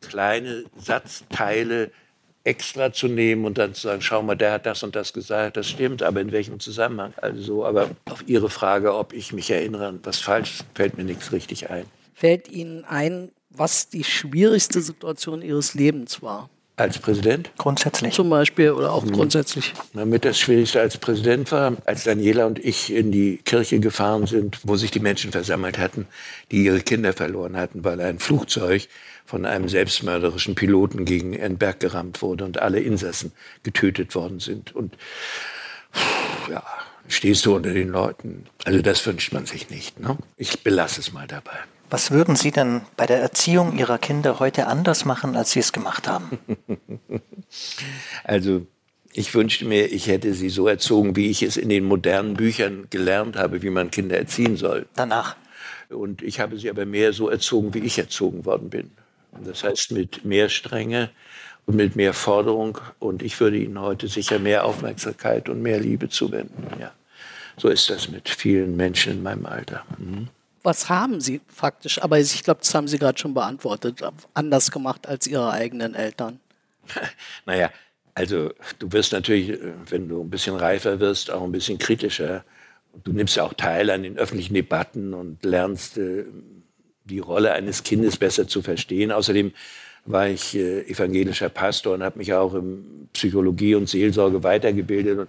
kleine 0.00 0.64
Satzteile 0.78 1.90
extra 2.44 2.92
zu 2.92 3.08
nehmen 3.08 3.44
und 3.44 3.58
dann 3.58 3.74
zu 3.74 3.82
sagen, 3.82 4.00
schau 4.00 4.22
mal, 4.22 4.34
der 4.34 4.52
hat 4.52 4.66
das 4.66 4.82
und 4.82 4.96
das 4.96 5.12
gesagt, 5.12 5.56
das 5.56 5.68
stimmt, 5.68 6.02
aber 6.02 6.20
in 6.20 6.32
welchem 6.32 6.58
Zusammenhang? 6.58 7.12
Also 7.16 7.42
so, 7.42 7.66
aber 7.66 7.90
auf 8.06 8.24
Ihre 8.26 8.48
Frage, 8.48 8.94
ob 8.94 9.12
ich 9.12 9.32
mich 9.32 9.50
erinnere 9.50 9.88
an 9.88 10.00
was 10.02 10.18
falsch, 10.18 10.60
fällt 10.74 10.96
mir 10.96 11.04
nichts 11.04 11.32
richtig 11.32 11.70
ein. 11.70 11.84
Fällt 12.14 12.48
Ihnen 12.48 12.84
ein, 12.84 13.30
was 13.50 13.88
die 13.88 14.04
schwierigste 14.04 14.80
Situation 14.80 15.42
Ihres 15.42 15.74
Lebens 15.74 16.22
war? 16.22 16.48
Als 16.80 16.98
Präsident? 16.98 17.50
Grundsätzlich. 17.58 18.14
Zum 18.14 18.30
Beispiel 18.30 18.70
oder 18.70 18.92
auch 18.92 19.04
mhm. 19.04 19.12
grundsätzlich. 19.12 19.74
Damit 19.92 20.24
das 20.24 20.38
Schwierigste 20.38 20.80
als 20.80 20.96
Präsident 20.96 21.52
war, 21.52 21.76
als 21.84 22.04
Daniela 22.04 22.46
und 22.46 22.58
ich 22.58 22.90
in 22.90 23.12
die 23.12 23.36
Kirche 23.36 23.80
gefahren 23.80 24.26
sind, 24.26 24.58
wo 24.62 24.76
sich 24.76 24.90
die 24.90 25.00
Menschen 25.00 25.30
versammelt 25.30 25.76
hatten, 25.76 26.06
die 26.50 26.64
ihre 26.64 26.80
Kinder 26.80 27.12
verloren 27.12 27.56
hatten, 27.56 27.84
weil 27.84 28.00
ein 28.00 28.18
Flugzeug 28.18 28.88
von 29.26 29.44
einem 29.44 29.68
selbstmörderischen 29.68 30.54
Piloten 30.54 31.04
gegen 31.04 31.38
einen 31.38 31.58
Berg 31.58 31.80
gerammt 31.80 32.22
wurde 32.22 32.46
und 32.46 32.62
alle 32.62 32.80
Insassen 32.80 33.32
getötet 33.62 34.14
worden 34.14 34.40
sind. 34.40 34.74
Und 34.74 34.94
ja, 36.50 36.64
stehst 37.08 37.44
du 37.44 37.56
unter 37.56 37.74
den 37.74 37.90
Leuten. 37.90 38.46
Also 38.64 38.80
das 38.80 39.04
wünscht 39.04 39.34
man 39.34 39.44
sich 39.44 39.68
nicht. 39.68 40.00
Ne? 40.00 40.16
Ich 40.38 40.62
belasse 40.62 41.00
es 41.00 41.12
mal 41.12 41.26
dabei. 41.26 41.58
Was 41.90 42.12
würden 42.12 42.36
Sie 42.36 42.52
denn 42.52 42.82
bei 42.96 43.04
der 43.04 43.20
Erziehung 43.20 43.76
Ihrer 43.76 43.98
Kinder 43.98 44.38
heute 44.38 44.68
anders 44.68 45.04
machen, 45.04 45.34
als 45.34 45.50
Sie 45.50 45.58
es 45.58 45.72
gemacht 45.72 46.06
haben? 46.06 46.38
also 48.24 48.64
ich 49.12 49.34
wünschte 49.34 49.64
mir, 49.64 49.92
ich 49.92 50.06
hätte 50.06 50.32
sie 50.34 50.50
so 50.50 50.68
erzogen, 50.68 51.16
wie 51.16 51.30
ich 51.30 51.42
es 51.42 51.56
in 51.56 51.68
den 51.68 51.84
modernen 51.84 52.34
Büchern 52.34 52.86
gelernt 52.90 53.36
habe, 53.36 53.60
wie 53.62 53.70
man 53.70 53.90
Kinder 53.90 54.16
erziehen 54.16 54.56
soll. 54.56 54.86
Danach. 54.94 55.34
Und 55.88 56.22
ich 56.22 56.38
habe 56.38 56.56
sie 56.58 56.70
aber 56.70 56.86
mehr 56.86 57.12
so 57.12 57.28
erzogen, 57.28 57.74
wie 57.74 57.80
ich 57.80 57.98
erzogen 57.98 58.44
worden 58.44 58.70
bin. 58.70 58.92
Das 59.44 59.64
heißt 59.64 59.90
mit 59.90 60.24
mehr 60.24 60.48
Strenge 60.48 61.10
und 61.66 61.74
mit 61.74 61.96
mehr 61.96 62.14
Forderung. 62.14 62.78
Und 63.00 63.22
ich 63.22 63.40
würde 63.40 63.58
ihnen 63.58 63.80
heute 63.80 64.06
sicher 64.06 64.38
mehr 64.38 64.64
Aufmerksamkeit 64.64 65.48
und 65.48 65.60
mehr 65.60 65.80
Liebe 65.80 66.08
zuwenden. 66.08 66.68
Ja. 66.78 66.92
So 67.56 67.68
ist 67.68 67.90
das 67.90 68.08
mit 68.08 68.28
vielen 68.28 68.76
Menschen 68.76 69.14
in 69.14 69.22
meinem 69.24 69.46
Alter. 69.46 69.84
Mhm 69.98 70.28
was 70.62 70.88
haben 70.88 71.20
Sie 71.20 71.40
faktisch? 71.48 72.02
Aber 72.02 72.18
ich 72.18 72.42
glaube, 72.42 72.60
das 72.60 72.74
haben 72.74 72.88
Sie 72.88 72.98
gerade 72.98 73.18
schon 73.18 73.34
beantwortet, 73.34 74.02
anders 74.34 74.70
gemacht 74.70 75.06
als 75.06 75.26
Ihre 75.26 75.50
eigenen 75.50 75.94
Eltern. 75.94 76.40
naja, 77.46 77.70
also 78.14 78.50
du 78.78 78.92
wirst 78.92 79.12
natürlich, 79.12 79.58
wenn 79.88 80.08
du 80.08 80.22
ein 80.22 80.30
bisschen 80.30 80.56
reifer 80.56 81.00
wirst, 81.00 81.30
auch 81.30 81.42
ein 81.42 81.52
bisschen 81.52 81.78
kritischer. 81.78 82.44
Du 83.04 83.12
nimmst 83.12 83.36
ja 83.36 83.44
auch 83.44 83.54
teil 83.54 83.90
an 83.90 84.02
den 84.02 84.18
öffentlichen 84.18 84.54
Debatten 84.54 85.14
und 85.14 85.44
lernst 85.44 85.96
äh, 85.96 86.24
die 87.04 87.20
Rolle 87.20 87.52
eines 87.52 87.82
Kindes 87.82 88.16
besser 88.16 88.48
zu 88.48 88.62
verstehen. 88.62 89.12
Außerdem 89.12 89.52
war 90.04 90.28
ich 90.28 90.56
äh, 90.56 90.82
evangelischer 90.82 91.48
Pastor 91.48 91.94
und 91.94 92.02
habe 92.02 92.18
mich 92.18 92.32
auch 92.32 92.54
in 92.54 93.08
Psychologie 93.12 93.74
und 93.74 93.88
Seelsorge 93.88 94.42
weitergebildet. 94.42 95.18
Und 95.18 95.28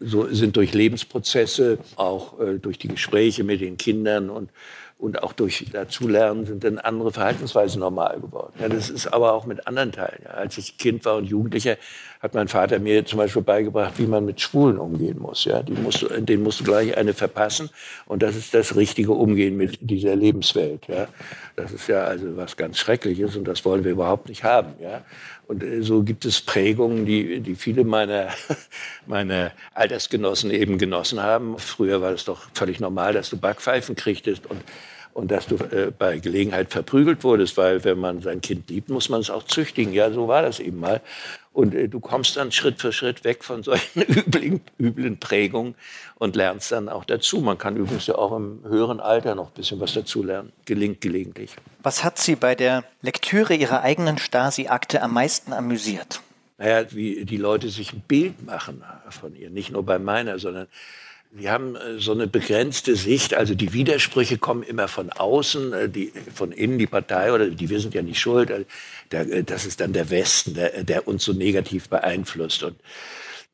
so 0.00 0.26
sind 0.32 0.56
durch 0.56 0.74
Lebensprozesse, 0.74 1.78
auch 1.96 2.38
äh, 2.40 2.58
durch 2.58 2.78
die 2.78 2.88
Gespräche 2.88 3.44
mit 3.44 3.60
den 3.60 3.76
Kindern 3.76 4.30
und, 4.30 4.50
und 4.98 5.22
auch 5.22 5.32
durch 5.32 5.66
Dazulernen 5.72 6.46
sind 6.46 6.64
dann 6.64 6.78
andere 6.78 7.12
Verhaltensweisen 7.12 7.80
normal 7.80 8.20
geworden. 8.20 8.52
Ja, 8.60 8.68
das 8.68 8.90
ist 8.90 9.06
aber 9.06 9.32
auch 9.32 9.46
mit 9.46 9.66
anderen 9.66 9.92
Teilen. 9.92 10.22
Ja. 10.24 10.30
Als 10.30 10.58
ich 10.58 10.78
Kind 10.78 11.04
war 11.04 11.16
und 11.16 11.24
Jugendlicher, 11.24 11.76
hat 12.20 12.34
mein 12.34 12.48
Vater 12.48 12.78
mir 12.80 13.04
zum 13.04 13.18
Beispiel 13.18 13.42
beigebracht, 13.42 13.94
wie 13.98 14.06
man 14.06 14.24
mit 14.24 14.40
Schwulen 14.40 14.78
umgehen 14.78 15.18
muss. 15.20 15.44
Ja, 15.44 15.62
die 15.62 15.72
musst 15.72 16.04
den 16.18 16.42
musst 16.42 16.60
du 16.60 16.64
gleich 16.64 16.96
eine 16.96 17.14
verpassen 17.14 17.70
und 18.06 18.22
das 18.22 18.34
ist 18.34 18.54
das 18.54 18.74
richtige 18.74 19.12
Umgehen 19.12 19.56
mit 19.56 19.78
dieser 19.80 20.16
Lebenswelt. 20.16 20.86
Ja, 20.88 21.06
das 21.54 21.72
ist 21.72 21.88
ja 21.88 22.04
also 22.04 22.36
was 22.36 22.56
ganz 22.56 22.78
Schreckliches 22.78 23.36
und 23.36 23.46
das 23.46 23.64
wollen 23.64 23.84
wir 23.84 23.92
überhaupt 23.92 24.28
nicht 24.28 24.42
haben. 24.42 24.74
Ja, 24.80 25.02
und 25.48 25.62
äh, 25.64 25.82
so 25.82 26.02
gibt 26.02 26.24
es 26.24 26.40
Prägungen, 26.40 27.04
die, 27.04 27.40
die 27.40 27.56
viele 27.56 27.82
meiner, 27.82 28.28
meiner 29.06 29.50
Altersgenossen 29.74 30.50
eben 30.52 30.78
genossen 30.78 31.20
haben. 31.22 31.58
Früher 31.58 32.00
war 32.00 32.12
es 32.12 32.24
doch 32.24 32.48
völlig 32.54 32.78
normal, 32.78 33.14
dass 33.14 33.30
du 33.30 33.36
Backpfeifen 33.36 33.96
kriegtest 33.96 34.46
und 34.46 34.62
und 35.14 35.32
dass 35.32 35.48
du 35.48 35.56
äh, 35.56 35.90
bei 35.98 36.18
Gelegenheit 36.20 36.70
verprügelt 36.70 37.24
wurdest, 37.24 37.56
weil 37.56 37.82
wenn 37.82 37.98
man 37.98 38.22
sein 38.22 38.40
Kind 38.40 38.70
liebt, 38.70 38.88
muss 38.88 39.08
man 39.08 39.20
es 39.20 39.30
auch 39.30 39.42
züchtigen. 39.42 39.92
Ja, 39.92 40.12
so 40.12 40.28
war 40.28 40.42
das 40.42 40.60
eben 40.60 40.78
mal. 40.78 41.00
Und 41.58 41.74
äh, 41.74 41.88
du 41.88 41.98
kommst 41.98 42.36
dann 42.36 42.52
Schritt 42.52 42.80
für 42.80 42.92
Schritt 42.92 43.24
weg 43.24 43.42
von 43.42 43.64
solchen 43.64 44.02
üblen, 44.08 44.60
üblen 44.78 45.18
Prägungen 45.18 45.74
und 46.14 46.36
lernst 46.36 46.70
dann 46.70 46.88
auch 46.88 47.04
dazu. 47.04 47.40
Man 47.40 47.58
kann 47.58 47.74
übrigens 47.74 48.06
ja 48.06 48.14
auch 48.14 48.36
im 48.36 48.60
höheren 48.62 49.00
Alter 49.00 49.34
noch 49.34 49.48
ein 49.48 49.54
bisschen 49.54 49.80
was 49.80 49.92
dazu 49.92 50.22
lernen. 50.22 50.52
Gelingt 50.66 51.00
gelegentlich. 51.00 51.56
Was 51.82 52.04
hat 52.04 52.16
Sie 52.16 52.36
bei 52.36 52.54
der 52.54 52.84
Lektüre 53.02 53.54
Ihrer 53.54 53.82
eigenen 53.82 54.18
Stasi-Akte 54.18 55.02
am 55.02 55.12
meisten 55.14 55.52
amüsiert? 55.52 56.20
Naja, 56.58 56.92
wie 56.92 57.24
die 57.24 57.38
Leute 57.38 57.70
sich 57.70 57.92
ein 57.92 58.04
Bild 58.06 58.46
machen 58.46 58.84
von 59.10 59.34
ihr. 59.34 59.50
Nicht 59.50 59.72
nur 59.72 59.84
bei 59.84 59.98
meiner, 59.98 60.38
sondern 60.38 60.68
wir 61.30 61.52
haben 61.52 61.76
äh, 61.76 61.98
so 61.98 62.12
eine 62.12 62.26
begrenzte 62.26 62.96
Sicht, 62.96 63.34
also 63.34 63.54
die 63.54 63.72
Widersprüche 63.72 64.38
kommen 64.38 64.62
immer 64.62 64.88
von 64.88 65.10
außen, 65.10 65.72
äh, 65.72 65.88
die, 65.88 66.12
von 66.34 66.52
innen 66.52 66.78
die 66.78 66.86
Partei 66.86 67.32
oder 67.32 67.50
die 67.50 67.68
wir 67.68 67.80
sind 67.80 67.94
ja 67.94 68.02
nicht 68.02 68.20
schuld. 68.20 68.50
Äh, 68.50 68.64
das 69.44 69.66
ist 69.66 69.80
dann 69.80 69.92
der 69.92 70.10
Westen, 70.10 70.54
der, 70.54 70.84
der 70.84 71.08
uns 71.08 71.24
so 71.24 71.32
negativ 71.32 71.88
beeinflusst. 71.88 72.62
Und 72.62 72.76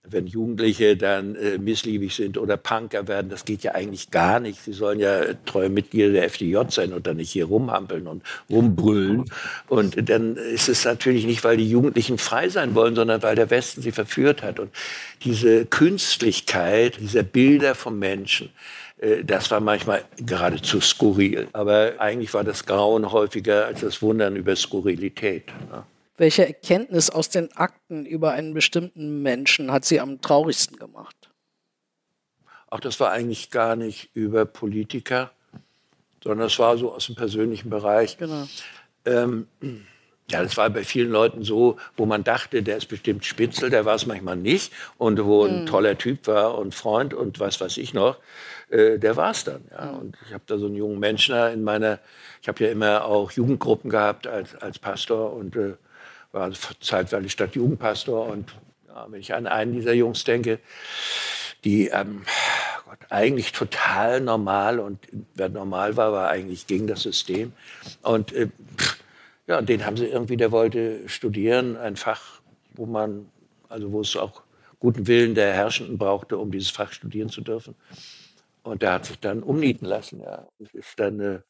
wenn 0.07 0.27
Jugendliche 0.27 0.97
dann 0.97 1.35
äh, 1.35 1.59
missliebig 1.59 2.15
sind 2.15 2.37
oder 2.37 2.57
Punker 2.57 3.09
werden, 3.09 3.31
das 3.31 3.45
geht 3.45 3.63
ja 3.63 3.75
eigentlich 3.75 4.11
gar 4.11 4.39
nicht. 4.39 4.63
Sie 4.63 4.75
sollen 4.75 5.01
ja 5.01 5.23
treue 5.47 5.71
Mitglieder 5.71 6.13
der 6.13 6.25
FDJ 6.25 6.59
sein 6.69 6.93
und 6.93 7.07
dann 7.07 7.17
nicht 7.17 7.31
hier 7.31 7.47
rumhampeln 7.47 8.07
und 8.07 8.23
rumbrüllen. 8.51 9.25
Und 9.69 10.09
dann 10.11 10.37
ist 10.37 10.69
es 10.69 10.85
natürlich 10.85 11.25
nicht, 11.25 11.43
weil 11.43 11.57
die 11.57 11.69
Jugendlichen 11.69 12.19
frei 12.19 12.51
sein 12.51 12.75
wollen, 12.75 12.95
sondern 12.95 13.23
weil 13.23 13.35
der 13.35 13.51
Westen 13.51 13.81
sie 13.81 13.93
verführt 13.93 14.43
hat. 14.43 14.61
Und 14.61 14.71
diese 15.25 15.65
Künstlichkeit 15.65 16.99
dieser 17.01 17.23
Bilder 17.23 17.75
vom 17.75 17.99
Menschen, 17.99 18.51
äh, 18.99 19.25
das 19.25 19.51
war 19.51 19.61
manchmal 19.61 20.05
geradezu 20.19 20.81
skurril. 20.81 21.49
Aber 21.53 21.95
eigentlich 21.99 22.35
war 22.35 22.45
das 22.45 22.67
Grauen 22.67 23.11
häufiger 23.11 23.67
als 23.67 23.81
das 23.81 24.03
Wundern 24.03 24.37
über 24.37 24.55
Skurrilität. 24.55 25.47
Ne? 25.71 25.85
Welche 26.17 26.47
Erkenntnis 26.47 27.11
aus 27.11 27.29
den 27.29 27.53
Akten 27.57 28.07
über 28.07 28.33
einen 28.33 28.55
bestimmten 28.55 29.23
Menschen 29.23 29.73
hat 29.73 29.85
Sie 29.85 30.01
am 30.01 30.21
traurigsten 30.21 30.79
gemacht? 30.79 31.31
Ach, 32.71 32.81
das 32.81 33.01
war 33.01 33.11
eigentlich 33.11 33.51
gar 33.51 33.77
nicht 33.77 34.11
über 34.15 34.47
Politiker, 34.47 35.33
sondern 36.23 36.47
das 36.47 36.59
war 36.59 36.77
so 36.77 36.93
aus 36.93 37.07
dem 37.07 37.17
persönlichen 37.17 37.69
Bereich. 37.69 38.17
Genau. 38.17 38.47
Ähm, 39.05 39.49
ja, 40.31 40.43
das 40.43 40.57
war 40.57 40.71
bei 40.71 40.85
vielen 40.85 41.11
Leuten 41.11 41.43
so, 41.43 41.77
wo 41.97 42.07
man 42.07 42.25
dachte, 42.25 42.63
der 42.63 42.79
ist 42.79 42.87
bestimmt 42.87 43.25
Spitzel, 43.25 43.69
der 43.69 43.85
war 43.85 43.97
es 43.97 44.07
manchmal 44.07 44.37
nicht. 44.37 44.73
Und 44.97 45.23
wo 45.23 45.45
ein 45.45 45.63
mhm. 45.63 45.67
toller 45.67 45.99
Typ 45.99 46.27
war 46.27 46.57
und 46.57 46.75
Freund 46.75 47.13
und 47.13 47.41
was 47.41 47.61
weiß 47.61 47.77
ich 47.77 47.93
noch, 47.93 48.19
äh, 48.71 48.99
der 48.99 49.17
war 49.17 49.33
es 49.33 49.45
dann. 49.45 49.65
Ja. 49.71 49.93
Mhm. 49.93 49.99
Und 49.99 50.17
ich 50.27 50.33
habe 50.33 50.45
da 50.47 50.57
so 50.59 50.67
einen 50.67 50.77
jungen 50.77 50.99
Menschen 50.99 51.35
in 51.53 51.63
meiner, 51.63 51.99
ich 52.41 52.49
habe 52.49 52.65
ja 52.65 52.71
immer 52.71 53.05
auch 53.05 53.33
Jugendgruppen 53.33 53.91
gehabt 53.91 54.27
als, 54.27 54.55
als 54.55 54.79
Pastor 54.79 55.33
und 55.33 55.57
äh, 55.57 55.75
war 56.35 56.53
zeitweilig 56.81 57.33
Stadtjugendpastor. 57.33 58.27
Und 58.27 58.55
ja, 58.89 59.07
wenn 59.09 59.21
ich 59.21 59.35
an 59.35 59.47
einen 59.47 59.73
dieser 59.73 59.95
Jungs 59.95 60.25
denke, 60.25 60.59
die 61.65 61.89
ähm, 61.89 62.23
Gott, 62.95 63.11
eigentlich 63.11 63.53
total 63.53 64.21
normal 64.21 64.79
und 64.79 64.99
wer 65.35 65.49
normal 65.49 65.97
war, 65.97 66.13
war 66.13 66.29
eigentlich 66.29 66.67
gegen 66.67 66.87
das 66.87 67.03
System. 67.03 67.53
Und 68.03 68.33
äh, 68.33 68.49
ja, 69.47 69.63
den 69.63 69.85
haben 69.85 69.97
sie 69.97 70.07
irgendwie, 70.07 70.37
der 70.37 70.53
wollte 70.53 71.09
studieren, 71.09 71.77
ein 71.77 71.97
Fach, 71.97 72.41
wo 72.75 72.87
man, 72.87 73.31
also 73.69 73.93
wo 73.93 74.01
es 74.01 74.17
auch 74.17 74.43
guten 74.79 75.07
Willen 75.07 75.35
der 75.35 75.53
Herrschenden 75.53 75.99
brauchte, 75.99 76.39
um 76.39 76.51
dieses 76.51 76.71
Fach 76.71 76.93
studieren 76.93 77.31
zu 77.31 77.41
dürfen. 77.41 77.75
Und 78.63 78.83
der 78.83 78.93
hat 78.93 79.07
sich 79.07 79.19
dann 79.19 79.43
umnieten 79.43 79.87
lassen. 79.87 80.21
Ja. 80.21 80.47
Das 80.59 80.73
ist 80.73 80.99
dann 80.99 81.21
äh, 81.21 81.41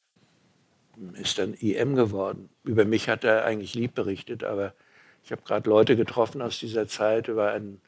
ist 1.14 1.38
dann 1.38 1.54
IM 1.54 1.96
geworden. 1.96 2.48
Über 2.64 2.84
mich 2.84 3.08
hat 3.08 3.24
er 3.24 3.44
eigentlich 3.44 3.74
lieb 3.74 3.94
berichtet, 3.94 4.44
aber 4.44 4.74
ich 5.24 5.32
habe 5.32 5.42
gerade 5.42 5.68
Leute 5.68 5.96
getroffen 5.96 6.42
aus 6.42 6.58
dieser 6.58 6.86
Zeit, 6.86 7.28
über 7.28 7.52
einen 7.52 7.80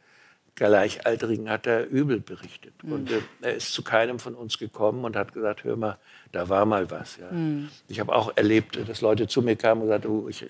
Gleichaltrigen 0.57 1.51
hat 1.51 1.67
er 1.67 1.87
übel 1.87 2.19
berichtet. 2.19 2.73
Mhm. 2.83 2.93
Und 2.93 3.13
äh, 3.13 3.21
er 3.43 3.57
ist 3.57 3.73
zu 3.73 3.83
keinem 3.83 4.19
von 4.19 4.35
uns 4.35 4.59
gekommen 4.59 5.05
und 5.05 5.15
hat 5.15 5.35
gesagt, 5.35 5.65
hör 5.65 5.77
mal, 5.77 5.99
da 6.33 6.49
war 6.49 6.65
mal 6.65 6.91
was. 6.91 7.19
Ja. 7.19 7.31
Mhm. 7.31 7.69
Ich 7.89 8.01
habe 8.01 8.15
auch 8.15 8.33
erlebt, 8.37 8.79
dass 8.89 9.03
Leute 9.03 9.29
zu 9.29 9.43
mir 9.43 9.57
kamen 9.57 9.83
und 9.83 9.89
sagten, 9.89 10.09
oh, 10.09 10.29
ich, 10.29 10.47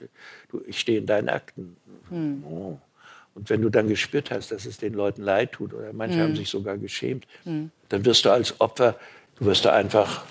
du, 0.48 0.62
ich 0.66 0.78
stehe 0.78 0.98
in 0.98 1.06
deinen 1.06 1.28
Akten. 1.28 1.76
Mhm. 2.08 2.44
Oh. 2.44 2.78
Und 3.34 3.50
wenn 3.50 3.60
du 3.60 3.68
dann 3.68 3.88
gespürt 3.88 4.30
hast, 4.30 4.52
dass 4.52 4.64
es 4.64 4.78
den 4.78 4.94
Leuten 4.94 5.22
leid 5.22 5.52
tut, 5.52 5.74
oder 5.74 5.92
manche 5.92 6.20
haben 6.20 6.30
hm. 6.30 6.36
sich 6.36 6.48
sogar 6.48 6.78
geschämt, 6.78 7.26
hm. 7.44 7.70
dann 7.90 8.04
wirst 8.06 8.24
du 8.24 8.30
als 8.30 8.58
Opfer, 8.62 8.98
du 9.38 9.44
wirst 9.44 9.66
da 9.66 9.74
einfach 9.74 10.24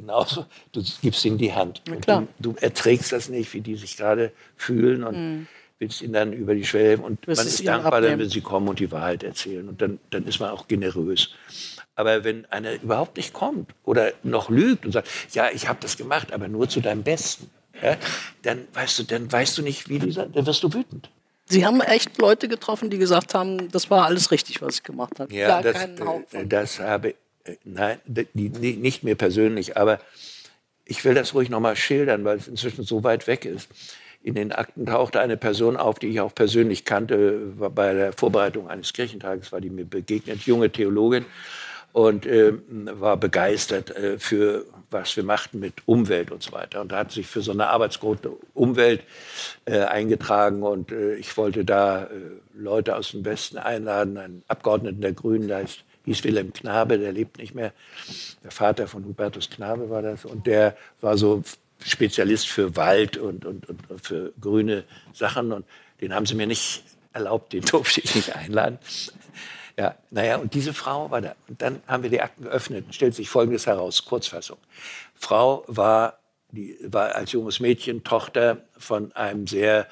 genauso, 0.00 0.46
du 0.72 0.82
gibst 1.02 1.24
ihnen 1.24 1.38
die 1.38 1.52
Hand. 1.52 1.82
Du, 2.06 2.28
du, 2.38 2.54
erträgst 2.60 3.12
das 3.12 3.28
nicht, 3.28 3.52
wie 3.54 3.60
die 3.60 3.76
sich 3.76 3.96
gerade 3.96 4.32
fühlen 4.56 5.04
und 5.04 5.16
mhm. 5.16 5.46
willst 5.78 6.02
ihnen 6.02 6.12
dann 6.12 6.32
über 6.32 6.54
die 6.54 6.64
Schwelle 6.64 6.98
und 6.98 7.26
man 7.26 7.36
ist 7.36 7.66
dankbar, 7.66 7.94
abnehmen. 7.94 8.12
dann, 8.12 8.20
wenn 8.20 8.30
sie 8.30 8.40
kommen 8.40 8.68
und 8.68 8.78
die 8.78 8.90
Wahrheit 8.90 9.22
erzählen. 9.22 9.68
Und 9.68 9.80
dann, 9.80 9.98
dann 10.10 10.26
ist 10.26 10.40
man 10.40 10.50
auch 10.50 10.68
generös. 10.68 11.30
Aber 11.94 12.24
wenn 12.24 12.46
einer 12.46 12.82
überhaupt 12.82 13.16
nicht 13.16 13.32
kommt 13.32 13.70
oder 13.84 14.12
noch 14.22 14.48
lügt 14.48 14.86
und 14.86 14.92
sagt, 14.92 15.08
ja, 15.32 15.50
ich 15.52 15.68
habe 15.68 15.78
das 15.82 15.96
gemacht, 15.96 16.32
aber 16.32 16.48
nur 16.48 16.68
zu 16.68 16.80
deinem 16.80 17.02
Besten, 17.02 17.50
ja, 17.82 17.96
dann 18.42 18.66
weißt 18.72 18.98
du, 18.98 19.02
dann 19.04 19.30
weißt 19.30 19.58
du 19.58 19.62
nicht, 19.62 19.88
wie 19.88 19.98
dieser, 19.98 20.26
dann 20.26 20.46
wirst 20.46 20.62
du 20.62 20.72
wütend. 20.72 21.10
Sie 21.50 21.66
haben 21.66 21.80
echt 21.80 22.16
Leute 22.18 22.46
getroffen, 22.46 22.90
die 22.90 22.98
gesagt 22.98 23.34
haben, 23.34 23.70
das 23.72 23.90
war 23.90 24.06
alles 24.06 24.30
richtig, 24.30 24.62
was 24.62 24.76
ich 24.76 24.82
gemacht 24.84 25.18
habe. 25.18 25.34
Ja, 25.34 25.60
das, 25.60 25.84
äh, 26.32 26.46
das 26.46 26.78
habe 26.78 27.14
nein, 27.64 27.98
die, 28.06 28.50
die, 28.50 28.76
nicht 28.76 29.02
mir 29.02 29.14
persönlich, 29.14 29.76
aber 29.76 30.00
ich 30.84 31.04
will 31.04 31.14
das 31.14 31.34
ruhig 31.34 31.50
noch 31.50 31.60
mal 31.60 31.76
schildern, 31.76 32.24
weil 32.24 32.38
es 32.38 32.48
inzwischen 32.48 32.84
so 32.84 33.04
weit 33.04 33.26
weg 33.26 33.44
ist. 33.44 33.68
in 34.22 34.34
den 34.34 34.52
Akten 34.52 34.86
tauchte 34.86 35.20
eine 35.20 35.36
Person 35.36 35.76
auf, 35.76 35.98
die 35.98 36.08
ich 36.08 36.20
auch 36.20 36.34
persönlich 36.34 36.84
kannte, 36.84 37.52
bei 37.56 37.94
der 37.94 38.12
Vorbereitung 38.12 38.68
eines 38.68 38.92
Kirchentages 38.92 39.52
war 39.52 39.60
die 39.60 39.70
mir 39.70 39.86
begegnet, 39.86 40.42
junge 40.42 40.70
Theologin 40.70 41.24
und 41.92 42.26
äh, 42.26 42.52
war 42.68 43.16
begeistert 43.16 43.96
äh, 43.96 44.18
für 44.18 44.66
was 44.90 45.16
wir 45.16 45.24
machten 45.24 45.60
mit 45.60 45.74
Umwelt 45.86 46.30
und 46.30 46.42
so 46.42 46.52
weiter. 46.52 46.80
Und 46.80 46.92
da 46.92 46.98
hat 46.98 47.12
sich 47.12 47.26
für 47.26 47.42
so 47.42 47.52
eine 47.52 47.68
Arbeitsgruppe 47.68 48.36
Umwelt 48.54 49.02
äh, 49.64 49.80
eingetragen 49.80 50.62
und 50.62 50.92
äh, 50.92 51.14
ich 51.14 51.36
wollte 51.36 51.64
da 51.64 52.04
äh, 52.04 52.08
Leute 52.54 52.96
aus 52.96 53.12
dem 53.12 53.24
Westen 53.24 53.58
einladen, 53.58 54.18
einen 54.18 54.42
Abgeordneten 54.48 55.00
der 55.00 55.12
Grünen, 55.12 55.48
der 55.48 55.58
heißt, 55.58 55.84
hieß 56.10 56.24
Wilhelm 56.24 56.52
Knabe, 56.52 56.98
der 56.98 57.12
lebt 57.12 57.38
nicht 57.38 57.54
mehr. 57.54 57.72
Der 58.42 58.50
Vater 58.50 58.88
von 58.88 59.04
Hubertus 59.04 59.48
Knabe 59.48 59.90
war 59.90 60.02
das 60.02 60.24
und 60.24 60.46
der 60.46 60.76
war 61.00 61.16
so 61.16 61.42
Spezialist 61.84 62.48
für 62.48 62.76
Wald 62.76 63.16
und, 63.16 63.44
und, 63.44 63.68
und 63.68 63.82
für 64.02 64.32
grüne 64.40 64.84
Sachen 65.14 65.52
und 65.52 65.64
den 66.00 66.14
haben 66.14 66.26
sie 66.26 66.34
mir 66.34 66.46
nicht 66.46 66.82
erlaubt, 67.12 67.52
den 67.52 67.62
durfte 67.64 68.00
ich 68.00 68.14
nicht 68.14 68.34
einladen. 68.34 68.78
Ja, 69.78 69.94
naja, 70.10 70.36
und 70.36 70.52
diese 70.52 70.74
Frau 70.74 71.10
war 71.10 71.20
da. 71.20 71.34
Und 71.48 71.62
dann 71.62 71.80
haben 71.86 72.02
wir 72.02 72.10
die 72.10 72.20
Akten 72.20 72.44
geöffnet. 72.44 72.86
Stellt 72.90 73.14
sich 73.14 73.30
Folgendes 73.30 73.66
heraus, 73.66 74.04
Kurzfassung. 74.04 74.58
Frau 75.14 75.64
war, 75.68 76.18
die, 76.50 76.76
war 76.82 77.14
als 77.14 77.32
junges 77.32 77.60
Mädchen 77.60 78.04
Tochter 78.04 78.58
von 78.76 79.12
einem 79.12 79.46
sehr 79.46 79.86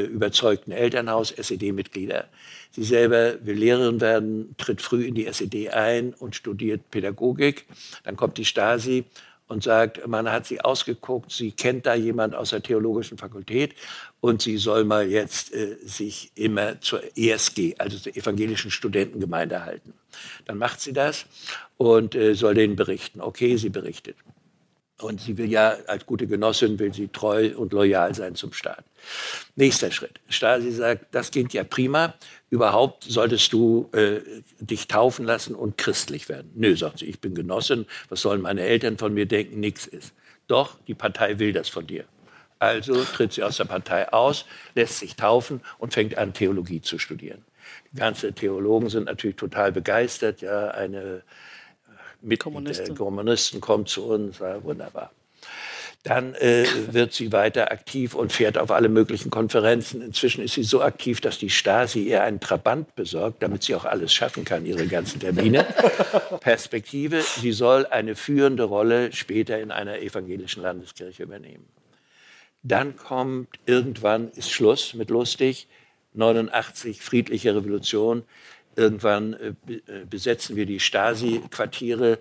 überzeugten 0.00 0.72
Elternhaus, 0.72 1.30
SED-Mitglieder. 1.30 2.28
Sie 2.70 2.84
selber 2.84 3.34
will 3.44 3.56
Lehrerin 3.58 4.00
werden, 4.00 4.54
tritt 4.56 4.80
früh 4.80 5.04
in 5.04 5.14
die 5.14 5.26
SED 5.26 5.70
ein 5.70 6.14
und 6.14 6.34
studiert 6.34 6.90
Pädagogik. 6.90 7.66
Dann 8.04 8.16
kommt 8.16 8.38
die 8.38 8.44
Stasi 8.44 9.04
und 9.48 9.62
sagt, 9.62 10.06
man 10.06 10.32
hat 10.32 10.46
sie 10.46 10.62
ausgeguckt, 10.62 11.30
sie 11.30 11.52
kennt 11.52 11.84
da 11.84 11.94
jemand 11.94 12.34
aus 12.34 12.50
der 12.50 12.62
theologischen 12.62 13.18
Fakultät 13.18 13.74
und 14.20 14.40
sie 14.40 14.56
soll 14.56 14.84
mal 14.84 15.06
jetzt 15.06 15.52
äh, 15.52 15.76
sich 15.84 16.32
immer 16.34 16.80
zur 16.80 17.02
ESG, 17.16 17.74
also 17.76 17.98
zur 17.98 18.16
evangelischen 18.16 18.70
Studentengemeinde 18.70 19.62
halten. 19.64 19.92
Dann 20.46 20.56
macht 20.56 20.80
sie 20.80 20.94
das 20.94 21.26
und 21.76 22.14
äh, 22.14 22.34
soll 22.34 22.54
denen 22.54 22.76
berichten. 22.76 23.20
Okay, 23.20 23.56
sie 23.58 23.68
berichtet. 23.68 24.16
Und 25.02 25.20
sie 25.20 25.36
will 25.36 25.50
ja 25.50 25.76
als 25.88 26.06
gute 26.06 26.26
Genossin, 26.26 26.78
will 26.78 26.94
sie 26.94 27.08
treu 27.08 27.50
und 27.56 27.72
loyal 27.72 28.14
sein 28.14 28.34
zum 28.34 28.52
Staat. 28.52 28.84
Nächster 29.56 29.90
Schritt. 29.90 30.20
Stasi 30.28 30.70
sagt, 30.70 31.06
das 31.12 31.30
klingt 31.30 31.52
ja 31.52 31.64
prima. 31.64 32.14
Überhaupt 32.50 33.04
solltest 33.04 33.52
du 33.52 33.90
äh, 33.92 34.20
dich 34.60 34.86
taufen 34.86 35.24
lassen 35.24 35.54
und 35.54 35.76
christlich 35.76 36.28
werden. 36.28 36.52
Nö, 36.54 36.76
sagt 36.76 37.00
sie, 37.00 37.06
ich 37.06 37.20
bin 37.20 37.34
Genossin. 37.34 37.86
Was 38.10 38.22
sollen 38.22 38.42
meine 38.42 38.62
Eltern 38.62 38.96
von 38.96 39.12
mir 39.12 39.26
denken? 39.26 39.58
Nix 39.58 39.86
ist. 39.86 40.12
Doch, 40.46 40.76
die 40.86 40.94
Partei 40.94 41.38
will 41.38 41.52
das 41.52 41.68
von 41.68 41.86
dir. 41.86 42.04
Also 42.58 43.02
tritt 43.02 43.32
sie 43.32 43.42
aus 43.42 43.56
der 43.56 43.64
Partei 43.64 44.12
aus, 44.12 44.44
lässt 44.76 44.98
sich 44.98 45.16
taufen 45.16 45.62
und 45.78 45.94
fängt 45.94 46.16
an, 46.16 46.32
Theologie 46.32 46.80
zu 46.80 46.98
studieren. 46.98 47.44
Die 47.92 47.98
ganzen 47.98 48.34
Theologen 48.36 48.88
sind 48.88 49.06
natürlich 49.06 49.36
total 49.36 49.72
begeistert. 49.72 50.42
Ja, 50.42 50.68
eine 50.68 51.22
mit 52.22 52.40
Kommunisten. 52.40 52.94
Kommunisten 52.94 53.60
kommt 53.60 53.88
zu 53.88 54.04
uns, 54.04 54.38
ja, 54.38 54.62
wunderbar. 54.62 55.10
Dann 56.04 56.34
äh, 56.34 56.66
wird 56.90 57.12
sie 57.12 57.30
weiter 57.30 57.70
aktiv 57.70 58.16
und 58.16 58.32
fährt 58.32 58.58
auf 58.58 58.72
alle 58.72 58.88
möglichen 58.88 59.30
Konferenzen. 59.30 60.02
Inzwischen 60.02 60.42
ist 60.42 60.54
sie 60.54 60.64
so 60.64 60.82
aktiv, 60.82 61.20
dass 61.20 61.38
die 61.38 61.50
Stasi 61.50 62.02
ihr 62.02 62.24
einen 62.24 62.40
Trabant 62.40 62.96
besorgt, 62.96 63.40
damit 63.40 63.62
sie 63.62 63.76
auch 63.76 63.84
alles 63.84 64.12
schaffen 64.12 64.44
kann, 64.44 64.66
ihre 64.66 64.88
ganzen 64.88 65.20
Termine. 65.20 65.64
Perspektive, 66.40 67.22
sie 67.22 67.52
soll 67.52 67.86
eine 67.86 68.16
führende 68.16 68.64
Rolle 68.64 69.12
später 69.12 69.60
in 69.60 69.70
einer 69.70 70.00
evangelischen 70.00 70.62
Landeskirche 70.62 71.22
übernehmen. 71.22 71.68
Dann 72.64 72.96
kommt 72.96 73.48
irgendwann, 73.66 74.30
ist 74.32 74.50
Schluss 74.50 74.94
mit 74.94 75.08
lustig, 75.08 75.68
89, 76.14 77.00
friedliche 77.00 77.54
Revolution. 77.54 78.24
Irgendwann 78.76 79.34
äh, 79.34 79.72
äh, 79.72 80.04
besetzen 80.08 80.56
wir 80.56 80.66
die 80.66 80.80
Stasi-Quartiere 80.80 82.18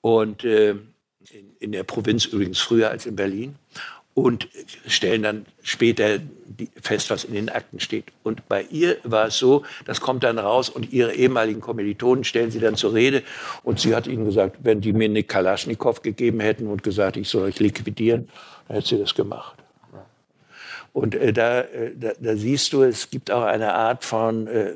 und 0.00 0.44
äh, 0.44 0.70
in, 0.70 1.56
in, 1.60 1.72
der 1.72 1.84
Provinz 1.84 2.26
übrigens 2.26 2.58
früher 2.58 2.90
als 2.90 3.06
in 3.06 3.16
Berlin 3.16 3.56
und 4.14 4.48
stellen 4.86 5.22
dann 5.22 5.46
später 5.62 6.18
die, 6.18 6.70
fest, 6.80 7.10
was 7.10 7.24
in 7.24 7.34
den 7.34 7.48
Akten 7.48 7.80
steht. 7.80 8.06
Und 8.22 8.48
bei 8.48 8.62
ihr 8.70 8.98
war 9.02 9.26
es 9.26 9.38
so, 9.38 9.64
das 9.86 10.00
kommt 10.00 10.22
dann 10.22 10.38
raus 10.38 10.68
und 10.68 10.92
ihre 10.92 11.14
ehemaligen 11.14 11.60
Kommilitonen 11.60 12.22
stellen 12.22 12.50
sie 12.50 12.60
dann 12.60 12.76
zur 12.76 12.94
Rede 12.94 13.22
und 13.64 13.80
sie 13.80 13.94
hat 13.94 14.06
ihnen 14.06 14.24
gesagt, 14.24 14.58
wenn 14.62 14.80
die 14.80 14.92
mir 14.92 15.06
eine 15.06 15.24
Kalaschnikow 15.24 16.00
gegeben 16.00 16.40
hätten 16.40 16.68
und 16.68 16.82
gesagt, 16.84 17.16
ich 17.16 17.28
soll 17.28 17.42
euch 17.44 17.58
liquidieren, 17.58 18.28
dann 18.68 18.76
hätte 18.76 18.88
sie 18.88 18.98
das 18.98 19.14
gemacht. 19.14 19.56
Und 20.92 21.16
äh, 21.16 21.32
da, 21.32 21.62
äh, 21.62 21.92
da, 21.96 22.12
da, 22.18 22.36
siehst 22.36 22.72
du, 22.72 22.82
es 22.82 23.10
gibt 23.10 23.32
auch 23.32 23.42
eine 23.42 23.74
Art 23.74 24.04
von 24.04 24.46
äh, 24.46 24.74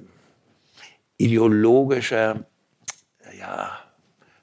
ideologischer 1.18 2.44
ja, 3.38 3.78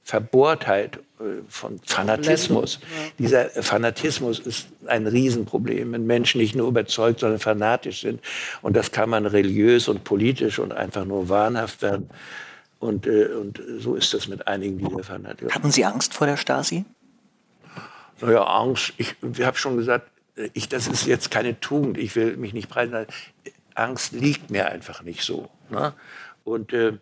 Verbohrtheit, 0.04 1.00
äh, 1.20 1.42
von 1.48 1.80
Fanatismus. 1.86 2.80
Dieser 3.20 3.50
Fanatismus 3.50 4.40
ist 4.40 4.68
ein 4.86 5.08
Riesenproblem, 5.08 5.94
wenn 5.94 6.06
Menschen 6.06 6.42
nicht 6.42 6.56
nur 6.56 6.68
überzeugt, 6.68 7.22
sondern 7.22 7.40
fanatisch 7.40 8.02
sind. 8.02 8.20
Und 8.62 8.76
das 8.76 8.92
kann 8.92 9.10
man 9.10 9.26
religiös 9.26 9.88
und 9.88 10.04
politisch 10.04 10.60
und 10.60 10.74
einfach 10.74 11.06
nur 11.06 11.30
wahnhaft 11.30 11.82
werden. 11.82 12.10
Und, 12.80 13.08
äh, 13.08 13.28
und 13.28 13.62
so 13.80 13.96
ist 13.96 14.14
das 14.14 14.28
mit 14.28 14.46
einigen 14.48 14.78
dieser 14.78 15.04
Fanatiker. 15.04 15.56
Hatten 15.56 15.72
Sie 15.72 15.86
Angst 15.86 16.14
vor 16.14 16.28
der 16.28 16.36
Stasi? 16.36 16.84
Naja, 18.20 18.44
Angst. 18.44 18.94
Ich, 18.98 19.16
ich 19.22 19.46
habe 19.46 19.58
schon 19.58 19.78
gesagt, 19.78 20.10
ich, 20.54 20.68
das 20.68 20.88
ist 20.88 21.06
jetzt 21.06 21.32
keine 21.32 21.60
Tugend. 21.62 21.98
Ich 21.98 22.16
will 22.18 22.36
mich 22.36 22.54
nicht 22.54 22.68
preisen. 22.68 23.08
Angst 23.74 24.12
liegt 24.12 24.52
mir 24.52 24.68
einfach 24.68 25.02
nicht 25.02 25.24
so. 25.24 25.50
Ne? 25.70 25.94
Und 26.46 26.72
äh, 26.72 26.94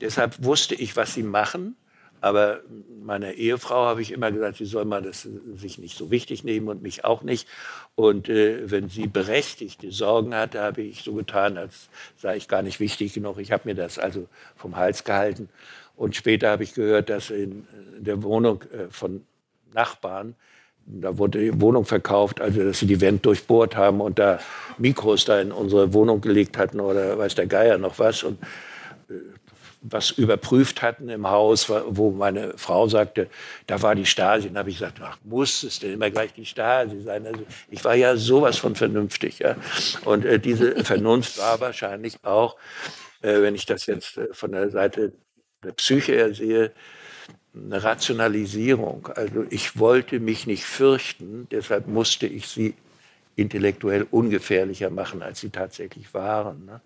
deshalb 0.00 0.42
wusste 0.42 0.74
ich, 0.74 0.96
was 0.96 1.12
sie 1.12 1.22
machen. 1.22 1.76
Aber 2.22 2.60
meiner 3.02 3.32
Ehefrau 3.32 3.84
habe 3.84 4.00
ich 4.00 4.12
immer 4.12 4.30
gesagt, 4.30 4.58
sie 4.58 4.64
soll 4.64 4.84
mal 4.84 5.02
das 5.02 5.28
sich 5.56 5.78
nicht 5.78 5.98
so 5.98 6.12
wichtig 6.12 6.44
nehmen 6.44 6.68
und 6.68 6.80
mich 6.80 7.04
auch 7.04 7.22
nicht. 7.22 7.48
Und 7.96 8.28
äh, 8.28 8.70
wenn 8.70 8.88
sie 8.88 9.08
berechtigte 9.08 9.90
Sorgen 9.90 10.32
hatte, 10.32 10.60
habe 10.60 10.82
ich 10.82 11.02
so 11.02 11.14
getan, 11.14 11.58
als 11.58 11.88
sei 12.16 12.36
ich 12.36 12.46
gar 12.46 12.62
nicht 12.62 12.78
wichtig 12.78 13.12
genug. 13.12 13.38
Ich 13.38 13.50
habe 13.50 13.68
mir 13.68 13.74
das 13.74 13.98
also 13.98 14.28
vom 14.56 14.76
Hals 14.76 15.02
gehalten. 15.02 15.48
Und 15.96 16.14
später 16.14 16.50
habe 16.50 16.62
ich 16.62 16.74
gehört, 16.74 17.10
dass 17.10 17.30
in 17.30 17.66
der 17.98 18.22
Wohnung 18.22 18.62
äh, 18.72 18.88
von 18.88 19.26
Nachbarn, 19.74 20.36
da 20.86 21.18
wurde 21.18 21.40
die 21.40 21.60
Wohnung 21.60 21.84
verkauft, 21.84 22.40
also 22.40 22.62
dass 22.62 22.78
sie 22.78 22.86
die 22.86 23.00
Wand 23.00 23.26
durchbohrt 23.26 23.76
haben 23.76 24.00
und 24.00 24.20
da 24.20 24.38
Mikros 24.78 25.24
da 25.24 25.40
in 25.40 25.50
unsere 25.50 25.92
Wohnung 25.92 26.20
gelegt 26.20 26.56
hatten 26.56 26.78
oder 26.80 27.18
weiß 27.18 27.34
der 27.34 27.46
Geier 27.46 27.78
noch 27.78 27.98
was. 27.98 28.22
Und 28.22 28.38
was 29.82 30.10
überprüft 30.10 30.80
hatten 30.80 31.08
im 31.08 31.28
Haus, 31.28 31.68
wo 31.68 32.12
meine 32.12 32.54
Frau 32.56 32.88
sagte, 32.88 33.28
da 33.66 33.82
war 33.82 33.94
die 33.94 34.06
Stasi. 34.06 34.48
Und 34.48 34.54
da 34.54 34.60
habe 34.60 34.70
ich 34.70 34.78
gesagt, 34.78 35.00
ach, 35.02 35.18
muss 35.24 35.62
es 35.64 35.80
denn 35.80 35.94
immer 35.94 36.10
gleich 36.10 36.32
die 36.34 36.46
Stasi 36.46 37.02
sein? 37.02 37.26
Also 37.26 37.40
ich 37.68 37.84
war 37.84 37.94
ja 37.94 38.16
sowas 38.16 38.58
von 38.58 38.76
vernünftig. 38.76 39.40
Ja? 39.40 39.56
Und 40.04 40.24
äh, 40.24 40.38
diese 40.38 40.76
Vernunft 40.84 41.38
war 41.38 41.60
wahrscheinlich 41.60 42.16
auch, 42.22 42.56
äh, 43.22 43.42
wenn 43.42 43.54
ich 43.56 43.66
das 43.66 43.86
jetzt 43.86 44.16
äh, 44.18 44.28
von 44.32 44.52
der 44.52 44.70
Seite 44.70 45.12
der 45.64 45.72
Psyche 45.72 46.12
her 46.12 46.34
sehe, 46.34 46.72
eine 47.54 47.82
Rationalisierung. 47.82 49.08
Also 49.14 49.44
ich 49.50 49.78
wollte 49.78 50.20
mich 50.20 50.46
nicht 50.46 50.64
fürchten, 50.64 51.48
deshalb 51.50 51.86
musste 51.86 52.26
ich 52.26 52.48
sie 52.48 52.74
intellektuell 53.36 54.06
ungefährlicher 54.10 54.90
machen, 54.90 55.22
als 55.22 55.40
sie 55.40 55.50
tatsächlich 55.50 56.14
waren. 56.14 56.66
Ne? 56.66 56.80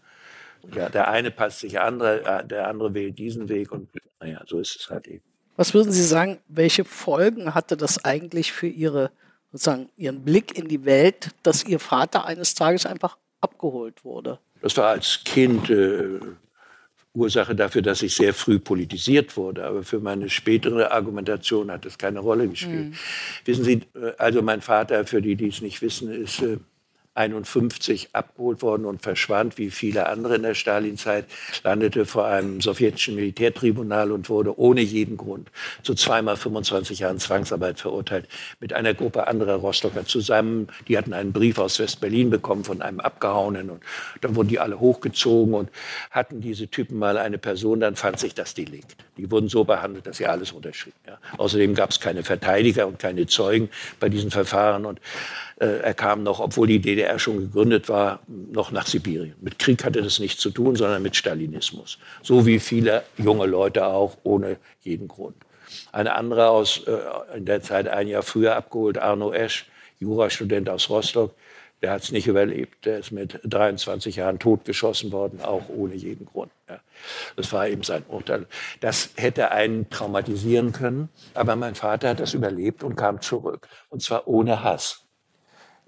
Ja, 0.75 0.89
der 0.89 1.09
eine 1.09 1.31
passt 1.31 1.61
sich 1.61 1.81
andere, 1.81 2.25
äh, 2.25 2.47
der 2.47 2.69
andere 2.69 2.95
wählt 2.95 3.19
diesen 3.19 3.49
Weg 3.49 3.73
und 3.73 3.89
naja, 4.21 4.43
so 4.47 4.59
ist 4.59 4.77
es 4.77 4.91
halt 4.91 5.07
eben. 5.07 5.23
Was 5.57 5.73
würden 5.73 5.93
Sie 5.93 6.05
sagen, 6.05 6.39
welche 6.49 6.85
Folgen 6.85 7.55
hatte 7.55 7.77
das 7.77 8.05
eigentlich 8.05 8.53
für 8.53 8.67
Ihre, 8.67 9.11
sozusagen, 9.53 9.89
Ihren 9.97 10.23
Blick 10.23 10.57
in 10.57 10.69
die 10.69 10.85
Welt, 10.85 11.31
dass 11.43 11.65
Ihr 11.65 11.79
Vater 11.79 12.27
eines 12.27 12.55
Tages 12.55 12.85
einfach 12.85 13.17
abgeholt 13.41 14.05
wurde? 14.05 14.39
Das 14.61 14.77
war 14.77 14.89
als 14.89 15.23
Kind 15.25 15.71
äh, 15.71 16.21
Ursache 17.15 17.55
dafür, 17.55 17.83
dass 17.83 18.03
ich 18.03 18.15
sehr 18.15 18.35
früh 18.35 18.59
politisiert 18.59 19.37
wurde. 19.37 19.65
Aber 19.65 19.83
für 19.83 19.99
meine 19.99 20.29
spätere 20.29 20.93
Argumentation 20.93 21.71
hat 21.71 21.85
das 21.85 21.97
keine 21.97 22.21
Rolle 22.21 22.49
gespielt. 22.49 22.91
Mhm. 22.91 22.95
Wissen 23.45 23.65
Sie, 23.65 23.83
äh, 23.95 24.13
also 24.19 24.43
mein 24.43 24.61
Vater, 24.61 25.07
für 25.07 25.23
die, 25.23 25.37
die 25.37 25.49
es 25.49 25.63
nicht 25.63 25.81
wissen, 25.83 26.13
ist 26.13 26.43
äh, 26.43 26.59
51 27.17 28.11
abgeholt 28.13 28.63
worden 28.63 28.85
und 28.85 29.03
verschwand, 29.03 29.59
wie 29.59 29.71
viele 29.71 30.07
andere 30.09 30.37
in 30.37 30.43
der 30.43 30.55
Stalinzeit, 30.55 31.27
landete 31.65 32.05
vor 32.05 32.27
einem 32.27 32.61
sowjetischen 32.61 33.15
Militärtribunal 33.15 34.13
und 34.13 34.29
wurde 34.29 34.59
ohne 34.59 34.83
jeden 34.83 35.17
Grund 35.17 35.51
zu 35.83 35.95
zweimal 35.95 36.37
25 36.37 37.01
Jahren 37.01 37.19
Zwangsarbeit 37.19 37.81
verurteilt, 37.81 38.29
mit 38.61 38.73
einer 38.73 38.95
Gruppe 38.95 39.27
anderer 39.27 39.55
Rostocker 39.55 40.05
zusammen. 40.05 40.69
Die 40.89 40.99
hatten 40.99 41.15
einen 41.15 41.33
Brief 41.33 41.59
aus 41.59 41.79
West-Berlin 41.79 42.31
bekommen 42.31 42.65
von 42.65 42.83
einem 42.83 43.01
Abgehauenen 43.01 43.71
und 43.71 43.83
dann 44.21 44.37
wurden 44.37 44.49
die 44.49 44.59
alle 44.59 44.79
hochgezogen 44.79 45.55
und 45.55 45.71
hatten 46.11 46.41
diese 46.41 46.69
Typen 46.69 46.99
mal 46.99 47.17
eine 47.17 47.39
Person, 47.39 47.81
dann 47.81 47.97
fand 47.97 48.19
sich 48.19 48.35
das 48.35 48.55
Delikt. 48.55 49.06
Die 49.17 49.31
wurden 49.31 49.49
so 49.49 49.65
behandelt, 49.65 50.07
dass 50.07 50.19
sie 50.19 50.27
alles 50.27 50.53
unterschrieben. 50.53 50.97
Ja. 51.07 51.19
Außerdem 51.39 51.75
gab 51.75 51.91
es 51.91 52.01
keine 52.01 52.23
Verteidiger 52.23 52.87
und 52.87 52.99
keine 52.99 53.27
Zeugen 53.27 53.71
bei 53.99 54.09
diesen 54.09 54.31
Verfahren 54.31 54.85
und 54.85 55.01
äh, 55.59 55.79
er 55.79 55.95
kam 55.95 56.23
noch, 56.23 56.41
obwohl 56.41 56.67
die 56.67 56.81
DDR 56.81 57.19
schon 57.19 57.39
gegründet 57.39 57.89
war, 57.89 58.21
noch 58.27 58.73
nach 58.73 58.87
Sibirien. 58.87 59.35
Mit 59.41 59.59
Krieg 59.59 59.85
hatte 59.85 60.03
das 60.03 60.19
nichts 60.19 60.41
zu 60.41 60.51
tun, 60.51 60.77
sondern 60.77 61.03
mit 61.03 61.17
Stalinismus. 61.17 61.99
So 62.23 62.45
wie 62.45 62.59
viele 62.59 63.05
junge 63.17 63.47
Leute 63.47 63.87
auch, 63.87 64.19
ohne 64.23 64.59
jeden 64.83 65.09
Grund. 65.09 65.37
Eine 65.93 66.15
andere 66.15 66.51
aus, 66.51 66.83
äh, 66.87 67.37
in 67.37 67.47
der 67.47 67.63
Zeit 67.63 67.89
ein 67.89 68.09
Jahr 68.09 68.23
früher 68.23 68.55
abgeholt, 68.55 68.99
Arno 68.99 69.33
Esch, 69.33 69.67
Jurastudent 69.99 70.69
aus 70.69 70.91
Rostock, 70.91 71.35
der 71.83 71.93
hat 71.93 72.03
es 72.03 72.13
nicht 72.13 72.27
überlebt. 72.27 72.87
Der 72.87 72.99
ist 72.99 73.13
mit 73.13 73.39
23 73.45 74.17
Jahren 74.17 74.39
totgeschossen 74.39 75.13
worden, 75.13 75.41
auch 75.43 75.69
ohne 75.69 75.95
jeden 75.95 76.27
Grund. 76.27 76.51
Ja. 76.69 76.81
Das 77.37 77.53
war 77.53 77.69
eben 77.69 77.83
sein 77.83 78.05
Urteil. 78.09 78.47
Das 78.81 79.11
hätte 79.17 79.51
einen 79.51 79.91
traumatisieren 79.91 80.73
können, 80.73 81.11
aber 81.35 81.55
mein 81.57 81.75
Vater 81.75 82.11
hat 82.11 82.21
das 82.21 82.35
überlebt 82.35 82.83
und 82.83 82.97
kam 82.97 83.21
zurück. 83.21 83.69
Und 83.91 84.03
zwar 84.03 84.27
ohne 84.27 84.63
Hass. 84.65 85.03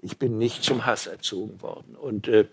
Ich 0.01 0.17
bin 0.17 0.37
nicht 0.37 0.63
zum 0.63 0.85
Hass 0.85 1.07
erzogen 1.07 1.61
worden. 1.61 1.95
Und, 1.95 2.27
äh, 2.27 2.45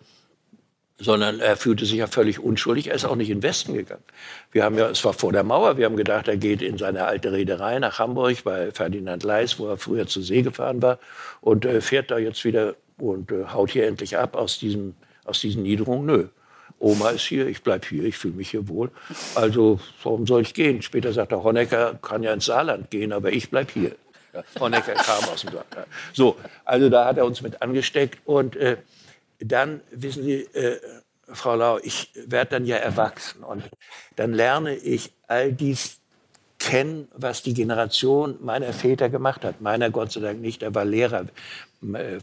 sondern 0.98 1.40
er 1.40 1.56
fühlte 1.56 1.84
sich 1.84 1.98
ja 1.98 2.06
völlig 2.06 2.40
unschuldig. 2.40 2.88
Er 2.88 2.94
ist 2.94 3.04
auch 3.04 3.16
nicht 3.16 3.28
in 3.28 3.38
den 3.38 3.42
Westen 3.42 3.74
gegangen. 3.74 4.02
Wir 4.50 4.64
haben 4.64 4.78
ja, 4.78 4.88
es 4.88 5.04
war 5.04 5.12
vor 5.12 5.30
der 5.30 5.44
Mauer, 5.44 5.76
wir 5.76 5.84
haben 5.84 5.96
gedacht, 5.96 6.26
er 6.26 6.38
geht 6.38 6.62
in 6.62 6.78
seine 6.78 7.04
alte 7.04 7.32
Reederei 7.32 7.78
nach 7.78 7.98
Hamburg 7.98 8.42
bei 8.44 8.72
Ferdinand 8.72 9.22
Leis, 9.22 9.58
wo 9.58 9.68
er 9.68 9.76
früher 9.76 10.06
zur 10.06 10.22
See 10.22 10.40
gefahren 10.40 10.80
war, 10.80 10.98
und 11.42 11.66
äh, 11.66 11.82
fährt 11.82 12.10
da 12.10 12.16
jetzt 12.16 12.44
wieder 12.44 12.76
und 12.98 13.30
äh, 13.30 13.44
haut 13.46 13.70
hier 13.70 13.86
endlich 13.86 14.16
ab 14.16 14.34
aus, 14.34 14.58
diesem, 14.58 14.94
aus 15.24 15.40
diesen 15.40 15.62
Niederungen. 15.62 16.06
Nö. 16.06 16.28
Oma 16.78 17.10
ist 17.10 17.22
hier, 17.22 17.46
ich 17.46 17.62
bleibe 17.62 17.86
hier, 17.88 18.04
ich 18.04 18.18
fühle 18.18 18.34
mich 18.34 18.50
hier 18.50 18.68
wohl. 18.68 18.90
Also 19.34 19.80
warum 20.02 20.26
soll 20.26 20.42
ich 20.42 20.52
gehen? 20.52 20.82
Später 20.82 21.12
sagt 21.12 21.32
er, 21.32 21.42
Honecker 21.42 21.98
kann 22.02 22.22
ja 22.22 22.32
ins 22.32 22.46
Saarland 22.46 22.90
gehen, 22.90 23.12
aber 23.12 23.32
ich 23.32 23.50
bleibe 23.50 23.72
hier. 23.72 23.96
Ja, 24.34 24.42
Honecker 24.60 24.92
kam 24.92 25.24
aus 25.24 25.40
dem 25.40 25.52
Saarland. 25.52 25.88
So, 26.12 26.36
also 26.64 26.90
da 26.90 27.06
hat 27.06 27.16
er 27.16 27.24
uns 27.24 27.40
mit 27.40 27.62
angesteckt. 27.62 28.18
Und 28.26 28.56
äh, 28.56 28.76
dann, 29.38 29.80
wissen 29.90 30.24
Sie, 30.24 30.42
äh, 30.52 30.78
Frau 31.32 31.56
Lau, 31.56 31.78
ich 31.82 32.10
werde 32.14 32.50
dann 32.50 32.66
ja 32.66 32.76
erwachsen. 32.76 33.42
Und 33.42 33.64
dann 34.16 34.34
lerne 34.34 34.76
ich 34.76 35.12
all 35.26 35.52
dies 35.52 36.00
kennen, 36.58 37.08
was 37.14 37.42
die 37.42 37.54
Generation 37.54 38.38
meiner 38.40 38.72
Väter 38.72 39.08
gemacht 39.08 39.44
hat. 39.44 39.60
Meiner 39.60 39.90
Gott 39.90 40.12
sei 40.12 40.20
Dank 40.20 40.40
nicht, 40.40 40.62
er 40.62 40.74
war 40.74 40.84
Lehrer 40.84 41.26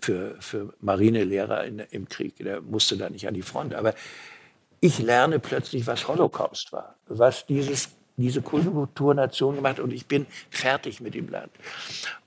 für, 0.02 0.36
für 0.40 0.74
Marinelehrer 0.82 1.64
in, 1.66 1.80
im 1.92 2.10
Krieg. 2.10 2.36
Der 2.38 2.62
musste 2.62 2.98
da 2.98 3.10
nicht 3.10 3.28
an 3.28 3.34
die 3.34 3.42
Front. 3.42 3.76
Aber 3.76 3.94
ich 4.80 5.00
lerne 5.00 5.40
plötzlich, 5.40 5.88
was 5.88 6.08
Holocaust 6.08 6.74
war, 6.74 6.96
was 7.08 7.46
dieses, 7.46 7.90
diese 8.18 8.42
Kulturnation 8.42 9.56
gemacht 9.56 9.78
hat. 9.78 9.84
Und 9.84 9.94
ich 9.94 10.08
bin 10.08 10.26
fertig 10.50 11.00
mit 11.02 11.14
dem 11.14 11.30
Land. 11.30 11.52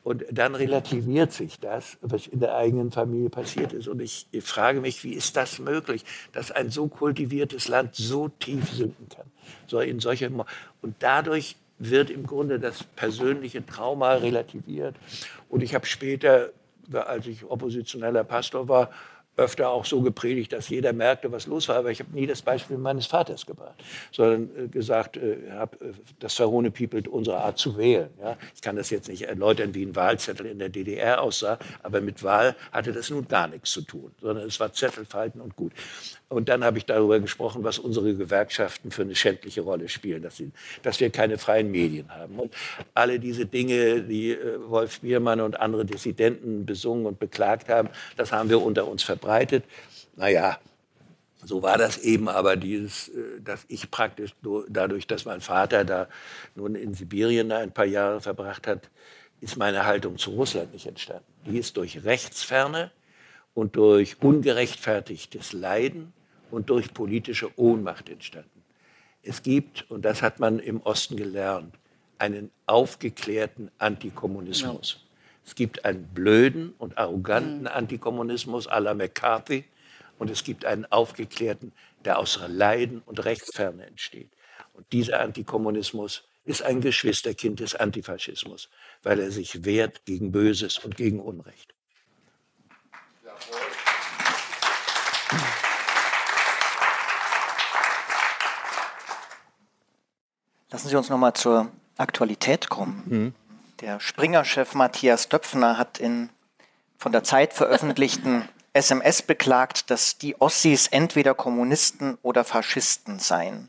Und 0.03 0.25
dann 0.31 0.55
relativiert 0.55 1.33
sich 1.33 1.59
das, 1.59 1.99
was 2.01 2.29
in 2.29 2.41
der 2.41 2.55
eigenen 2.55 2.93
Familie 2.93 3.29
passiert 3.29 3.73
ist. 3.73 3.89
Und 3.89 4.01
ich, 4.01 4.29
frage 4.41 4.81
mich, 4.81 5.03
wie 5.05 5.15
ist 5.15 5.37
das 5.37 5.59
möglich, 5.59 6.05
dass 6.33 6.51
ein 6.51 6.71
so 6.71 6.87
kultiviertes 6.87 7.69
Land 7.69 7.97
so 7.97 8.29
tief 8.29 8.71
sinken 8.73 9.09
kann? 9.09 9.27
So 9.67 9.81
in 9.81 10.01
solche, 10.01 10.31
und 10.81 10.95
dadurch 11.01 11.57
wird 11.79 12.11
im 12.11 12.27
Grunde 12.27 12.59
das 12.59 12.85
persönliche 12.85 13.65
Trauma 13.67 14.15
relativiert. 14.15 14.95
Und 15.49 15.63
ich 15.63 15.75
habe 15.75 15.87
später, 15.87 16.51
als 16.95 17.27
ich 17.27 17.45
oppositioneller 17.45 18.25
Pastor 18.25 18.69
war, 18.69 18.91
öfter 19.37 19.69
auch 19.69 19.85
so 19.85 20.01
gepredigt, 20.01 20.53
dass 20.53 20.69
jeder 20.69 20.93
merkte, 20.93 21.31
was 21.31 21.47
los 21.47 21.69
war. 21.69 21.77
Aber 21.77 21.91
ich 21.91 22.01
habe 22.01 22.13
nie 22.13 22.27
das 22.27 22.43
Beispiel 22.43 22.79
meines 22.79 23.07
Vaters 23.07 23.45
gebracht, 23.45 23.75
sondern 24.11 24.51
äh, 24.57 24.69
gesagt, 24.69 25.17
äh, 25.19 25.37
hab, 25.53 25.81
äh, 25.83 25.93
das 26.19 26.35
Verhone 26.35 26.71
piepelt 26.71 27.07
unsere 27.07 27.39
Art 27.39 27.59
zu 27.59 27.77
wählen. 27.77 28.09
Ja? 28.21 28.37
Ich 28.55 28.63
kann 28.63 28.77
das 28.77 28.91
jetzt 28.91 29.09
nicht 29.09 29.23
erläutern, 29.23 29.75
wie 29.75 29.85
ein 29.85 29.95
Wahlzettel 29.95 30.47
in 30.47 30.59
der 30.59 30.71
DDR 30.71 31.21
aussah, 31.21 31.59
aber 31.83 32.01
mit 32.01 32.23
Wahl 32.23 32.57
hatte 32.73 32.93
das 32.93 33.11
nun 33.11 33.29
gar 33.29 33.47
nichts 33.49 33.73
zu 33.73 33.83
tun, 33.83 34.11
sondern 34.21 34.47
es 34.47 34.59
war 34.59 34.73
Zettelfalten 34.73 35.41
und 35.41 35.55
gut. 35.55 35.73
Und 36.29 36.49
dann 36.49 36.65
habe 36.65 36.79
ich 36.79 36.87
darüber 36.87 37.21
gesprochen, 37.21 37.63
was 37.63 37.79
unsere 37.79 38.15
Gewerkschaften 38.15 38.91
für 38.91 39.03
eine 39.03 39.15
schändliche 39.15 39.61
Rolle 39.61 39.89
spielen, 39.89 40.23
dass, 40.23 40.39
sie, 40.39 40.51
dass 40.83 40.99
wir 40.99 41.11
keine 41.11 41.39
freien 41.39 41.71
Medien 41.71 42.11
haben. 42.11 42.41
Und 42.41 42.53
alle 42.95 43.21
diese 43.21 43.47
Dinge, 43.47 44.03
die 44.03 44.37
Wolf 44.67 45.01
Biermann 45.01 45.41
und 45.41 45.61
andere 45.61 45.85
Dissidenten 45.85 46.67
besungen 46.67 47.07
und 47.07 47.21
beklagt 47.21 47.69
haben, 47.69 47.91
das 48.17 48.33
haben 48.33 48.51
wir 48.51 48.61
unter 48.61 48.89
uns 48.89 49.05
verbreitet. 49.05 49.26
Naja, 50.17 50.59
so 51.45 51.63
war 51.63 51.79
das 51.79 51.99
eben, 51.99 52.29
aber 52.29 52.57
dieses, 52.57 53.09
äh, 53.09 53.41
dass 53.41 53.65
ich 53.69 53.91
praktisch 53.91 54.35
dadurch, 54.69 55.07
dass 55.07 55.25
mein 55.25 55.41
Vater 55.41 55.85
da 55.85 56.09
nun 56.55 56.75
in 56.75 56.95
Sibirien 56.95 57.53
ein 57.53 57.73
paar 57.73 57.85
Jahre 57.85 58.21
verbracht 58.21 58.67
hat, 58.67 58.91
ist 59.41 59.57
meine 59.57 59.85
Haltung 59.85 60.19
zu 60.19 60.31
Russland 60.31 60.73
nicht 60.73 60.87
entstanden. 60.87 61.25
Die 61.47 61.59
ist 61.59 61.77
durch 61.77 62.05
Rechtsferne 62.05 62.91
und 63.55 63.77
durch 63.77 64.21
ungerechtfertigtes 64.21 65.53
Leiden 65.53 66.13
und 66.51 66.71
durch 66.71 66.95
politische 66.95 67.51
Ohnmacht 67.59 68.09
entstanden. 68.09 68.63
Es 69.23 69.43
gibt, 69.43 69.91
und 69.91 70.05
das 70.05 70.23
hat 70.23 70.41
man 70.41 70.59
im 70.59 70.81
Osten 70.83 71.17
gelernt, 71.17 71.75
einen 72.19 72.51
aufgeklärten 72.67 73.71
Antikommunismus. 73.79 75.06
Es 75.47 75.55
gibt 75.55 75.85
einen 75.85 76.09
blöden 76.09 76.75
und 76.77 76.99
arroganten 76.99 77.61
mhm. 77.61 77.67
Antikommunismus 77.69 78.69
à 78.69 78.81
la 78.81 78.95
McCarthy 78.95 79.65
und 80.19 80.29
es 80.29 80.43
gibt 80.45 80.65
einen 80.65 80.85
aufgeklärten, 80.87 81.73
der 82.05 82.19
aus 82.19 82.41
Leiden 82.49 83.03
und 83.07 83.25
Rechtsferne 83.25 83.87
entsteht. 83.87 84.31
Und 84.75 84.93
dieser 84.93 85.21
Antikommunismus 85.21 86.25
ist 86.45 86.63
ein 86.63 86.81
Geschwisterkind 86.81 87.61
des 87.61 87.75
Antifaschismus, 87.75 88.69
weil 89.03 89.21
er 89.21 89.31
sich 89.31 89.65
wehrt 89.65 90.05
gegen 90.05 90.33
Böses 90.33 90.79
und 90.79 90.97
gegen 90.97 91.21
Unrecht. 91.21 91.75
Lassen 100.71 100.89
Sie 100.89 100.97
uns 100.97 101.09
noch 101.09 101.19
mal 101.19 101.35
zur 101.35 101.71
Aktualität 101.97 102.69
kommen. 102.69 103.03
Mhm. 103.07 103.46
Der 103.81 104.01
Springer-Chef 104.01 104.75
Matthias 104.75 105.29
Döpfner 105.29 105.77
hat 105.77 105.99
in 105.99 106.31
von 106.97 107.13
der 107.13 107.25
Zeit 107.25 107.53
veröffentlichten 107.53 108.49
SMS 108.73 109.21
beklagt, 109.21 109.91
dass 109.91 110.17
die 110.17 110.41
Ossis 110.41 110.87
entweder 110.87 111.35
Kommunisten 111.35 112.17
oder 112.23 112.45
Faschisten 112.45 113.19
seien. 113.19 113.69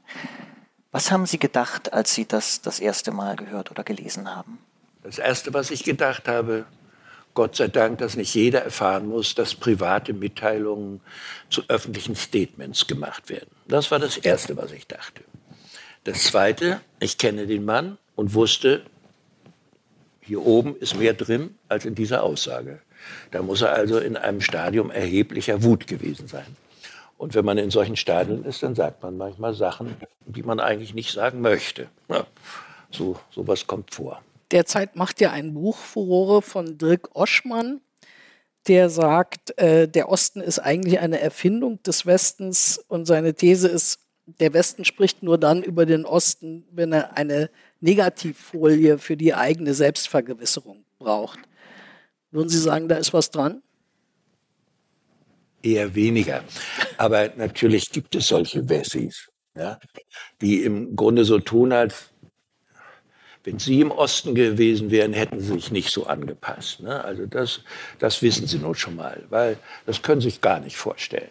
Was 0.92 1.12
haben 1.12 1.26
Sie 1.26 1.40
gedacht, 1.40 1.92
als 1.92 2.14
Sie 2.14 2.26
das 2.26 2.62
das 2.62 2.80
erste 2.80 3.12
Mal 3.12 3.36
gehört 3.36 3.70
oder 3.70 3.84
gelesen 3.84 4.34
haben? 4.34 4.60
Das 5.04 5.18
Erste, 5.18 5.54
was 5.54 5.72
ich 5.72 5.84
gedacht 5.84 6.28
habe, 6.28 6.66
Gott 7.34 7.58
sei 7.58 7.68
Dank, 7.68 8.00
dass 8.00 8.16
nicht 8.16 8.34
jeder 8.34 8.64
erfahren 8.64 9.08
muss, 9.08 9.36
dass 9.36 9.56
private 9.56 10.14
Mitteilungen 10.14 11.02
zu 11.50 11.64
öffentlichen 11.68 12.16
Statements 12.16 12.88
gemacht 12.88 13.30
werden. 13.30 13.50
Das 13.68 13.92
war 13.92 14.00
das 14.00 14.18
Erste, 14.18 14.56
was 14.58 14.72
ich 14.72 14.88
dachte. 14.88 15.24
Das 16.06 16.24
Zweite, 16.24 16.82
ich 17.00 17.18
kenne 17.18 17.46
den 17.46 17.66
Mann 17.66 17.98
und 18.16 18.34
wusste, 18.34 18.86
hier 20.28 20.46
oben 20.46 20.76
ist 20.76 20.98
mehr 20.98 21.14
drin 21.14 21.56
als 21.70 21.86
in 21.86 21.96
dieser 21.96 22.24
Aussage. 22.24 22.82
Da 23.32 23.42
muss 23.42 23.62
er 23.62 23.74
also 23.74 23.98
in 23.98 24.18
einem 24.18 24.42
Stadium 24.42 24.92
erheblicher 24.92 25.64
Wut 25.64 25.88
gewesen 25.88 26.28
sein. 26.28 26.46
Und 27.18 27.34
wenn 27.34 27.46
man 27.46 27.58
in 27.58 27.72
solchen 27.72 27.96
Stadien 27.96 28.44
ist, 28.44 28.62
dann 28.62 28.76
sagt 28.76 29.02
man 29.02 29.18
manchmal 29.18 29.54
Sachen, 29.54 29.96
die 30.26 30.44
man 30.44 30.60
eigentlich 30.60 30.94
nicht 30.94 31.14
sagen 31.14 31.42
möchte. 31.42 31.88
So 32.92 33.18
sowas 33.32 33.66
kommt 33.66 33.94
vor. 33.94 34.22
Derzeit 34.52 34.96
macht 34.96 35.22
ja 35.22 35.32
ein 35.32 35.54
Buch 35.54 35.78
Furore 35.78 36.42
von 36.42 36.78
Dirk 36.78 37.10
Oschmann, 37.16 37.82
der 38.68 38.90
sagt, 38.90 39.58
äh, 39.58 39.88
der 39.88 40.10
Osten 40.10 40.42
ist 40.42 40.60
eigentlich 40.60 41.00
eine 41.00 41.20
Erfindung 41.20 41.82
des 41.84 42.06
Westens 42.06 42.84
und 42.88 43.06
seine 43.06 43.34
These 43.34 43.70
ist, 43.70 44.00
der 44.26 44.54
Westen 44.54 44.84
spricht 44.84 45.24
nur 45.24 45.38
dann 45.38 45.64
über 45.64 45.86
den 45.86 46.06
Osten, 46.06 46.66
wenn 46.72 46.92
er 46.92 47.18
eine 47.18 47.50
Negativfolie 47.80 48.98
für 48.98 49.18
die 49.18 49.34
eigene 49.34 49.74
Selbstvergewisserung 49.74 50.84
braucht. 51.00 51.40
Würden 52.32 52.50
Sie 52.50 52.60
sagen, 52.60 52.88
da 52.90 52.98
ist 52.98 53.14
was 53.14 53.32
dran? 53.32 53.62
Eher 55.64 55.94
weniger. 55.96 56.44
Aber 56.98 57.32
natürlich 57.36 57.90
gibt 57.92 58.16
es 58.16 58.28
solche 58.28 58.68
Wessis, 58.70 59.30
ja, 59.56 59.80
die 60.42 60.64
im 60.64 60.96
Grunde 60.96 61.26
so 61.26 61.40
tun, 61.40 61.72
als 61.72 62.10
wenn 63.44 63.60
Sie 63.60 63.80
im 63.80 63.92
Osten 63.92 64.36
gewesen 64.36 64.92
wären, 64.92 65.14
hätten 65.14 65.40
Sie 65.40 65.54
sich 65.54 65.72
nicht 65.72 65.90
so 65.90 66.06
angepasst. 66.06 66.82
Ne? 66.82 67.02
Also 67.04 67.26
das, 67.26 67.62
das 67.98 68.22
wissen 68.22 68.46
Sie 68.46 68.58
nun 68.58 68.76
schon 68.76 68.98
mal, 68.98 69.24
weil 69.30 69.58
das 69.86 70.02
können 70.02 70.20
Sie 70.20 70.30
sich 70.30 70.42
gar 70.42 70.60
nicht 70.60 70.76
vorstellen. 70.76 71.30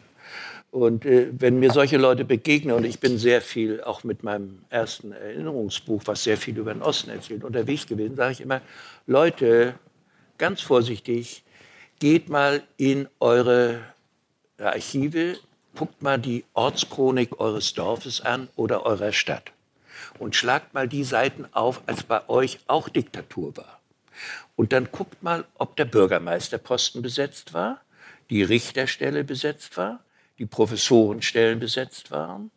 Und 0.77 1.07
äh, 1.07 1.29
wenn 1.33 1.59
mir 1.59 1.73
solche 1.73 1.97
Leute 1.97 2.27
begegnen, 2.27 2.77
und 2.77 2.85
ich 2.85 3.01
bin 3.01 3.17
sehr 3.17 3.41
viel, 3.41 3.83
auch 3.83 4.05
mit 4.05 4.23
meinem 4.23 4.59
ersten 4.69 5.11
Erinnerungsbuch, 5.11 6.03
was 6.05 6.23
sehr 6.23 6.37
viel 6.37 6.59
über 6.59 6.75
den 6.75 6.83
Osten 6.83 7.09
erzählt, 7.09 7.45
unterwegs 7.45 7.87
gewesen, 7.87 8.15
sage 8.15 8.33
ich 8.33 8.41
immer, 8.43 8.61
Leute, 9.07 9.77
ganz 10.37 10.61
vorsichtig, 10.61 11.45
geht 11.99 12.29
mal 12.29 12.63
in 12.77 13.09
eure 13.21 13.81
Archive, 14.59 15.39
guckt 15.75 16.03
mal 16.03 16.19
die 16.19 16.45
Ortschronik 16.53 17.41
eures 17.41 17.73
Dorfes 17.73 18.21
an 18.21 18.51
oder 18.55 18.85
eurer 18.85 19.13
Stadt 19.13 19.53
und 20.19 20.37
schlagt 20.37 20.75
mal 20.75 20.89
die 20.89 21.05
Seiten 21.05 21.47
auf, 21.53 21.81
als 21.87 22.03
bei 22.03 22.29
euch 22.29 22.59
auch 22.67 22.91
Diktatur 22.91 23.57
war. 23.57 23.81
Und 24.57 24.75
dann 24.75 24.91
guckt 24.93 25.23
mal, 25.23 25.47
ob 25.57 25.75
der 25.77 25.87
Bürgermeisterposten 25.87 27.01
besetzt 27.01 27.55
war 27.55 27.81
die 28.31 28.43
Richterstelle 28.43 29.25
besetzt 29.25 29.77
war, 29.77 30.01
die 30.39 30.47
Professorenstellen 30.47 31.59
besetzt 31.59 32.11
waren, 32.11 32.51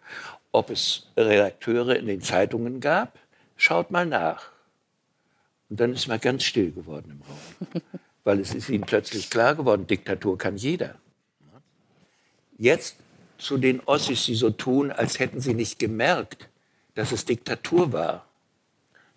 ob 0.52 0.70
es 0.70 1.08
Redakteure 1.16 1.96
in 1.96 2.08
den 2.08 2.22
Zeitungen 2.22 2.80
gab. 2.80 3.18
Schaut 3.56 3.92
mal 3.92 4.06
nach. 4.06 4.52
Und 5.70 5.80
dann 5.80 5.94
ist 5.94 6.08
mal 6.08 6.20
ganz 6.20 6.44
still 6.44 6.72
geworden 6.72 7.12
im 7.12 7.22
Raum, 7.22 7.84
weil 8.24 8.40
es 8.40 8.54
ist 8.54 8.70
ihnen 8.70 8.86
plötzlich 8.86 9.30
klar 9.30 9.56
geworden, 9.56 9.88
Diktatur 9.88 10.38
kann 10.38 10.58
jeder. 10.58 10.96
Jetzt 12.58 12.98
zu 13.38 13.58
den 13.58 13.80
Ossis, 13.86 14.26
die 14.26 14.36
so 14.36 14.50
tun, 14.50 14.92
als 14.92 15.20
hätten 15.20 15.40
sie 15.40 15.54
nicht 15.54 15.80
gemerkt, 15.80 16.50
dass 16.96 17.12
es 17.12 17.26
Diktatur 17.26 17.94
war. 17.94 18.26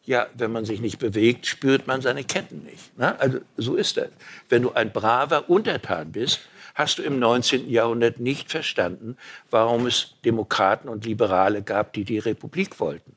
Ja, 0.04 0.26
wenn 0.34 0.52
man 0.52 0.64
sich 0.64 0.80
nicht 0.80 0.98
bewegt, 0.98 1.46
spürt 1.46 1.86
man 1.86 2.02
seine 2.02 2.24
Ketten 2.24 2.64
nicht. 2.64 2.96
Ne? 2.98 3.18
Also 3.20 3.40
so 3.56 3.76
ist 3.76 3.96
das. 3.96 4.08
Wenn 4.48 4.62
du 4.62 4.72
ein 4.72 4.92
braver 4.92 5.48
Untertan 5.48 6.12
bist, 6.12 6.40
hast 6.74 6.98
du 6.98 7.02
im 7.02 7.18
19. 7.18 7.68
Jahrhundert 7.68 8.20
nicht 8.20 8.50
verstanden, 8.50 9.16
warum 9.50 9.86
es 9.86 10.14
Demokraten 10.24 10.88
und 10.88 11.04
Liberale 11.04 11.62
gab, 11.62 11.92
die 11.92 12.04
die 12.04 12.18
Republik 12.18 12.80
wollten. 12.80 13.16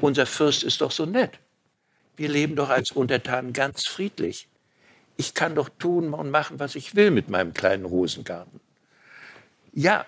Unser 0.00 0.26
Fürst 0.26 0.62
ist 0.62 0.80
doch 0.80 0.90
so 0.90 1.06
nett. 1.06 1.38
Wir 2.16 2.28
leben 2.28 2.56
doch 2.56 2.68
als 2.68 2.90
Untertanen 2.90 3.52
ganz 3.52 3.86
friedlich. 3.86 4.48
Ich 5.16 5.34
kann 5.34 5.54
doch 5.54 5.68
tun 5.68 6.12
und 6.14 6.30
machen, 6.30 6.58
was 6.58 6.74
ich 6.74 6.94
will 6.94 7.10
mit 7.10 7.28
meinem 7.28 7.54
kleinen 7.54 7.84
Rosengarten. 7.84 8.60
Ja, 9.72 10.06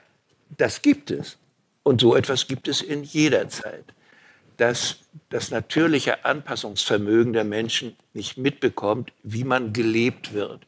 das 0.56 0.82
gibt 0.82 1.10
es. 1.10 1.38
Und 1.82 2.00
so 2.00 2.14
etwas 2.14 2.46
gibt 2.46 2.68
es 2.68 2.80
in 2.80 3.02
jeder 3.02 3.48
Zeit. 3.48 3.84
Dass 4.56 4.98
das 5.30 5.50
natürliche 5.50 6.24
Anpassungsvermögen 6.24 7.32
der 7.32 7.44
Menschen 7.44 7.96
nicht 8.12 8.36
mitbekommt, 8.36 9.12
wie 9.22 9.44
man 9.44 9.72
gelebt 9.72 10.32
wird. 10.34 10.66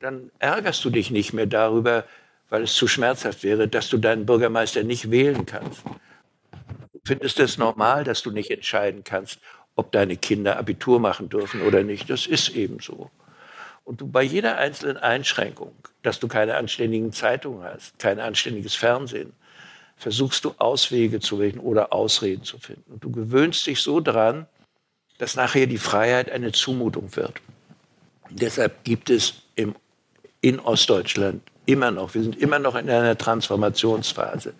Dann 0.00 0.30
ärgerst 0.38 0.82
du 0.84 0.90
dich 0.90 1.10
nicht 1.10 1.34
mehr 1.34 1.46
darüber, 1.46 2.04
weil 2.48 2.62
es 2.62 2.74
zu 2.74 2.88
schmerzhaft 2.88 3.44
wäre, 3.44 3.68
dass 3.68 3.90
du 3.90 3.98
deinen 3.98 4.24
Bürgermeister 4.24 4.82
nicht 4.82 5.10
wählen 5.10 5.44
kannst. 5.44 5.82
Du 6.92 7.00
findest 7.04 7.38
es 7.38 7.58
normal, 7.58 8.02
dass 8.04 8.22
du 8.22 8.30
nicht 8.30 8.50
entscheiden 8.50 9.04
kannst, 9.04 9.40
ob 9.76 9.92
deine 9.92 10.16
Kinder 10.16 10.58
Abitur 10.58 11.00
machen 11.00 11.28
dürfen 11.28 11.62
oder 11.62 11.82
nicht. 11.82 12.08
Das 12.08 12.26
ist 12.26 12.48
eben 12.50 12.80
so. 12.80 13.10
Und 13.84 14.00
du 14.00 14.08
bei 14.08 14.22
jeder 14.22 14.56
einzelnen 14.56 14.96
Einschränkung, 14.96 15.74
dass 16.02 16.18
du 16.18 16.28
keine 16.28 16.56
anständigen 16.56 17.12
Zeitungen 17.12 17.62
hast, 17.62 17.98
kein 17.98 18.20
anständiges 18.20 18.74
Fernsehen, 18.74 19.34
versuchst 19.96 20.46
du 20.46 20.54
Auswege 20.56 21.20
zu 21.20 21.38
wählen 21.40 21.58
oder 21.58 21.92
Ausreden 21.92 22.44
zu 22.44 22.58
finden. 22.58 22.90
Und 22.90 23.04
du 23.04 23.10
gewöhnst 23.10 23.66
dich 23.66 23.82
so 23.82 24.00
dran, 24.00 24.46
dass 25.18 25.36
nachher 25.36 25.66
die 25.66 25.78
Freiheit 25.78 26.30
eine 26.30 26.52
Zumutung 26.52 27.14
wird. 27.16 27.42
Und 28.30 28.40
deshalb 28.40 28.82
gibt 28.84 29.10
es 29.10 29.42
in 30.40 30.58
Ostdeutschland 30.60 31.42
immer 31.66 31.90
noch, 31.90 32.14
wir 32.14 32.22
sind 32.22 32.36
immer 32.36 32.58
noch 32.58 32.74
in 32.74 32.90
einer 32.90 33.16
Transformationsphase, 33.16 34.54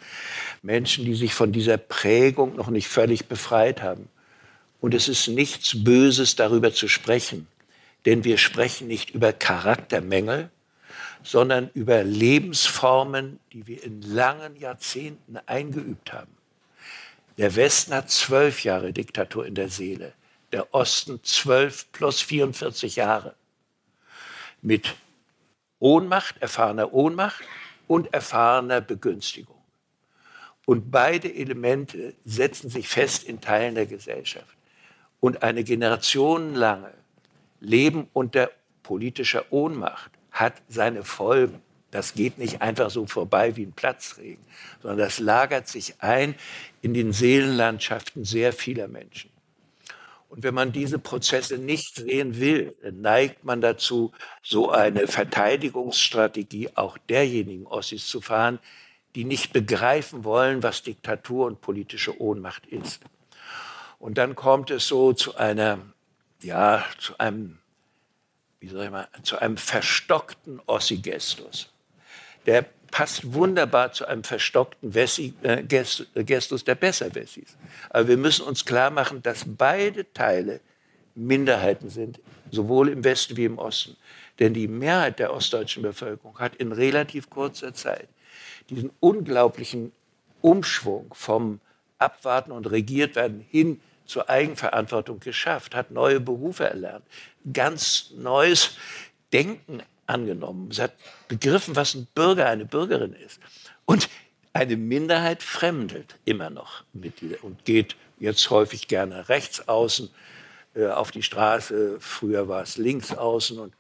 Menschen, 0.63 1.05
die 1.05 1.15
sich 1.15 1.35
von 1.35 1.53
dieser 1.53 1.77
Prägung 1.77 2.57
noch 2.57 2.69
nicht 2.69 2.89
völlig 2.89 3.27
befreit 3.27 3.83
haben. 3.83 4.09
Und 4.81 4.95
es 4.95 5.09
ist 5.09 5.29
nichts 5.29 5.85
Böses, 5.85 6.37
darüber 6.37 6.73
zu 6.73 6.89
sprechen. 6.89 7.47
Denn 8.07 8.25
wir 8.25 8.39
sprechen 8.39 8.87
nicht 8.87 9.11
über 9.11 9.33
Charaktermängel, 9.33 10.51
sondern 11.23 11.71
über 11.75 12.03
Lebensformen, 12.03 13.41
die 13.53 13.67
wir 13.67 13.83
in 13.85 14.01
langen 14.01 14.57
Jahrzehnten 14.57 15.39
eingeübt 15.47 16.13
haben. 16.13 16.31
Der 17.37 17.57
Westen 17.57 17.95
hat 17.95 18.11
zwölf 18.11 18.65
Jahre 18.65 18.93
Diktatur 18.93 19.47
in 19.47 19.55
der 19.55 19.69
Seele, 19.69 20.13
der 20.53 20.73
Osten 20.75 21.21
zwölf 21.23 21.91
plus 21.93 22.21
44 22.21 22.97
Jahre. 22.97 23.35
Mit 24.63 24.95
Ohnmacht, 25.81 26.37
erfahrener 26.41 26.93
Ohnmacht 26.93 27.43
und 27.89 28.15
erfahrener 28.15 28.81
Begünstigung. 28.81 29.57
Und 30.67 30.93
beide 30.93 31.35
Elemente 31.35 32.15
setzen 32.25 32.71
sich 32.71 32.89
fest 32.89 33.25
in 33.25 33.41
Teilen 33.41 33.75
der 33.75 33.87
Gesellschaft. 33.87 34.57
Und 35.19 35.43
eine 35.43 35.65
generationenlange 35.65 36.93
Leben 37.59 38.09
unter 38.13 38.51
politischer 38.83 39.45
Ohnmacht 39.51 40.13
hat 40.31 40.55
seine 40.69 41.03
Folgen. 41.03 41.61
Das 41.91 42.15
geht 42.15 42.39
nicht 42.39 42.63
einfach 42.63 42.91
so 42.91 43.07
vorbei 43.07 43.57
wie 43.57 43.65
ein 43.65 43.73
Platzregen, 43.73 44.45
sondern 44.81 44.99
das 44.99 45.19
lagert 45.19 45.67
sich 45.67 45.95
ein 45.99 46.37
in 46.83 46.95
den 46.95 47.13
Seelenlandschaften 47.13 48.25
sehr 48.25 48.53
vieler 48.53 48.87
Menschen. 48.87 49.31
Und 50.31 50.43
wenn 50.45 50.55
man 50.55 50.73
diese 50.73 50.99
Prozesse 50.99 51.59
nicht 51.59 51.97
sehen 51.97 52.39
will, 52.39 52.75
neigt 52.93 53.45
man 53.45 53.61
dazu, 53.61 54.13
so 54.43 54.71
eine 54.71 55.07
Verteidigungsstrategie 55.07 56.71
auch 56.77 56.97
derjenigen 57.09 57.67
Ossis 57.67 58.07
zu 58.07 58.21
fahren, 58.21 58.61
die 59.17 59.25
nicht 59.25 59.53
begreifen 59.53 60.25
wollen, 60.25 60.63
was 60.63 60.83
Diktatur 60.83 61.47
und 61.47 61.61
politische 61.61 62.21
Ohnmacht 62.21 62.67
ist. 62.67 63.01
Und 63.99 64.19
dann 64.19 64.37
kommt 64.37 64.71
es 64.71 64.87
so 64.87 65.13
zu 65.13 65.37
einer, 65.37 65.79
ja, 66.43 66.85
zu 66.99 67.19
einem 67.19 67.59
wie 68.61 68.69
soll 68.69 68.85
ich 68.85 68.91
mal, 68.91 69.09
zu 69.23 69.39
einem 69.39 69.57
verstockten 69.57 70.61
Ossigestus. 70.67 71.73
Der 72.47 72.65
passt 72.91 73.35
wunderbar 73.35 73.93
zu 73.93 74.07
einem 74.07 74.25
verstockten 74.25 74.95
Wessi, 74.95 75.35
äh, 75.43 75.63
Gestus 75.63 76.65
der 76.65 76.75
Besserwessis. 76.75 77.57
Aber 77.91 78.09
wir 78.09 78.17
müssen 78.17 78.47
uns 78.47 78.65
klar 78.65 78.91
machen, 78.91 79.23
dass 79.23 79.45
beide 79.47 80.13
Teile 80.13 80.61
Minderheiten 81.15 81.91
sind, 81.91 82.21
sowohl 82.51 82.89
im 82.89 83.05
Westen 83.05 83.37
wie 83.37 83.45
im 83.45 83.59
Osten. 83.59 83.97
Denn 84.39 84.55
die 84.55 84.69
Mehrheit 84.69 85.19
der 85.19 85.33
ostdeutschen 85.33 85.83
Bevölkerung 85.83 86.39
hat 86.39 86.57
in 86.57 86.73
relativ 86.73 87.31
kurzer 87.31 87.75
Zeit 87.75 88.09
diesen 88.71 88.91
unglaublichen 89.01 89.93
Umschwung 90.41 91.13
vom 91.13 91.61
Abwarten 91.99 92.53
und 92.53 92.71
regiert 92.71 93.17
werden 93.17 93.45
hin 93.51 93.81
zur 94.07 94.29
Eigenverantwortung 94.29 95.21
geschafft, 95.21 95.75
hat 95.75 95.91
neue 95.91 96.19
Berufe 96.19 96.65
erlernt, 96.65 97.05
ganz 97.53 98.13
neues 98.17 98.77
Denken 99.33 99.83
angenommen. 100.11 100.71
Sie 100.71 100.83
hat 100.83 100.93
begriffen, 101.29 101.77
was 101.77 101.95
ein 101.95 102.07
Bürger, 102.15 102.47
eine 102.47 102.67
Bürgerin 102.67 103.15
ist. 103.15 103.41
Und 103.87 104.09
eine 104.53 104.77
Minderheit 104.77 105.43
fremdelt 105.43 106.17
immer 106.25 106.51
noch 106.51 106.85
mit 106.93 107.21
dieser 107.21 107.43
und 107.45 107.65
geht 107.65 107.97
jetzt 108.19 108.51
häufig 108.51 108.89
gerne 108.89 109.29
rechts 109.29 109.69
außen 109.69 110.11
äh, 110.75 110.89
auf 110.89 111.11
die 111.11 111.23
Straße. 111.23 111.99
Früher 112.01 112.49
war 112.49 112.63
es 112.63 112.77
links 112.77 113.13
außen. 113.13 113.59
Und 113.59 113.75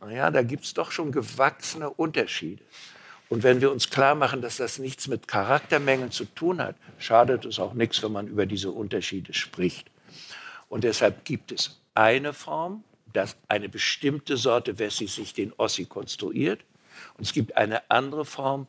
naja, 0.00 0.30
da 0.30 0.42
gibt 0.42 0.64
es 0.64 0.74
doch 0.74 0.92
schon 0.92 1.12
gewachsene 1.12 1.90
Unterschiede. 1.90 2.62
Und 3.28 3.42
wenn 3.42 3.62
wir 3.62 3.72
uns 3.72 3.88
klar 3.88 4.14
machen, 4.14 4.42
dass 4.42 4.58
das 4.58 4.78
nichts 4.78 5.08
mit 5.08 5.26
Charaktermängeln 5.26 6.10
zu 6.10 6.26
tun 6.26 6.60
hat, 6.60 6.76
schadet 6.98 7.46
es 7.46 7.58
auch 7.58 7.72
nichts, 7.72 8.02
wenn 8.02 8.12
man 8.12 8.28
über 8.28 8.44
diese 8.44 8.70
Unterschiede 8.70 9.32
spricht. 9.32 9.90
Und 10.68 10.84
deshalb 10.84 11.24
gibt 11.24 11.50
es 11.50 11.80
eine 11.94 12.34
Form, 12.34 12.84
dass 13.12 13.36
eine 13.48 13.68
bestimmte 13.68 14.36
Sorte 14.36 14.78
Wessi 14.78 15.06
sich 15.06 15.34
den 15.34 15.52
Ossi 15.56 15.84
konstruiert. 15.84 16.64
Und 17.16 17.24
es 17.24 17.32
gibt 17.32 17.56
eine 17.56 17.90
andere 17.90 18.24
Form, 18.24 18.68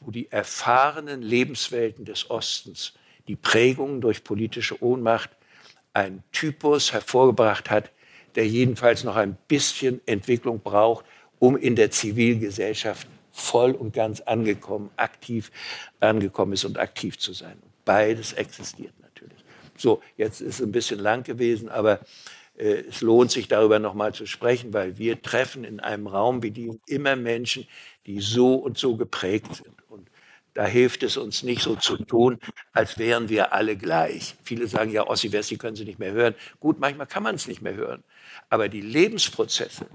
wo 0.00 0.10
die 0.10 0.30
erfahrenen 0.30 1.22
Lebenswelten 1.22 2.04
des 2.04 2.30
Ostens, 2.30 2.92
die 3.28 3.36
Prägungen 3.36 4.00
durch 4.00 4.24
politische 4.24 4.82
Ohnmacht, 4.82 5.30
einen 5.92 6.22
Typus 6.32 6.92
hervorgebracht 6.92 7.70
hat, 7.70 7.90
der 8.34 8.46
jedenfalls 8.46 9.02
noch 9.02 9.16
ein 9.16 9.36
bisschen 9.48 10.00
Entwicklung 10.06 10.60
braucht, 10.60 11.06
um 11.38 11.56
in 11.56 11.74
der 11.74 11.90
Zivilgesellschaft 11.90 13.08
voll 13.32 13.72
und 13.72 13.92
ganz 13.92 14.20
angekommen, 14.20 14.90
aktiv 14.96 15.50
angekommen 16.00 16.52
ist 16.52 16.64
und 16.64 16.78
aktiv 16.78 17.18
zu 17.18 17.32
sein. 17.32 17.56
Beides 17.84 18.32
existiert 18.32 18.92
natürlich. 19.00 19.38
So, 19.76 20.02
jetzt 20.16 20.40
ist 20.40 20.60
es 20.60 20.62
ein 20.62 20.72
bisschen 20.72 20.98
lang 20.98 21.22
gewesen, 21.22 21.68
aber 21.68 22.00
es 22.56 23.02
lohnt 23.02 23.30
sich 23.30 23.48
darüber 23.48 23.78
nochmal 23.78 24.14
zu 24.14 24.26
sprechen, 24.26 24.72
weil 24.72 24.98
wir 24.98 25.20
treffen 25.20 25.64
in 25.64 25.80
einem 25.80 26.06
Raum 26.06 26.42
wie 26.42 26.50
diesem 26.50 26.80
immer 26.86 27.14
Menschen, 27.16 27.66
die 28.06 28.20
so 28.20 28.54
und 28.54 28.78
so 28.78 28.96
geprägt 28.96 29.56
sind. 29.56 29.74
Und 29.88 30.08
da 30.54 30.64
hilft 30.64 31.02
es 31.02 31.16
uns 31.16 31.42
nicht 31.42 31.62
so 31.62 31.76
zu 31.76 31.98
tun, 31.98 32.38
als 32.72 32.98
wären 32.98 33.28
wir 33.28 33.52
alle 33.52 33.76
gleich. 33.76 34.36
Viele 34.42 34.68
sagen 34.68 34.90
ja, 34.90 35.06
Ossi 35.06 35.32
Wessi 35.32 35.58
können 35.58 35.76
Sie 35.76 35.84
nicht 35.84 35.98
mehr 35.98 36.12
hören. 36.12 36.34
Gut, 36.58 36.80
manchmal 36.80 37.06
kann 37.06 37.22
man 37.22 37.34
es 37.34 37.46
nicht 37.46 37.60
mehr 37.60 37.74
hören. 37.74 38.02
Aber 38.48 38.68
die 38.68 38.80
Lebensprozesse, 38.80 39.86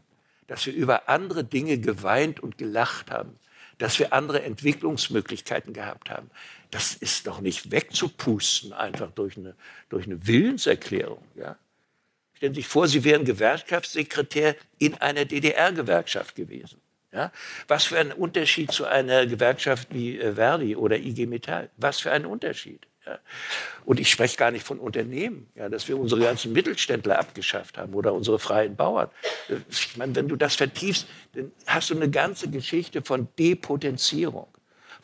dass 0.45 0.65
wir 0.65 0.73
über 0.73 1.09
andere 1.09 1.43
Dinge 1.43 1.79
geweint 1.79 2.41
und 2.41 2.57
gelacht 2.57 3.09
haben, 3.09 3.39
dass 3.79 3.97
wir 3.97 4.13
andere 4.13 4.43
Entwicklungsmöglichkeiten 4.43 5.73
gehabt 5.73 6.11
haben. 6.11 6.29
Das 6.69 6.93
ist 6.93 7.25
doch 7.25 7.41
nicht 7.41 7.71
wegzupusten 7.71 8.71
einfach 8.71 9.09
durch 9.11 9.37
eine, 9.37 9.55
durch 9.89 10.05
eine 10.05 10.27
Willenserklärung. 10.27 11.23
Ja? 11.33 11.57
Stellen 12.41 12.55
Sie 12.55 12.61
sich 12.61 12.67
vor, 12.67 12.87
Sie 12.87 13.03
wären 13.03 13.23
Gewerkschaftssekretär 13.23 14.55
in 14.79 14.95
einer 14.95 15.25
DDR-Gewerkschaft 15.25 16.33
gewesen. 16.33 16.81
Ja? 17.13 17.31
Was 17.67 17.83
für 17.83 17.99
ein 17.99 18.11
Unterschied 18.11 18.71
zu 18.71 18.85
einer 18.87 19.27
Gewerkschaft 19.27 19.89
wie 19.91 20.17
äh, 20.17 20.33
Verdi 20.33 20.75
oder 20.75 20.97
IG 20.97 21.27
Metall. 21.27 21.69
Was 21.77 21.99
für 21.99 22.11
ein 22.11 22.25
Unterschied. 22.25 22.87
Ja. 23.05 23.19
Und 23.85 23.99
ich 23.99 24.09
spreche 24.09 24.37
gar 24.37 24.49
nicht 24.49 24.65
von 24.65 24.79
Unternehmen, 24.79 25.51
ja, 25.53 25.69
dass 25.69 25.87
wir 25.87 25.99
unsere 25.99 26.21
ganzen 26.21 26.51
Mittelständler 26.51 27.19
abgeschafft 27.19 27.77
haben 27.77 27.93
oder 27.93 28.11
unsere 28.11 28.39
freien 28.39 28.75
Bauern. 28.75 29.11
Ich 29.69 29.95
meine, 29.97 30.15
wenn 30.15 30.27
du 30.27 30.35
das 30.35 30.55
vertiefst, 30.55 31.05
dann 31.33 31.51
hast 31.67 31.91
du 31.91 31.95
eine 31.95 32.09
ganze 32.09 32.49
Geschichte 32.49 33.03
von 33.03 33.27
Depotenzierung, 33.37 34.47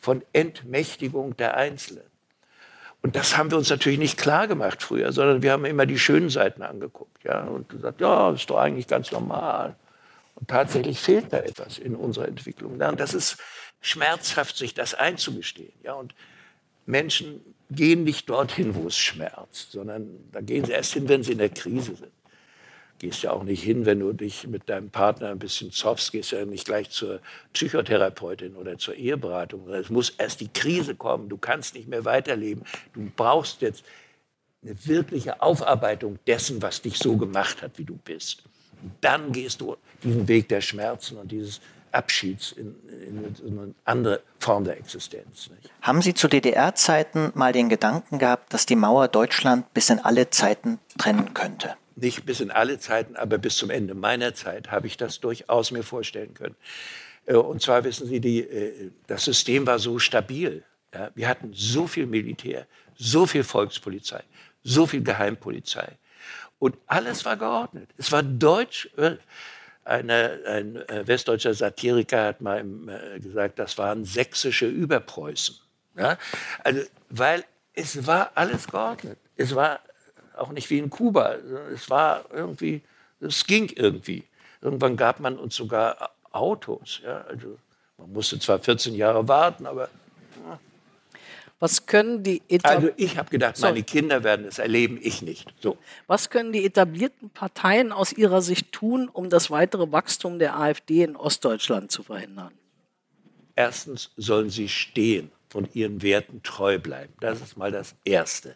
von 0.00 0.24
Entmächtigung 0.32 1.36
der 1.36 1.56
Einzelnen. 1.56 2.07
Und 3.02 3.14
das 3.16 3.36
haben 3.36 3.50
wir 3.50 3.58
uns 3.58 3.70
natürlich 3.70 3.98
nicht 3.98 4.18
klar 4.18 4.48
gemacht 4.48 4.82
früher, 4.82 5.12
sondern 5.12 5.42
wir 5.42 5.52
haben 5.52 5.64
immer 5.64 5.86
die 5.86 5.98
schönen 5.98 6.30
Seiten 6.30 6.62
angeguckt 6.62 7.22
ja, 7.24 7.42
und 7.44 7.68
gesagt, 7.68 8.00
ja, 8.00 8.30
ist 8.32 8.50
doch 8.50 8.58
eigentlich 8.58 8.88
ganz 8.88 9.12
normal. 9.12 9.76
Und 10.34 10.48
tatsächlich 10.48 11.00
fehlt 11.00 11.32
da 11.32 11.38
etwas 11.38 11.78
in 11.78 11.94
unserer 11.94 12.28
Entwicklung. 12.28 12.80
Und 12.80 13.00
das 13.00 13.14
ist 13.14 13.38
schmerzhaft, 13.80 14.56
sich 14.56 14.74
das 14.74 14.94
einzugestehen. 14.94 15.72
Ja, 15.82 15.94
und 15.94 16.14
Menschen 16.86 17.40
gehen 17.70 18.04
nicht 18.04 18.28
dorthin, 18.28 18.74
wo 18.74 18.88
es 18.88 18.96
schmerzt, 18.96 19.72
sondern 19.72 20.08
da 20.32 20.40
gehen 20.40 20.64
sie 20.64 20.72
erst 20.72 20.94
hin, 20.94 21.08
wenn 21.08 21.22
sie 21.22 21.32
in 21.32 21.38
der 21.38 21.50
Krise 21.50 21.94
sind. 21.94 22.12
Gehst 22.98 23.22
ja 23.22 23.32
auch 23.32 23.44
nicht 23.44 23.62
hin, 23.62 23.86
wenn 23.86 24.00
du 24.00 24.12
dich 24.12 24.46
mit 24.48 24.68
deinem 24.68 24.90
Partner 24.90 25.30
ein 25.30 25.38
bisschen 25.38 25.70
zoffst, 25.70 26.12
gehst 26.12 26.32
ja 26.32 26.44
nicht 26.44 26.64
gleich 26.64 26.90
zur 26.90 27.20
Psychotherapeutin 27.52 28.56
oder 28.56 28.76
zur 28.76 28.94
Eheberatung. 28.94 29.68
Es 29.68 29.88
muss 29.88 30.10
erst 30.10 30.40
die 30.40 30.48
Krise 30.48 30.96
kommen. 30.96 31.28
Du 31.28 31.36
kannst 31.36 31.74
nicht 31.74 31.88
mehr 31.88 32.04
weiterleben. 32.04 32.64
Du 32.94 33.08
brauchst 33.14 33.62
jetzt 33.62 33.84
eine 34.62 34.74
wirkliche 34.86 35.40
Aufarbeitung 35.40 36.18
dessen, 36.26 36.60
was 36.60 36.82
dich 36.82 36.98
so 36.98 37.16
gemacht 37.16 37.62
hat, 37.62 37.78
wie 37.78 37.84
du 37.84 37.96
bist. 37.96 38.42
Und 38.82 38.92
dann 39.00 39.32
gehst 39.32 39.60
du 39.60 39.76
diesen 40.02 40.26
Weg 40.26 40.48
der 40.48 40.60
Schmerzen 40.60 41.18
und 41.18 41.30
dieses 41.30 41.60
Abschieds 41.92 42.52
in, 42.52 42.74
in, 43.06 43.36
in 43.46 43.58
eine 43.58 43.74
andere 43.84 44.22
Form 44.40 44.64
der 44.64 44.76
Existenz. 44.78 45.50
Nicht? 45.50 45.70
Haben 45.82 46.02
Sie 46.02 46.14
zu 46.14 46.28
DDR-Zeiten 46.28 47.32
mal 47.34 47.52
den 47.52 47.68
Gedanken 47.68 48.18
gehabt, 48.18 48.52
dass 48.52 48.66
die 48.66 48.76
Mauer 48.76 49.08
Deutschland 49.08 49.72
bis 49.72 49.90
in 49.90 49.98
alle 49.98 50.30
Zeiten 50.30 50.78
trennen 50.98 51.34
könnte? 51.34 51.76
Nicht 52.00 52.24
bis 52.26 52.40
in 52.40 52.50
alle 52.50 52.78
Zeiten, 52.78 53.16
aber 53.16 53.38
bis 53.38 53.56
zum 53.56 53.70
Ende 53.70 53.94
meiner 53.94 54.34
Zeit 54.34 54.70
habe 54.70 54.86
ich 54.86 54.96
das 54.96 55.20
durchaus 55.20 55.70
mir 55.70 55.82
vorstellen 55.82 56.34
können. 56.34 56.56
Äh, 57.26 57.34
und 57.34 57.62
zwar 57.62 57.84
wissen 57.84 58.06
Sie, 58.06 58.20
die, 58.20 58.40
äh, 58.40 58.90
das 59.06 59.24
System 59.24 59.66
war 59.66 59.78
so 59.78 59.98
stabil. 59.98 60.64
Wir 61.14 61.28
hatten 61.28 61.52
so 61.52 61.86
viel 61.86 62.06
Militär, 62.06 62.66
so 62.96 63.26
viel 63.26 63.44
Volkspolizei, 63.44 64.22
so 64.62 64.86
viel 64.86 65.02
Geheimpolizei. 65.02 65.98
Und 66.58 66.76
alles 66.86 67.24
war 67.24 67.36
geordnet. 67.36 67.90
Es 67.96 68.10
war 68.10 68.22
deutsch. 68.22 68.88
Äh, 68.96 69.16
eine, 69.84 70.40
ein 70.46 70.84
westdeutscher 71.06 71.54
Satiriker 71.54 72.24
hat 72.26 72.40
mal 72.40 72.60
äh, 72.60 73.20
gesagt, 73.20 73.58
das 73.58 73.78
waren 73.78 74.04
sächsische 74.04 74.66
Überpreußen. 74.66 75.56
Ja? 75.96 76.18
Also, 76.62 76.82
weil 77.08 77.44
es 77.72 78.06
war 78.06 78.32
alles 78.34 78.66
geordnet. 78.66 79.18
Es 79.36 79.54
war 79.54 79.80
auch 80.38 80.50
nicht 80.50 80.70
wie 80.70 80.78
in 80.78 80.90
Kuba. 80.90 81.34
Es 81.74 81.90
war 81.90 82.24
irgendwie, 82.32 82.82
es 83.20 83.46
ging 83.46 83.70
irgendwie. 83.74 84.24
Irgendwann 84.60 84.96
gab 84.96 85.20
man 85.20 85.38
uns 85.38 85.56
sogar 85.56 86.10
Autos. 86.30 87.00
Ja? 87.04 87.22
Also, 87.22 87.58
man 87.96 88.12
musste 88.12 88.38
zwar 88.38 88.58
14 88.58 88.94
Jahre 88.94 89.26
warten, 89.26 89.66
aber 89.66 89.88
was 91.60 91.86
können 91.86 92.22
die 92.22 92.40
Also 92.62 92.90
ich 92.96 93.16
habe 93.16 93.30
gedacht, 93.30 93.58
meine 93.60 93.82
Kinder 93.82 94.22
werden 94.22 94.46
es 94.46 94.58
erleben, 94.58 94.98
ich 95.02 95.22
nicht. 95.22 95.52
So. 95.60 95.76
Was 96.06 96.30
können 96.30 96.52
die 96.52 96.64
etablierten 96.64 97.30
Parteien 97.30 97.90
aus 97.90 98.12
ihrer 98.12 98.42
Sicht 98.42 98.70
tun, 98.70 99.08
um 99.08 99.28
das 99.28 99.50
weitere 99.50 99.90
Wachstum 99.90 100.38
der 100.38 100.56
AfD 100.56 101.02
in 101.02 101.16
Ostdeutschland 101.16 101.90
zu 101.90 102.04
verhindern? 102.04 102.52
Erstens 103.56 104.12
sollen 104.16 104.50
sie 104.50 104.68
stehen 104.68 105.32
und 105.52 105.74
ihren 105.74 106.00
Werten 106.02 106.44
treu 106.44 106.78
bleiben. 106.78 107.12
Das 107.18 107.40
ist 107.40 107.56
mal 107.56 107.72
das 107.72 107.96
Erste. 108.04 108.54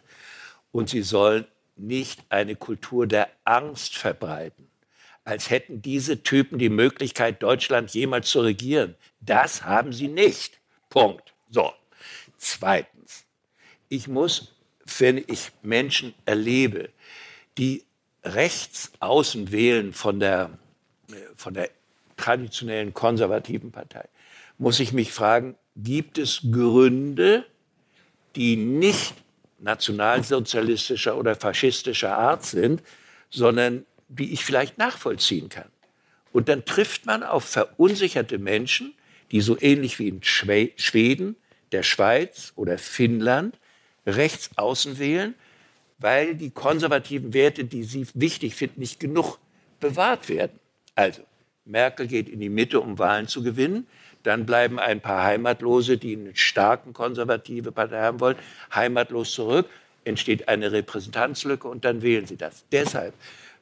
Und 0.71 0.89
sie 0.89 1.01
sollen 1.01 1.45
nicht 1.75 2.23
eine 2.29 2.55
Kultur 2.55 3.07
der 3.07 3.29
Angst 3.43 3.97
verbreiten, 3.97 4.69
als 5.23 5.49
hätten 5.49 5.81
diese 5.81 6.23
Typen 6.23 6.59
die 6.59 6.69
Möglichkeit, 6.69 7.41
Deutschland 7.41 7.91
jemals 7.91 8.29
zu 8.29 8.41
regieren. 8.41 8.95
Das 9.21 9.63
haben 9.63 9.93
sie 9.93 10.07
nicht. 10.07 10.59
Punkt. 10.89 11.33
So. 11.49 11.73
Zweitens, 12.37 13.25
ich 13.89 14.07
muss, 14.07 14.53
wenn 14.97 15.17
ich 15.17 15.51
Menschen 15.61 16.13
erlebe, 16.25 16.89
die 17.57 17.83
rechts 18.23 18.91
außen 18.99 19.51
wählen 19.51 19.93
von 19.93 20.19
der, 20.19 20.57
von 21.35 21.53
der 21.53 21.69
traditionellen 22.17 22.93
konservativen 22.93 23.71
Partei, 23.71 24.07
muss 24.57 24.79
ich 24.79 24.93
mich 24.93 25.11
fragen, 25.11 25.55
gibt 25.75 26.17
es 26.17 26.41
Gründe, 26.51 27.45
die 28.35 28.55
nicht 28.55 29.15
nationalsozialistischer 29.63 31.17
oder 31.17 31.35
faschistischer 31.35 32.17
Art 32.17 32.45
sind, 32.45 32.83
sondern 33.29 33.85
die 34.09 34.33
ich 34.33 34.45
vielleicht 34.45 34.77
nachvollziehen 34.77 35.49
kann. 35.49 35.69
Und 36.31 36.49
dann 36.49 36.65
trifft 36.65 37.05
man 37.05 37.23
auf 37.23 37.45
verunsicherte 37.45 38.37
Menschen, 38.37 38.93
die 39.31 39.41
so 39.41 39.57
ähnlich 39.59 39.99
wie 39.99 40.09
in 40.09 40.21
Schweden 40.23 41.35
der 41.71 41.83
Schweiz 41.83 42.53
oder 42.55 42.77
Finnland 42.77 43.57
rechts 44.05 44.51
außen 44.57 44.99
wählen, 44.99 45.33
weil 45.97 46.35
die 46.35 46.49
konservativen 46.49 47.33
Werte, 47.33 47.65
die 47.65 47.83
sie 47.83 48.05
wichtig 48.13 48.55
finden, 48.55 48.81
nicht 48.81 48.99
genug 48.99 49.39
bewahrt 49.79 50.29
werden. 50.29 50.59
Also, 50.95 51.21
Merkel 51.65 52.07
geht 52.07 52.27
in 52.29 52.39
die 52.39 52.49
Mitte, 52.49 52.81
um 52.81 52.99
Wahlen 52.99 53.27
zu 53.27 53.41
gewinnen. 53.41 53.87
Dann 54.23 54.45
bleiben 54.45 54.79
ein 54.79 55.01
paar 55.01 55.23
Heimatlose, 55.23 55.97
die 55.97 56.15
eine 56.15 56.35
starken 56.35 56.93
konservative 56.93 57.71
Partei 57.71 58.01
haben 58.01 58.19
wollen, 58.19 58.37
heimatlos 58.73 59.31
zurück. 59.31 59.67
Entsteht 60.05 60.49
eine 60.49 60.71
Repräsentanzlücke 60.71 61.67
und 61.67 61.85
dann 61.85 62.01
wählen 62.01 62.25
sie 62.25 62.37
das. 62.37 62.65
Deshalb 62.71 63.13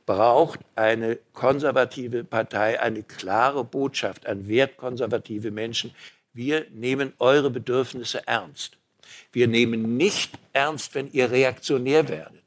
braucht 0.05 0.59
eine 0.75 1.19
konservative 1.33 2.23
Partei 2.23 2.79
eine 2.79 3.03
klare 3.03 3.63
Botschaft 3.63 4.25
an 4.25 4.47
wertkonservative 4.47 5.51
Menschen, 5.51 5.93
wir 6.33 6.65
nehmen 6.71 7.13
eure 7.19 7.49
Bedürfnisse 7.49 8.25
ernst. 8.25 8.77
Wir 9.33 9.47
nehmen 9.47 9.97
nicht 9.97 10.37
ernst, 10.53 10.95
wenn 10.95 11.11
ihr 11.11 11.29
reaktionär 11.31 12.07
werdet, 12.07 12.43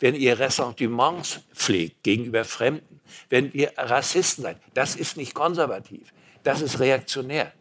wenn 0.00 0.14
ihr 0.14 0.38
Ressentiments 0.38 1.40
pflegt 1.54 2.02
gegenüber 2.02 2.44
Fremden, 2.44 3.00
wenn 3.28 3.52
ihr 3.52 3.72
Rassisten 3.76 4.44
seid. 4.44 4.56
Das 4.74 4.96
ist 4.96 5.16
nicht 5.16 5.34
konservativ, 5.34 6.12
das 6.42 6.62
ist 6.62 6.80
reaktionär. 6.80 7.52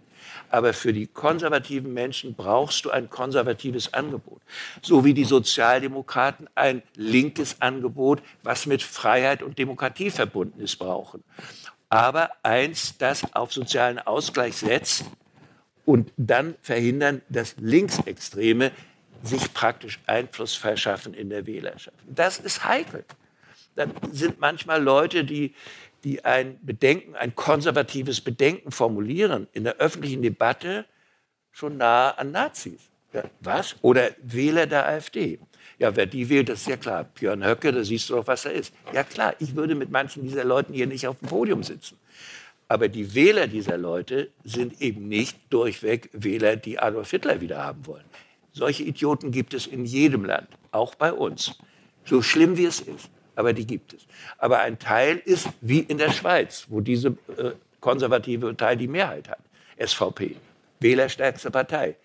Aber 0.49 0.73
für 0.73 0.93
die 0.93 1.07
konservativen 1.07 1.93
Menschen 1.93 2.33
brauchst 2.33 2.85
du 2.85 2.89
ein 2.89 3.09
konservatives 3.09 3.93
Angebot. 3.93 4.41
So 4.81 5.03
wie 5.03 5.13
die 5.13 5.25
Sozialdemokraten 5.25 6.49
ein 6.55 6.83
linkes 6.95 7.61
Angebot, 7.61 8.21
was 8.43 8.65
mit 8.65 8.81
Freiheit 8.81 9.43
und 9.43 9.59
Demokratie 9.59 10.09
verbunden 10.09 10.61
ist, 10.61 10.77
brauchen. 10.77 11.23
Aber 11.89 12.31
eins, 12.43 12.97
das 12.97 13.33
auf 13.33 13.53
sozialen 13.53 13.99
Ausgleich 13.99 14.55
setzt 14.57 15.05
und 15.85 16.11
dann 16.17 16.55
verhindern, 16.61 17.21
dass 17.29 17.55
Linksextreme 17.57 18.71
sich 19.23 19.53
praktisch 19.53 19.99
Einfluss 20.05 20.55
verschaffen 20.55 21.13
in 21.13 21.29
der 21.29 21.45
Wählerschaft. 21.45 21.97
Das 22.07 22.39
ist 22.39 22.65
heikel. 22.65 23.03
Dann 23.75 23.91
sind 24.11 24.39
manchmal 24.39 24.81
Leute, 24.81 25.23
die, 25.23 25.53
die 26.03 26.23
ein 26.23 26.59
Bedenken, 26.61 27.15
ein 27.15 27.35
konservatives 27.35 28.21
Bedenken 28.21 28.71
formulieren 28.71 29.47
in 29.53 29.63
der 29.63 29.77
öffentlichen 29.77 30.21
Debatte 30.21 30.85
schon 31.51 31.77
nahe 31.77 32.17
an 32.17 32.31
Nazis. 32.31 32.89
Ja, 33.13 33.23
was? 33.39 33.75
Oder 33.81 34.11
Wähler 34.21 34.67
der 34.67 34.87
AfD. 34.87 35.39
Ja, 35.79 35.95
wer 35.95 36.05
die 36.05 36.29
wählt, 36.29 36.49
das 36.49 36.61
ist 36.61 36.67
ja 36.67 36.77
klar. 36.77 37.03
Björn 37.03 37.45
Höcke, 37.45 37.71
da 37.71 37.83
siehst 37.83 38.09
du 38.09 38.15
doch, 38.15 38.27
was 38.27 38.45
er 38.45 38.53
ist. 38.53 38.73
Ja 38.93 39.03
klar, 39.03 39.35
ich 39.39 39.55
würde 39.55 39.75
mit 39.75 39.91
manchen 39.91 40.23
dieser 40.23 40.43
Leuten 40.43 40.73
hier 40.73 40.87
nicht 40.87 41.07
auf 41.07 41.17
dem 41.19 41.29
Podium 41.29 41.63
sitzen. 41.63 41.97
Aber 42.67 42.89
die 42.89 43.13
Wähler 43.13 43.47
dieser 43.47 43.77
Leute 43.77 44.29
sind 44.43 44.81
eben 44.81 45.07
nicht 45.07 45.37
durchweg 45.49 46.09
Wähler, 46.13 46.57
die 46.57 46.79
Adolf 46.79 47.11
Hitler 47.11 47.39
wieder 47.39 47.63
haben 47.63 47.85
wollen. 47.85 48.03
Solche 48.51 48.83
Idioten 48.83 49.31
gibt 49.31 49.53
es 49.53 49.67
in 49.67 49.85
jedem 49.85 50.25
Land, 50.25 50.49
auch 50.71 50.95
bei 50.95 51.13
uns. 51.13 51.57
So 52.05 52.21
schlimm 52.21 52.57
wie 52.57 52.65
es 52.65 52.81
ist, 52.81 53.09
aber 53.37 53.53
die 53.53 53.67
gibt 53.67 53.93
es. 53.93 54.07
Aber 54.39 54.59
ein 54.59 54.79
Teil 54.79 55.21
ist 55.23 55.47
wie 55.61 55.79
in 55.79 55.99
der 55.99 56.11
Schweiz, 56.11 56.65
wo 56.69 56.81
diese 56.81 57.09
äh, 57.37 57.51
konservative 57.79 58.47
Partei 58.47 58.75
die 58.75 58.87
Mehrheit 58.87 59.29
hat. 59.29 59.39
SVP, 59.77 60.35
wählerstärkste 60.79 61.51
Partei. 61.51 61.95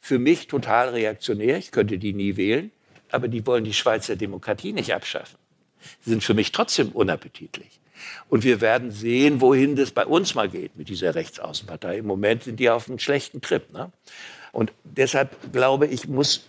Für 0.00 0.18
mich 0.18 0.46
total 0.46 0.88
reaktionär, 0.88 1.58
ich 1.58 1.70
könnte 1.70 1.98
die 1.98 2.14
nie 2.14 2.36
wählen, 2.36 2.70
aber 3.10 3.28
die 3.28 3.46
wollen 3.46 3.64
die 3.64 3.74
Schweizer 3.74 4.16
Demokratie 4.16 4.72
nicht 4.72 4.94
abschaffen. 4.94 5.38
Sie 6.00 6.10
sind 6.10 6.24
für 6.24 6.32
mich 6.32 6.50
trotzdem 6.50 6.92
unappetitlich. 6.92 7.80
Und 8.30 8.44
wir 8.44 8.62
werden 8.62 8.90
sehen, 8.90 9.42
wohin 9.42 9.76
das 9.76 9.90
bei 9.90 10.06
uns 10.06 10.34
mal 10.34 10.48
geht 10.48 10.76
mit 10.76 10.88
dieser 10.88 11.14
Rechtsaußenpartei. 11.14 11.98
Im 11.98 12.06
Moment 12.06 12.44
sind 12.44 12.58
die 12.58 12.70
auf 12.70 12.88
einem 12.88 12.98
schlechten 12.98 13.42
Trip. 13.42 13.70
Ne? 13.70 13.92
Und 14.52 14.72
deshalb 14.84 15.52
glaube 15.52 15.86
ich, 15.86 16.08
muss, 16.08 16.46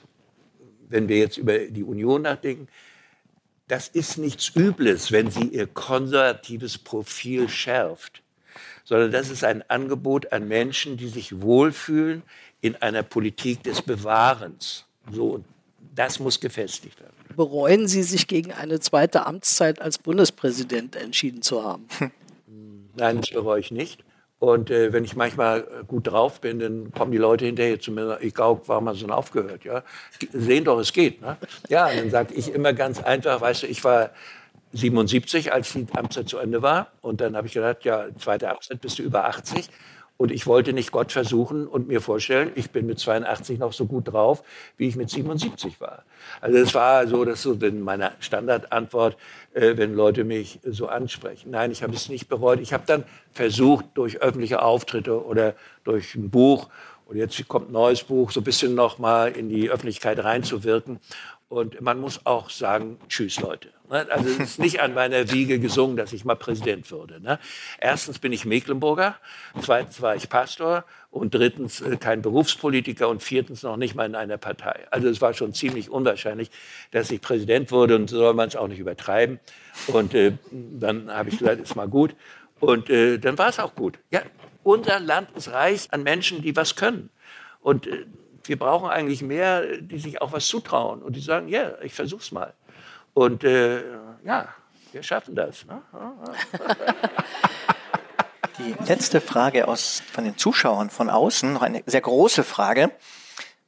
wenn 0.87 1.09
wir 1.09 1.17
jetzt 1.17 1.35
über 1.37 1.57
die 1.59 1.83
Union 1.83 2.21
nachdenken, 2.21 2.69
das 3.71 3.87
ist 3.87 4.17
nichts 4.17 4.51
Übles, 4.53 5.13
wenn 5.13 5.31
sie 5.31 5.45
ihr 5.45 5.65
konservatives 5.65 6.77
Profil 6.77 7.47
schärft, 7.47 8.21
sondern 8.83 9.13
das 9.13 9.29
ist 9.29 9.45
ein 9.45 9.63
Angebot 9.69 10.33
an 10.33 10.49
Menschen, 10.49 10.97
die 10.97 11.07
sich 11.07 11.41
wohlfühlen 11.41 12.21
in 12.59 12.75
einer 12.75 13.01
Politik 13.01 13.63
des 13.63 13.81
Bewahrens. 13.81 14.83
So, 15.09 15.41
Das 15.95 16.19
muss 16.19 16.41
gefestigt 16.41 16.99
werden. 16.99 17.13
Bereuen 17.37 17.87
Sie 17.87 18.03
sich 18.03 18.27
gegen 18.27 18.51
eine 18.51 18.81
zweite 18.81 19.25
Amtszeit 19.25 19.81
als 19.81 19.97
Bundespräsident 19.97 20.97
entschieden 20.97 21.41
zu 21.41 21.63
haben? 21.63 21.87
Nein, 22.97 23.21
das 23.21 23.29
bereue 23.29 23.61
ich 23.61 23.71
nicht. 23.71 24.03
Und 24.41 24.71
äh, 24.71 24.91
wenn 24.91 25.03
ich 25.03 25.15
manchmal 25.15 25.59
äh, 25.59 25.63
gut 25.87 26.07
drauf 26.07 26.41
bin, 26.41 26.57
dann 26.57 26.91
kommen 26.91 27.11
die 27.11 27.19
Leute 27.19 27.45
hinterher 27.45 27.79
zu 27.79 27.91
mir, 27.91 28.17
ich 28.21 28.33
glaube, 28.33 28.63
warum 28.65 28.89
hast 28.89 28.99
du 28.99 29.05
denn 29.05 29.13
aufgehört? 29.13 29.63
Ja? 29.63 29.83
Sehen 30.33 30.63
doch, 30.63 30.79
es 30.79 30.91
geht. 30.91 31.21
Ne? 31.21 31.37
Ja, 31.69 31.85
und 31.85 31.97
dann 31.97 32.09
sage 32.09 32.33
ich 32.33 32.51
immer 32.51 32.73
ganz 32.73 32.99
einfach, 33.03 33.39
weißt 33.39 33.61
du, 33.61 33.67
ich 33.67 33.83
war 33.83 34.09
77, 34.73 35.53
als 35.53 35.73
die 35.73 35.85
Amtszeit 35.93 36.27
zu 36.27 36.39
Ende 36.39 36.63
war. 36.63 36.87
Und 37.01 37.21
dann 37.21 37.37
habe 37.37 37.45
ich 37.45 37.53
gedacht, 37.53 37.85
ja, 37.85 38.07
zweite 38.17 38.49
Amtszeit 38.49 38.81
bist 38.81 38.97
du 38.97 39.03
über 39.03 39.25
80. 39.25 39.69
Und 40.21 40.29
ich 40.29 40.45
wollte 40.45 40.71
nicht 40.71 40.91
Gott 40.91 41.11
versuchen 41.11 41.65
und 41.65 41.87
mir 41.87 41.99
vorstellen, 41.99 42.51
ich 42.53 42.69
bin 42.69 42.85
mit 42.85 42.99
82 42.99 43.57
noch 43.57 43.73
so 43.73 43.87
gut 43.87 44.13
drauf, 44.13 44.43
wie 44.77 44.87
ich 44.87 44.95
mit 44.95 45.09
77 45.09 45.81
war. 45.81 46.03
Also 46.41 46.59
das 46.59 46.75
war 46.75 47.07
so, 47.07 47.25
das 47.25 47.41
so 47.41 47.57
meine 47.59 48.11
Standardantwort, 48.19 49.17
äh, 49.55 49.77
wenn 49.77 49.95
Leute 49.95 50.23
mich 50.23 50.59
so 50.63 50.85
ansprechen. 50.85 51.49
Nein, 51.49 51.71
ich 51.71 51.81
habe 51.81 51.95
es 51.95 52.07
nicht 52.07 52.29
bereut. 52.29 52.59
Ich 52.59 52.71
habe 52.71 52.83
dann 52.85 53.03
versucht, 53.31 53.85
durch 53.95 54.21
öffentliche 54.21 54.61
Auftritte 54.61 55.25
oder 55.25 55.55
durch 55.85 56.13
ein 56.13 56.29
Buch, 56.29 56.69
und 57.11 57.17
jetzt 57.17 57.45
kommt 57.49 57.69
ein 57.69 57.73
neues 57.73 58.03
Buch, 58.05 58.31
so 58.31 58.39
ein 58.39 58.45
bisschen 58.45 58.73
noch 58.73 58.97
mal 58.97 59.33
in 59.33 59.49
die 59.49 59.69
Öffentlichkeit 59.69 60.23
reinzuwirken. 60.23 61.01
Und 61.49 61.81
man 61.81 61.99
muss 61.99 62.25
auch 62.25 62.49
sagen, 62.49 62.99
tschüss 63.09 63.41
Leute. 63.41 63.67
Ne? 63.89 64.07
Also 64.09 64.29
es 64.29 64.39
ist 64.39 64.59
nicht 64.59 64.79
an 64.79 64.93
meiner 64.93 65.29
Wiege 65.29 65.59
gesungen, 65.59 65.97
dass 65.97 66.13
ich 66.13 66.23
mal 66.23 66.35
Präsident 66.35 66.89
würde. 66.89 67.19
Ne? 67.19 67.37
Erstens 67.81 68.19
bin 68.19 68.31
ich 68.31 68.45
Mecklenburger, 68.45 69.17
zweitens 69.61 70.01
war 70.01 70.15
ich 70.15 70.29
Pastor 70.29 70.85
und 71.09 71.33
drittens 71.33 71.81
äh, 71.81 71.97
kein 71.97 72.21
Berufspolitiker 72.21 73.09
und 73.09 73.21
viertens 73.21 73.63
noch 73.63 73.75
nicht 73.75 73.93
mal 73.93 74.05
in 74.05 74.15
einer 74.15 74.37
Partei. 74.37 74.87
Also 74.89 75.09
es 75.09 75.19
war 75.19 75.33
schon 75.33 75.53
ziemlich 75.53 75.89
unwahrscheinlich, 75.89 76.49
dass 76.91 77.11
ich 77.11 77.19
Präsident 77.19 77.71
wurde 77.71 77.97
und 77.97 78.09
so 78.09 78.19
soll 78.19 78.33
man 78.35 78.47
es 78.47 78.55
auch 78.55 78.69
nicht 78.69 78.79
übertreiben. 78.79 79.41
Und 79.87 80.13
äh, 80.13 80.31
dann 80.49 81.11
habe 81.11 81.27
ich 81.27 81.39
gesagt, 81.39 81.59
ist 81.59 81.75
mal 81.75 81.89
gut. 81.89 82.15
Und 82.61 82.89
äh, 82.89 83.17
dann 83.17 83.37
war 83.37 83.49
es 83.49 83.59
auch 83.59 83.75
gut. 83.75 83.99
Ja, 84.11 84.21
unser 84.63 84.99
Land 84.99 85.31
ist 85.35 85.51
reich 85.51 85.87
an 85.91 86.03
Menschen, 86.03 86.41
die 86.41 86.55
was 86.55 86.75
können. 86.75 87.09
Und 87.61 87.87
äh, 87.87 88.05
wir 88.43 88.57
brauchen 88.57 88.89
eigentlich 88.89 89.21
mehr, 89.21 89.77
die 89.77 89.99
sich 89.99 90.21
auch 90.21 90.31
was 90.31 90.47
zutrauen 90.47 91.01
und 91.01 91.15
die 91.15 91.21
sagen, 91.21 91.47
ja, 91.47 91.61
yeah, 91.61 91.81
ich 91.83 91.93
versuch's 91.93 92.31
mal. 92.31 92.53
Und 93.13 93.43
äh, 93.43 93.83
ja, 94.23 94.47
wir 94.91 95.03
schaffen 95.03 95.35
das. 95.35 95.65
Ne? 95.65 95.81
Die 98.57 98.75
letzte 98.87 99.21
Frage 99.21 99.67
aus, 99.67 100.03
von 100.11 100.23
den 100.23 100.37
Zuschauern 100.37 100.89
von 100.89 101.09
außen, 101.09 101.53
noch 101.53 101.61
eine 101.61 101.83
sehr 101.85 102.01
große 102.01 102.43
Frage. 102.43 102.91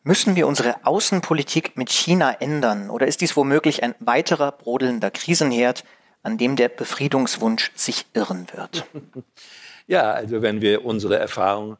Müssen 0.04 0.36
wir 0.36 0.48
unsere 0.48 0.86
Außenpolitik 0.86 1.78
mit 1.78 1.90
China 1.90 2.32
ändern 2.32 2.90
oder 2.90 3.08
ist 3.08 3.22
dies 3.22 3.38
womöglich 3.38 3.84
ein 3.84 3.96
weiterer 4.00 4.52
brodelnder 4.52 5.12
Krisenherd, 5.12 5.86
an 6.24 6.38
dem 6.38 6.58
der 6.58 6.68
Befriedungswunsch 6.68 7.72
sich 7.76 8.06
irren 8.14 8.48
wird? 8.54 8.86
Ja, 9.88 10.12
also 10.12 10.42
wenn 10.42 10.62
wir 10.62 10.86
unsere 10.86 11.18
Erfahrung 11.18 11.78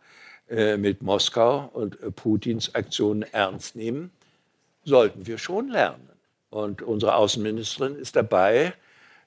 äh, 0.50 0.78
mit 0.78 1.02
Moskau 1.02 1.70
und 1.74 2.02
äh, 2.02 2.12
Putins 2.12 2.76
Aktionen 2.76 3.24
ernst 3.32 3.76
nehmen, 3.76 4.12
sollten 4.84 5.26
wir 5.26 5.38
schon 5.38 5.70
lernen. 5.70 6.10
Und 6.50 6.82
unsere 6.82 7.16
Außenministerin 7.16 7.96
ist 7.96 8.16
dabei, 8.16 8.74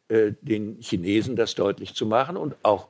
äh, 0.08 0.32
den 0.40 0.78
Chinesen 0.80 1.34
das 1.34 1.54
deutlich 1.54 1.94
zu 1.94 2.06
machen 2.06 2.36
und 2.36 2.54
auch 2.62 2.88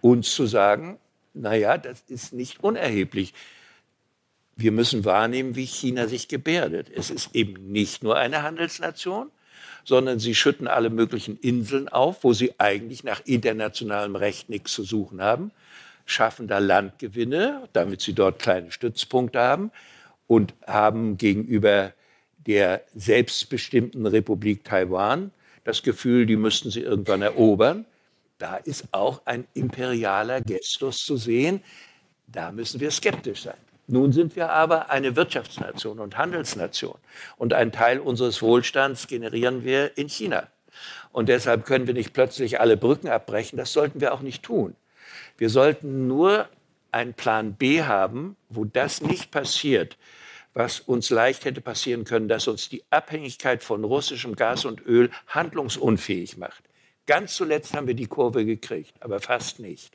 uns 0.00 0.34
zu 0.34 0.46
sagen, 0.46 0.98
naja, 1.32 1.78
das 1.78 2.02
ist 2.08 2.32
nicht 2.32 2.62
unerheblich. 2.62 3.32
Wir 4.56 4.70
müssen 4.70 5.04
wahrnehmen, 5.04 5.56
wie 5.56 5.64
China 5.64 6.06
sich 6.06 6.28
gebärdet. 6.28 6.90
Es 6.94 7.10
ist 7.10 7.34
eben 7.34 7.72
nicht 7.72 8.02
nur 8.02 8.16
eine 8.16 8.42
Handelsnation, 8.42 9.30
sondern 9.84 10.18
sie 10.18 10.34
schütten 10.34 10.66
alle 10.66 10.90
möglichen 10.90 11.38
Inseln 11.38 11.88
auf, 11.88 12.24
wo 12.24 12.32
sie 12.32 12.54
eigentlich 12.58 13.04
nach 13.04 13.20
internationalem 13.24 14.16
Recht 14.16 14.48
nichts 14.48 14.72
zu 14.72 14.82
suchen 14.82 15.22
haben 15.22 15.50
schaffen 16.06 16.48
da 16.48 16.58
Landgewinne, 16.58 17.68
damit 17.72 18.00
sie 18.00 18.12
dort 18.12 18.38
kleine 18.38 18.70
Stützpunkte 18.70 19.40
haben 19.40 19.70
und 20.26 20.54
haben 20.66 21.16
gegenüber 21.16 21.92
der 22.46 22.82
selbstbestimmten 22.94 24.06
Republik 24.06 24.64
Taiwan 24.64 25.30
das 25.64 25.82
Gefühl, 25.82 26.26
die 26.26 26.36
müssten 26.36 26.70
sie 26.70 26.80
irgendwann 26.80 27.22
erobern. 27.22 27.86
Da 28.36 28.56
ist 28.56 28.88
auch 28.92 29.22
ein 29.24 29.46
imperialer 29.54 30.42
Gestus 30.42 31.04
zu 31.04 31.16
sehen. 31.16 31.62
Da 32.26 32.52
müssen 32.52 32.80
wir 32.80 32.90
skeptisch 32.90 33.44
sein. 33.44 33.56
Nun 33.86 34.12
sind 34.12 34.34
wir 34.36 34.50
aber 34.50 34.90
eine 34.90 35.14
Wirtschaftsnation 35.16 35.98
und 35.98 36.16
Handelsnation. 36.16 36.96
Und 37.36 37.52
einen 37.52 37.72
Teil 37.72 38.00
unseres 38.00 38.40
Wohlstands 38.40 39.06
generieren 39.06 39.64
wir 39.64 39.96
in 39.98 40.08
China. 40.08 40.48
Und 41.12 41.28
deshalb 41.28 41.66
können 41.66 41.86
wir 41.86 41.94
nicht 41.94 42.12
plötzlich 42.12 42.60
alle 42.60 42.76
Brücken 42.76 43.08
abbrechen. 43.08 43.56
Das 43.56 43.72
sollten 43.72 44.00
wir 44.00 44.14
auch 44.14 44.20
nicht 44.20 44.42
tun. 44.42 44.74
Wir 45.36 45.50
sollten 45.50 46.06
nur 46.06 46.48
einen 46.92 47.14
Plan 47.14 47.54
B 47.54 47.82
haben, 47.82 48.36
wo 48.48 48.64
das 48.64 49.02
nicht 49.02 49.30
passiert, 49.30 49.96
was 50.54 50.80
uns 50.80 51.10
leicht 51.10 51.44
hätte 51.44 51.60
passieren 51.60 52.04
können, 52.04 52.28
dass 52.28 52.48
uns 52.48 52.68
die 52.68 52.84
Abhängigkeit 52.90 53.62
von 53.62 53.84
russischem 53.84 54.36
Gas 54.36 54.64
und 54.64 54.84
Öl 54.86 55.10
handlungsunfähig 55.26 56.36
macht. 56.36 56.62
Ganz 57.06 57.34
zuletzt 57.34 57.74
haben 57.74 57.86
wir 57.86 57.94
die 57.94 58.06
Kurve 58.06 58.44
gekriegt, 58.44 58.94
aber 59.00 59.20
fast 59.20 59.58
nicht. 59.58 59.92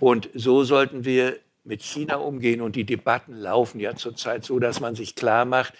Und 0.00 0.30
so 0.34 0.64
sollten 0.64 1.04
wir 1.04 1.38
mit 1.64 1.82
China 1.82 2.16
umgehen 2.16 2.60
und 2.60 2.76
die 2.76 2.84
Debatten 2.84 3.34
laufen 3.34 3.80
ja 3.80 3.96
zurzeit 3.96 4.44
so, 4.44 4.58
dass 4.58 4.80
man 4.80 4.94
sich 4.94 5.14
klar 5.14 5.44
macht, 5.44 5.74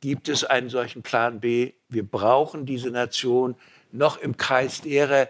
gibt 0.00 0.28
es 0.28 0.44
einen 0.44 0.70
solchen 0.70 1.02
Plan 1.02 1.40
B? 1.40 1.72
Wir 1.88 2.06
brauchen 2.06 2.66
diese 2.66 2.90
Nation 2.90 3.54
noch 3.92 4.18
im 4.18 4.36
Kreis 4.36 4.80
derer, 4.80 5.28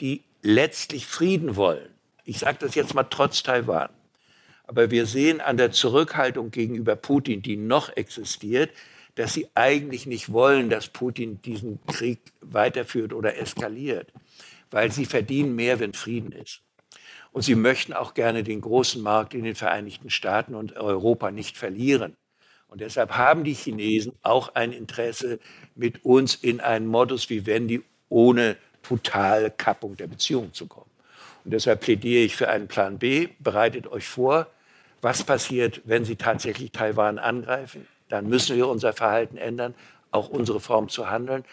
die 0.00 0.24
letztlich 0.42 1.06
Frieden 1.06 1.56
wollen. 1.56 1.88
Ich 2.24 2.38
sage 2.38 2.58
das 2.60 2.74
jetzt 2.74 2.94
mal 2.94 3.04
trotz 3.04 3.42
Taiwan. 3.42 3.90
Aber 4.64 4.90
wir 4.90 5.06
sehen 5.06 5.40
an 5.40 5.56
der 5.56 5.70
Zurückhaltung 5.70 6.50
gegenüber 6.50 6.96
Putin, 6.96 7.40
die 7.40 7.56
noch 7.56 7.96
existiert, 7.96 8.70
dass 9.14 9.32
sie 9.32 9.48
eigentlich 9.54 10.06
nicht 10.06 10.32
wollen, 10.32 10.68
dass 10.68 10.88
Putin 10.88 11.40
diesen 11.42 11.84
Krieg 11.86 12.20
weiterführt 12.40 13.12
oder 13.12 13.38
eskaliert, 13.38 14.12
weil 14.70 14.92
sie 14.92 15.06
verdienen 15.06 15.54
mehr, 15.54 15.80
wenn 15.80 15.94
Frieden 15.94 16.32
ist. 16.32 16.62
Und 17.36 17.42
sie 17.42 17.54
möchten 17.54 17.92
auch 17.92 18.14
gerne 18.14 18.42
den 18.42 18.62
großen 18.62 19.02
Markt 19.02 19.34
in 19.34 19.44
den 19.44 19.54
Vereinigten 19.54 20.08
Staaten 20.08 20.54
und 20.54 20.74
Europa 20.74 21.30
nicht 21.30 21.58
verlieren. 21.58 22.16
Und 22.66 22.80
deshalb 22.80 23.18
haben 23.18 23.44
die 23.44 23.52
Chinesen 23.52 24.14
auch 24.22 24.54
ein 24.54 24.72
Interesse, 24.72 25.38
mit 25.74 26.02
uns 26.02 26.34
in 26.34 26.60
einen 26.60 26.86
Modus 26.86 27.28
wie 27.28 27.44
Wendy 27.44 27.82
ohne 28.08 28.56
totale 28.82 29.50
Kappung 29.50 29.98
der 29.98 30.06
Beziehung 30.06 30.54
zu 30.54 30.66
kommen. 30.66 30.88
Und 31.44 31.50
deshalb 31.50 31.82
plädiere 31.82 32.22
ich 32.22 32.34
für 32.34 32.48
einen 32.48 32.68
Plan 32.68 32.98
B. 32.98 33.28
Bereitet 33.38 33.86
euch 33.86 34.08
vor, 34.08 34.46
was 35.02 35.22
passiert, 35.22 35.82
wenn 35.84 36.06
sie 36.06 36.16
tatsächlich 36.16 36.72
Taiwan 36.72 37.18
angreifen. 37.18 37.86
Dann 38.08 38.30
müssen 38.30 38.56
wir 38.56 38.66
unser 38.66 38.94
Verhalten 38.94 39.36
ändern, 39.36 39.74
auch 40.10 40.30
unsere 40.30 40.58
Form 40.58 40.88
zu 40.88 41.10
handeln. 41.10 41.44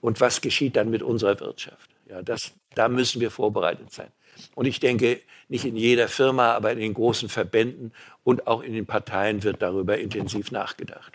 Und 0.00 0.20
was 0.20 0.40
geschieht 0.40 0.74
dann 0.74 0.90
mit 0.90 1.04
unserer 1.04 1.38
Wirtschaft? 1.38 1.88
Ja, 2.10 2.22
das, 2.22 2.54
da 2.74 2.88
müssen 2.88 3.20
wir 3.20 3.30
vorbereitet 3.30 3.92
sein. 3.92 4.10
Und 4.54 4.66
ich 4.66 4.80
denke, 4.80 5.20
nicht 5.48 5.64
in 5.64 5.76
jeder 5.76 6.08
Firma, 6.08 6.52
aber 6.52 6.72
in 6.72 6.78
den 6.78 6.94
großen 6.94 7.28
Verbänden 7.28 7.92
und 8.24 8.46
auch 8.46 8.62
in 8.62 8.74
den 8.74 8.86
Parteien 8.86 9.42
wird 9.42 9.62
darüber 9.62 9.98
intensiv 9.98 10.50
nachgedacht. 10.50 11.12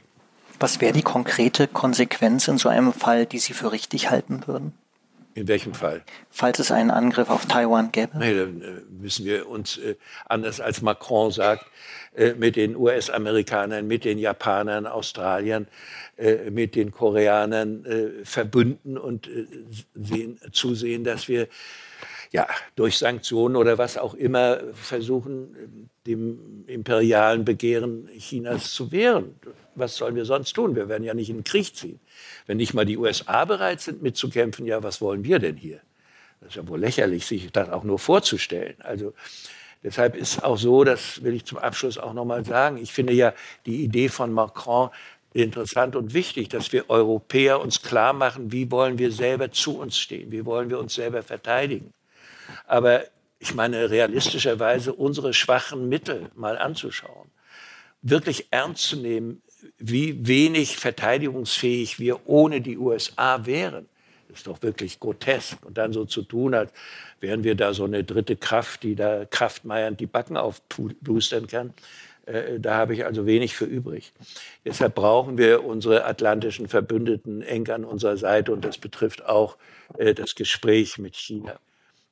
Was 0.60 0.82
wäre 0.82 0.94
die 0.94 1.02
konkrete 1.02 1.68
Konsequenz 1.68 2.48
in 2.48 2.58
so 2.58 2.70
einem 2.70 2.94
Fall, 2.94 3.26
die 3.26 3.40
Sie 3.40 3.54
für 3.54 3.72
richtig 3.72 4.10
halten 4.10 4.44
würden? 4.48 4.74
In 5.36 5.48
welchem 5.48 5.74
Fall? 5.74 6.04
Falls 6.30 6.60
es 6.60 6.72
einen 6.72 6.92
Angriff 6.92 7.30
auf 7.30 7.48
Taiwan 7.48 7.92
gäbe? 7.92 8.18
Nee, 8.20 8.36
dann 8.36 8.62
äh, 8.62 8.66
müssen 9.02 9.26
wir 9.26 9.50
uns, 9.50 9.78
äh, 9.78 9.96
anders 10.28 10.62
als 10.62 10.84
Macron 10.84 11.32
sagt, 11.32 11.66
äh, 12.16 12.34
mit 12.34 12.56
den 12.56 12.76
US-Amerikanern, 12.76 13.88
mit 13.88 14.06
den 14.06 14.20
Japanern, 14.20 14.86
Australiern, 14.86 15.68
mit 16.52 16.76
den 16.76 16.92
Koreanern 16.92 17.88
verbünden 18.24 19.00
und 19.00 19.28
sehen, 19.96 20.40
zusehen, 20.52 21.04
dass 21.04 21.28
wir 21.28 21.48
ja, 22.34 22.48
durch 22.76 22.98
Sanktionen 22.98 23.56
oder 23.56 23.78
was 23.78 23.96
auch 23.96 24.16
immer 24.16 24.60
versuchen, 24.74 25.90
dem 26.08 26.66
imperialen 26.66 27.46
Begehren 27.46 28.10
Chinas 28.18 28.74
zu 28.74 28.92
wehren. 28.92 29.36
Was 29.76 29.96
sollen 29.96 30.16
wir 30.16 30.26
sonst 30.26 30.54
tun? 30.54 30.76
Wir 30.76 30.90
werden 30.90 31.04
ja 31.04 31.14
nicht 31.14 31.30
in 31.30 31.38
den 31.38 31.44
Krieg 31.44 31.76
ziehen. 31.76 32.00
Wenn 32.48 32.58
nicht 32.58 32.74
mal 32.74 32.86
die 32.86 32.98
USA 32.98 33.46
bereit 33.46 33.82
sind 33.82 34.02
mitzukämpfen, 34.02 34.66
ja, 34.66 34.82
was 34.82 35.00
wollen 35.00 35.24
wir 35.24 35.38
denn 35.38 35.56
hier? 35.56 35.80
Das 36.42 36.50
ist 36.50 36.56
ja 36.56 36.68
wohl 36.68 36.80
lächerlich, 36.80 37.28
sich 37.28 37.52
das 37.52 37.70
auch 37.70 37.84
nur 37.84 38.00
vorzustellen. 38.00 38.76
Also 38.80 39.14
deshalb 39.84 40.16
ist 40.16 40.44
auch 40.44 40.58
so, 40.58 40.84
das 40.84 41.24
will 41.24 41.36
ich 41.36 41.46
zum 41.46 41.60
Abschluss 41.60 42.00
auch 42.00 42.14
noch 42.14 42.26
mal 42.26 42.44
sagen, 42.44 42.78
ich 42.78 42.92
finde 42.92 43.14
ja 43.14 43.34
die 43.68 43.84
Idee 43.84 44.10
von 44.10 44.34
Macron 44.34 44.90
interessant 45.34 45.96
und 45.96 46.16
wichtig, 46.16 46.50
dass 46.50 46.74
wir 46.74 46.90
Europäer 46.90 47.62
uns 47.62 47.84
klar 47.84 48.14
machen, 48.14 48.52
wie 48.52 48.72
wollen 48.72 48.98
wir 48.98 49.12
selber 49.12 49.52
zu 49.52 49.78
uns 49.78 50.00
stehen, 50.00 50.32
wie 50.32 50.46
wollen 50.46 50.72
wir 50.72 50.80
uns 50.80 50.96
selber 50.96 51.22
verteidigen. 51.22 51.94
Aber 52.66 53.04
ich 53.40 53.54
meine, 53.54 53.90
realistischerweise 53.90 54.94
unsere 54.94 55.34
schwachen 55.34 55.90
Mittel 55.90 56.30
mal 56.36 56.58
anzuschauen, 56.58 57.30
wirklich 58.02 58.48
ernst 58.52 58.84
zu 58.84 58.98
nehmen, 58.98 59.42
wie 59.78 60.28
wenig 60.28 60.78
verteidigungsfähig 60.78 62.00
wir 62.00 62.28
ohne 62.28 62.62
die 62.62 62.78
USA 62.78 63.46
wären. 63.46 63.88
Ist 64.30 64.48
doch 64.48 64.62
wirklich 64.64 65.00
grotesk. 65.00 65.64
Und 65.66 65.78
dann 65.78 65.94
so 65.94 66.06
zu 66.06 66.24
tun, 66.24 66.54
als 66.54 66.72
wären 67.20 67.44
wir 67.44 67.56
da 67.56 67.74
so 67.74 67.84
eine 67.84 68.04
dritte 68.04 68.36
Kraft, 68.36 68.84
die 68.84 68.96
da 68.96 69.26
kraftmeiernd 69.26 70.00
die 70.00 70.08
Backen 70.08 70.38
aufboostern 70.38 71.48
kann. 71.48 71.74
Äh, 72.26 72.60
da 72.60 72.76
habe 72.76 72.94
ich 72.94 73.06
also 73.06 73.26
wenig 73.26 73.56
für 73.56 73.66
übrig. 73.66 74.12
Deshalb 74.66 74.96
brauchen 74.96 75.38
wir 75.38 75.64
unsere 75.64 76.06
atlantischen 76.06 76.68
Verbündeten 76.68 77.42
eng 77.42 77.70
an 77.70 77.86
unserer 77.86 78.18
Seite 78.18 78.52
und 78.54 78.64
das 78.66 78.78
betrifft 78.78 79.26
auch 79.26 79.58
äh, 79.98 80.14
das 80.14 80.36
Gespräch 80.36 80.98
mit 80.98 81.16
China. 81.16 81.60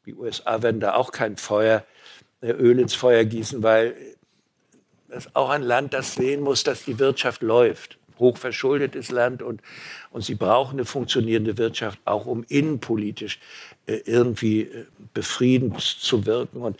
Die 0.05 0.15
USA 0.15 0.61
werden 0.61 0.79
da 0.79 0.93
auch 0.95 1.11
kein 1.11 1.37
Feuer, 1.37 1.85
äh, 2.41 2.51
Öl 2.51 2.79
ins 2.79 2.95
Feuer 2.95 3.23
gießen, 3.23 3.61
weil 3.63 3.95
das 5.07 5.35
auch 5.35 5.49
ein 5.49 5.61
Land, 5.61 5.93
das 5.93 6.15
sehen 6.15 6.41
muss, 6.41 6.63
dass 6.63 6.85
die 6.85 6.97
Wirtschaft 6.97 7.41
läuft. 7.41 7.97
Hochverschuldetes 8.17 9.09
Land 9.09 9.41
und, 9.41 9.61
und 10.11 10.23
sie 10.23 10.35
brauchen 10.35 10.75
eine 10.75 10.85
funktionierende 10.85 11.57
Wirtschaft, 11.57 11.99
auch 12.05 12.27
um 12.27 12.45
innenpolitisch 12.47 13.39
äh, 13.87 13.95
irgendwie 14.05 14.61
äh, 14.61 14.85
befriedend 15.13 15.81
zu 15.81 16.25
wirken. 16.25 16.61
Und 16.61 16.77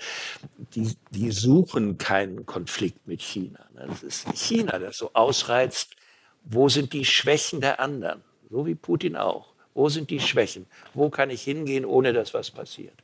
die, 0.76 0.96
die 1.10 1.32
suchen 1.32 1.98
keinen 1.98 2.46
Konflikt 2.46 3.08
mit 3.08 3.22
China. 3.22 3.60
Ne? 3.74 3.88
Das 3.88 4.04
ist 4.04 4.28
China, 4.36 4.78
das 4.78 4.98
so 4.98 5.12
ausreizt, 5.14 5.96
wo 6.44 6.70
sind 6.70 6.94
die 6.94 7.06
Schwächen 7.06 7.60
der 7.60 7.80
anderen? 7.80 8.22
So 8.50 8.66
wie 8.66 8.76
Putin 8.76 9.16
auch. 9.16 9.54
Wo 9.74 9.90
sind 9.90 10.10
die 10.10 10.20
Schwächen? 10.20 10.68
Wo 10.94 11.10
kann 11.10 11.30
ich 11.30 11.42
hingehen, 11.42 11.86
ohne 11.86 12.14
dass 12.14 12.34
was 12.34 12.52
passiert? 12.52 13.04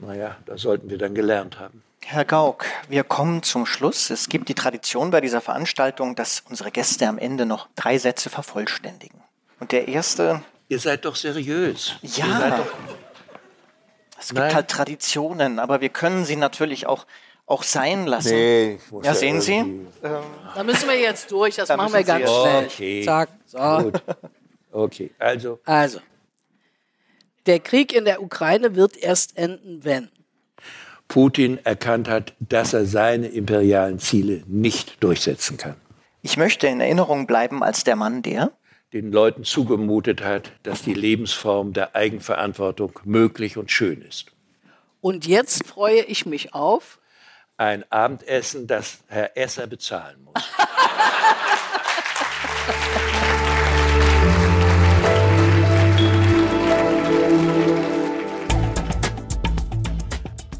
Naja, 0.00 0.36
das 0.46 0.62
sollten 0.62 0.90
wir 0.90 0.98
dann 0.98 1.14
gelernt 1.14 1.58
haben. 1.58 1.82
Herr 2.04 2.24
Gauck, 2.24 2.64
wir 2.88 3.04
kommen 3.04 3.42
zum 3.42 3.66
Schluss. 3.66 4.10
Es 4.10 4.28
gibt 4.28 4.48
die 4.48 4.54
Tradition 4.54 5.10
bei 5.10 5.20
dieser 5.20 5.40
Veranstaltung, 5.40 6.16
dass 6.16 6.42
unsere 6.48 6.70
Gäste 6.70 7.06
am 7.06 7.18
Ende 7.18 7.46
noch 7.46 7.68
drei 7.76 7.98
Sätze 7.98 8.30
vervollständigen. 8.30 9.20
Und 9.60 9.72
der 9.72 9.88
erste. 9.88 10.42
Ihr 10.68 10.78
seid 10.78 11.04
doch 11.04 11.16
seriös. 11.16 11.96
Ja. 12.02 12.58
Doch 12.58 12.66
es 14.20 14.28
gibt 14.28 14.40
Nein. 14.40 14.54
halt 14.54 14.68
Traditionen, 14.68 15.58
aber 15.58 15.80
wir 15.80 15.88
können 15.88 16.26
sie 16.26 16.36
natürlich 16.36 16.86
auch, 16.86 17.06
auch 17.46 17.62
sein 17.62 18.06
lassen. 18.06 18.34
Nee, 18.34 18.78
ja, 19.02 19.14
sehen 19.14 19.40
Sie? 19.40 19.54
Ähm, 19.54 19.88
da 20.54 20.62
müssen 20.62 20.86
wir 20.88 20.98
jetzt 20.98 21.32
durch, 21.32 21.56
das 21.56 21.68
machen 21.70 21.92
wir 21.92 22.04
ganz 22.04 22.30
schnell. 22.30 22.64
Okay. 22.66 23.02
Zack, 23.04 23.30
so. 23.46 23.58
Gut. 23.58 24.02
Okay, 24.72 25.10
also. 25.18 25.58
Also. 25.64 26.00
Der 27.50 27.58
Krieg 27.58 27.92
in 27.92 28.04
der 28.04 28.22
Ukraine 28.22 28.76
wird 28.76 28.96
erst 28.96 29.36
enden, 29.36 29.82
wenn 29.82 30.08
Putin 31.08 31.58
erkannt 31.64 32.08
hat, 32.08 32.32
dass 32.38 32.74
er 32.74 32.86
seine 32.86 33.26
imperialen 33.26 33.98
Ziele 33.98 34.44
nicht 34.46 35.02
durchsetzen 35.02 35.56
kann. 35.56 35.74
Ich 36.22 36.36
möchte 36.36 36.68
in 36.68 36.80
Erinnerung 36.80 37.26
bleiben 37.26 37.64
als 37.64 37.82
der 37.82 37.96
Mann, 37.96 38.22
der 38.22 38.52
den 38.92 39.10
Leuten 39.10 39.42
zugemutet 39.42 40.22
hat, 40.22 40.52
dass 40.62 40.82
die 40.82 40.94
Lebensform 40.94 41.72
der 41.72 41.96
Eigenverantwortung 41.96 43.00
möglich 43.02 43.56
und 43.56 43.72
schön 43.72 44.00
ist. 44.02 44.26
Und 45.00 45.26
jetzt 45.26 45.66
freue 45.66 46.02
ich 46.02 46.26
mich 46.26 46.54
auf 46.54 47.00
ein 47.56 47.82
Abendessen, 47.90 48.68
das 48.68 49.00
Herr 49.08 49.36
Esser 49.36 49.66
bezahlen 49.66 50.22
muss. 50.22 50.34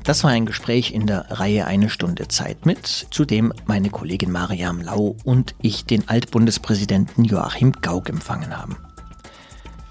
Das 0.04 0.24
war 0.24 0.30
ein 0.30 0.46
Gespräch 0.46 0.92
in 0.92 1.06
der 1.06 1.26
Reihe 1.30 1.66
Eine 1.66 1.90
Stunde 1.90 2.26
Zeit 2.28 2.64
mit, 2.64 2.86
zu 2.86 3.24
dem 3.24 3.52
meine 3.66 3.90
Kollegin 3.90 4.32
Mariam 4.32 4.80
Lau 4.80 5.16
und 5.24 5.54
ich 5.60 5.84
den 5.84 6.08
Altbundespräsidenten 6.08 7.24
Joachim 7.24 7.72
Gauck 7.80 8.08
empfangen 8.08 8.56
haben. 8.56 8.76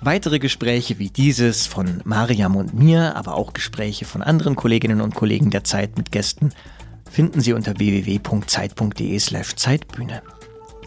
Weitere 0.02 0.40
Gespräche 0.40 0.98
wie 0.98 1.10
dieses 1.10 1.68
von 1.68 2.02
Mariam 2.06 2.56
und 2.56 2.73
mir, 2.73 3.15
aber 3.15 3.36
auch 3.36 3.53
Gespräche 3.53 4.06
von 4.06 4.22
anderen 4.22 4.56
Kolleginnen 4.56 5.02
und 5.02 5.14
Kollegen 5.14 5.52
der 5.52 5.64
Zeit 5.64 5.98
mit 5.98 6.11
Gästen 6.11 6.52
finden 7.10 7.41
Sie 7.41 7.53
unter 7.53 7.77
www.zeit.de/slash 7.77 9.56
Zeitbühne. 9.56 10.22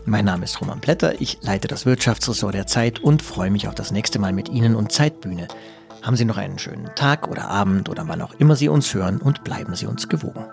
Mein 0.05 0.25
Name 0.25 0.45
ist 0.45 0.61
Roman 0.61 0.81
Blätter, 0.81 1.21
ich 1.21 1.39
leite 1.43 1.69
das 1.69 1.87
Wirtschaftsressort 1.87 2.55
der 2.55 2.67
Zeit 2.67 2.99
und 2.99 3.23
freue 3.23 3.51
mich 3.51 3.69
auf 3.69 3.75
das 3.75 3.93
nächste 3.93 4.19
Mal 4.19 4.33
mit 4.33 4.49
Ihnen 4.49 4.75
und 4.75 4.91
Zeitbühne 4.91 5.47
haben 6.03 6.17
Sie 6.17 6.25
noch 6.25 6.37
einen 6.37 6.59
schönen 6.59 6.95
Tag 6.95 7.29
oder 7.29 7.49
Abend 7.49 7.89
oder 7.89 8.09
wann 8.09 8.23
auch 8.23 8.35
immer 8.35 8.57
Sie 8.57 8.69
uns 8.69 8.93
hören 8.93 9.21
und 9.21 9.45
bleiben 9.45 9.75
Sie 9.75 9.87
uns 9.87 10.09
gewogen. 10.09 10.45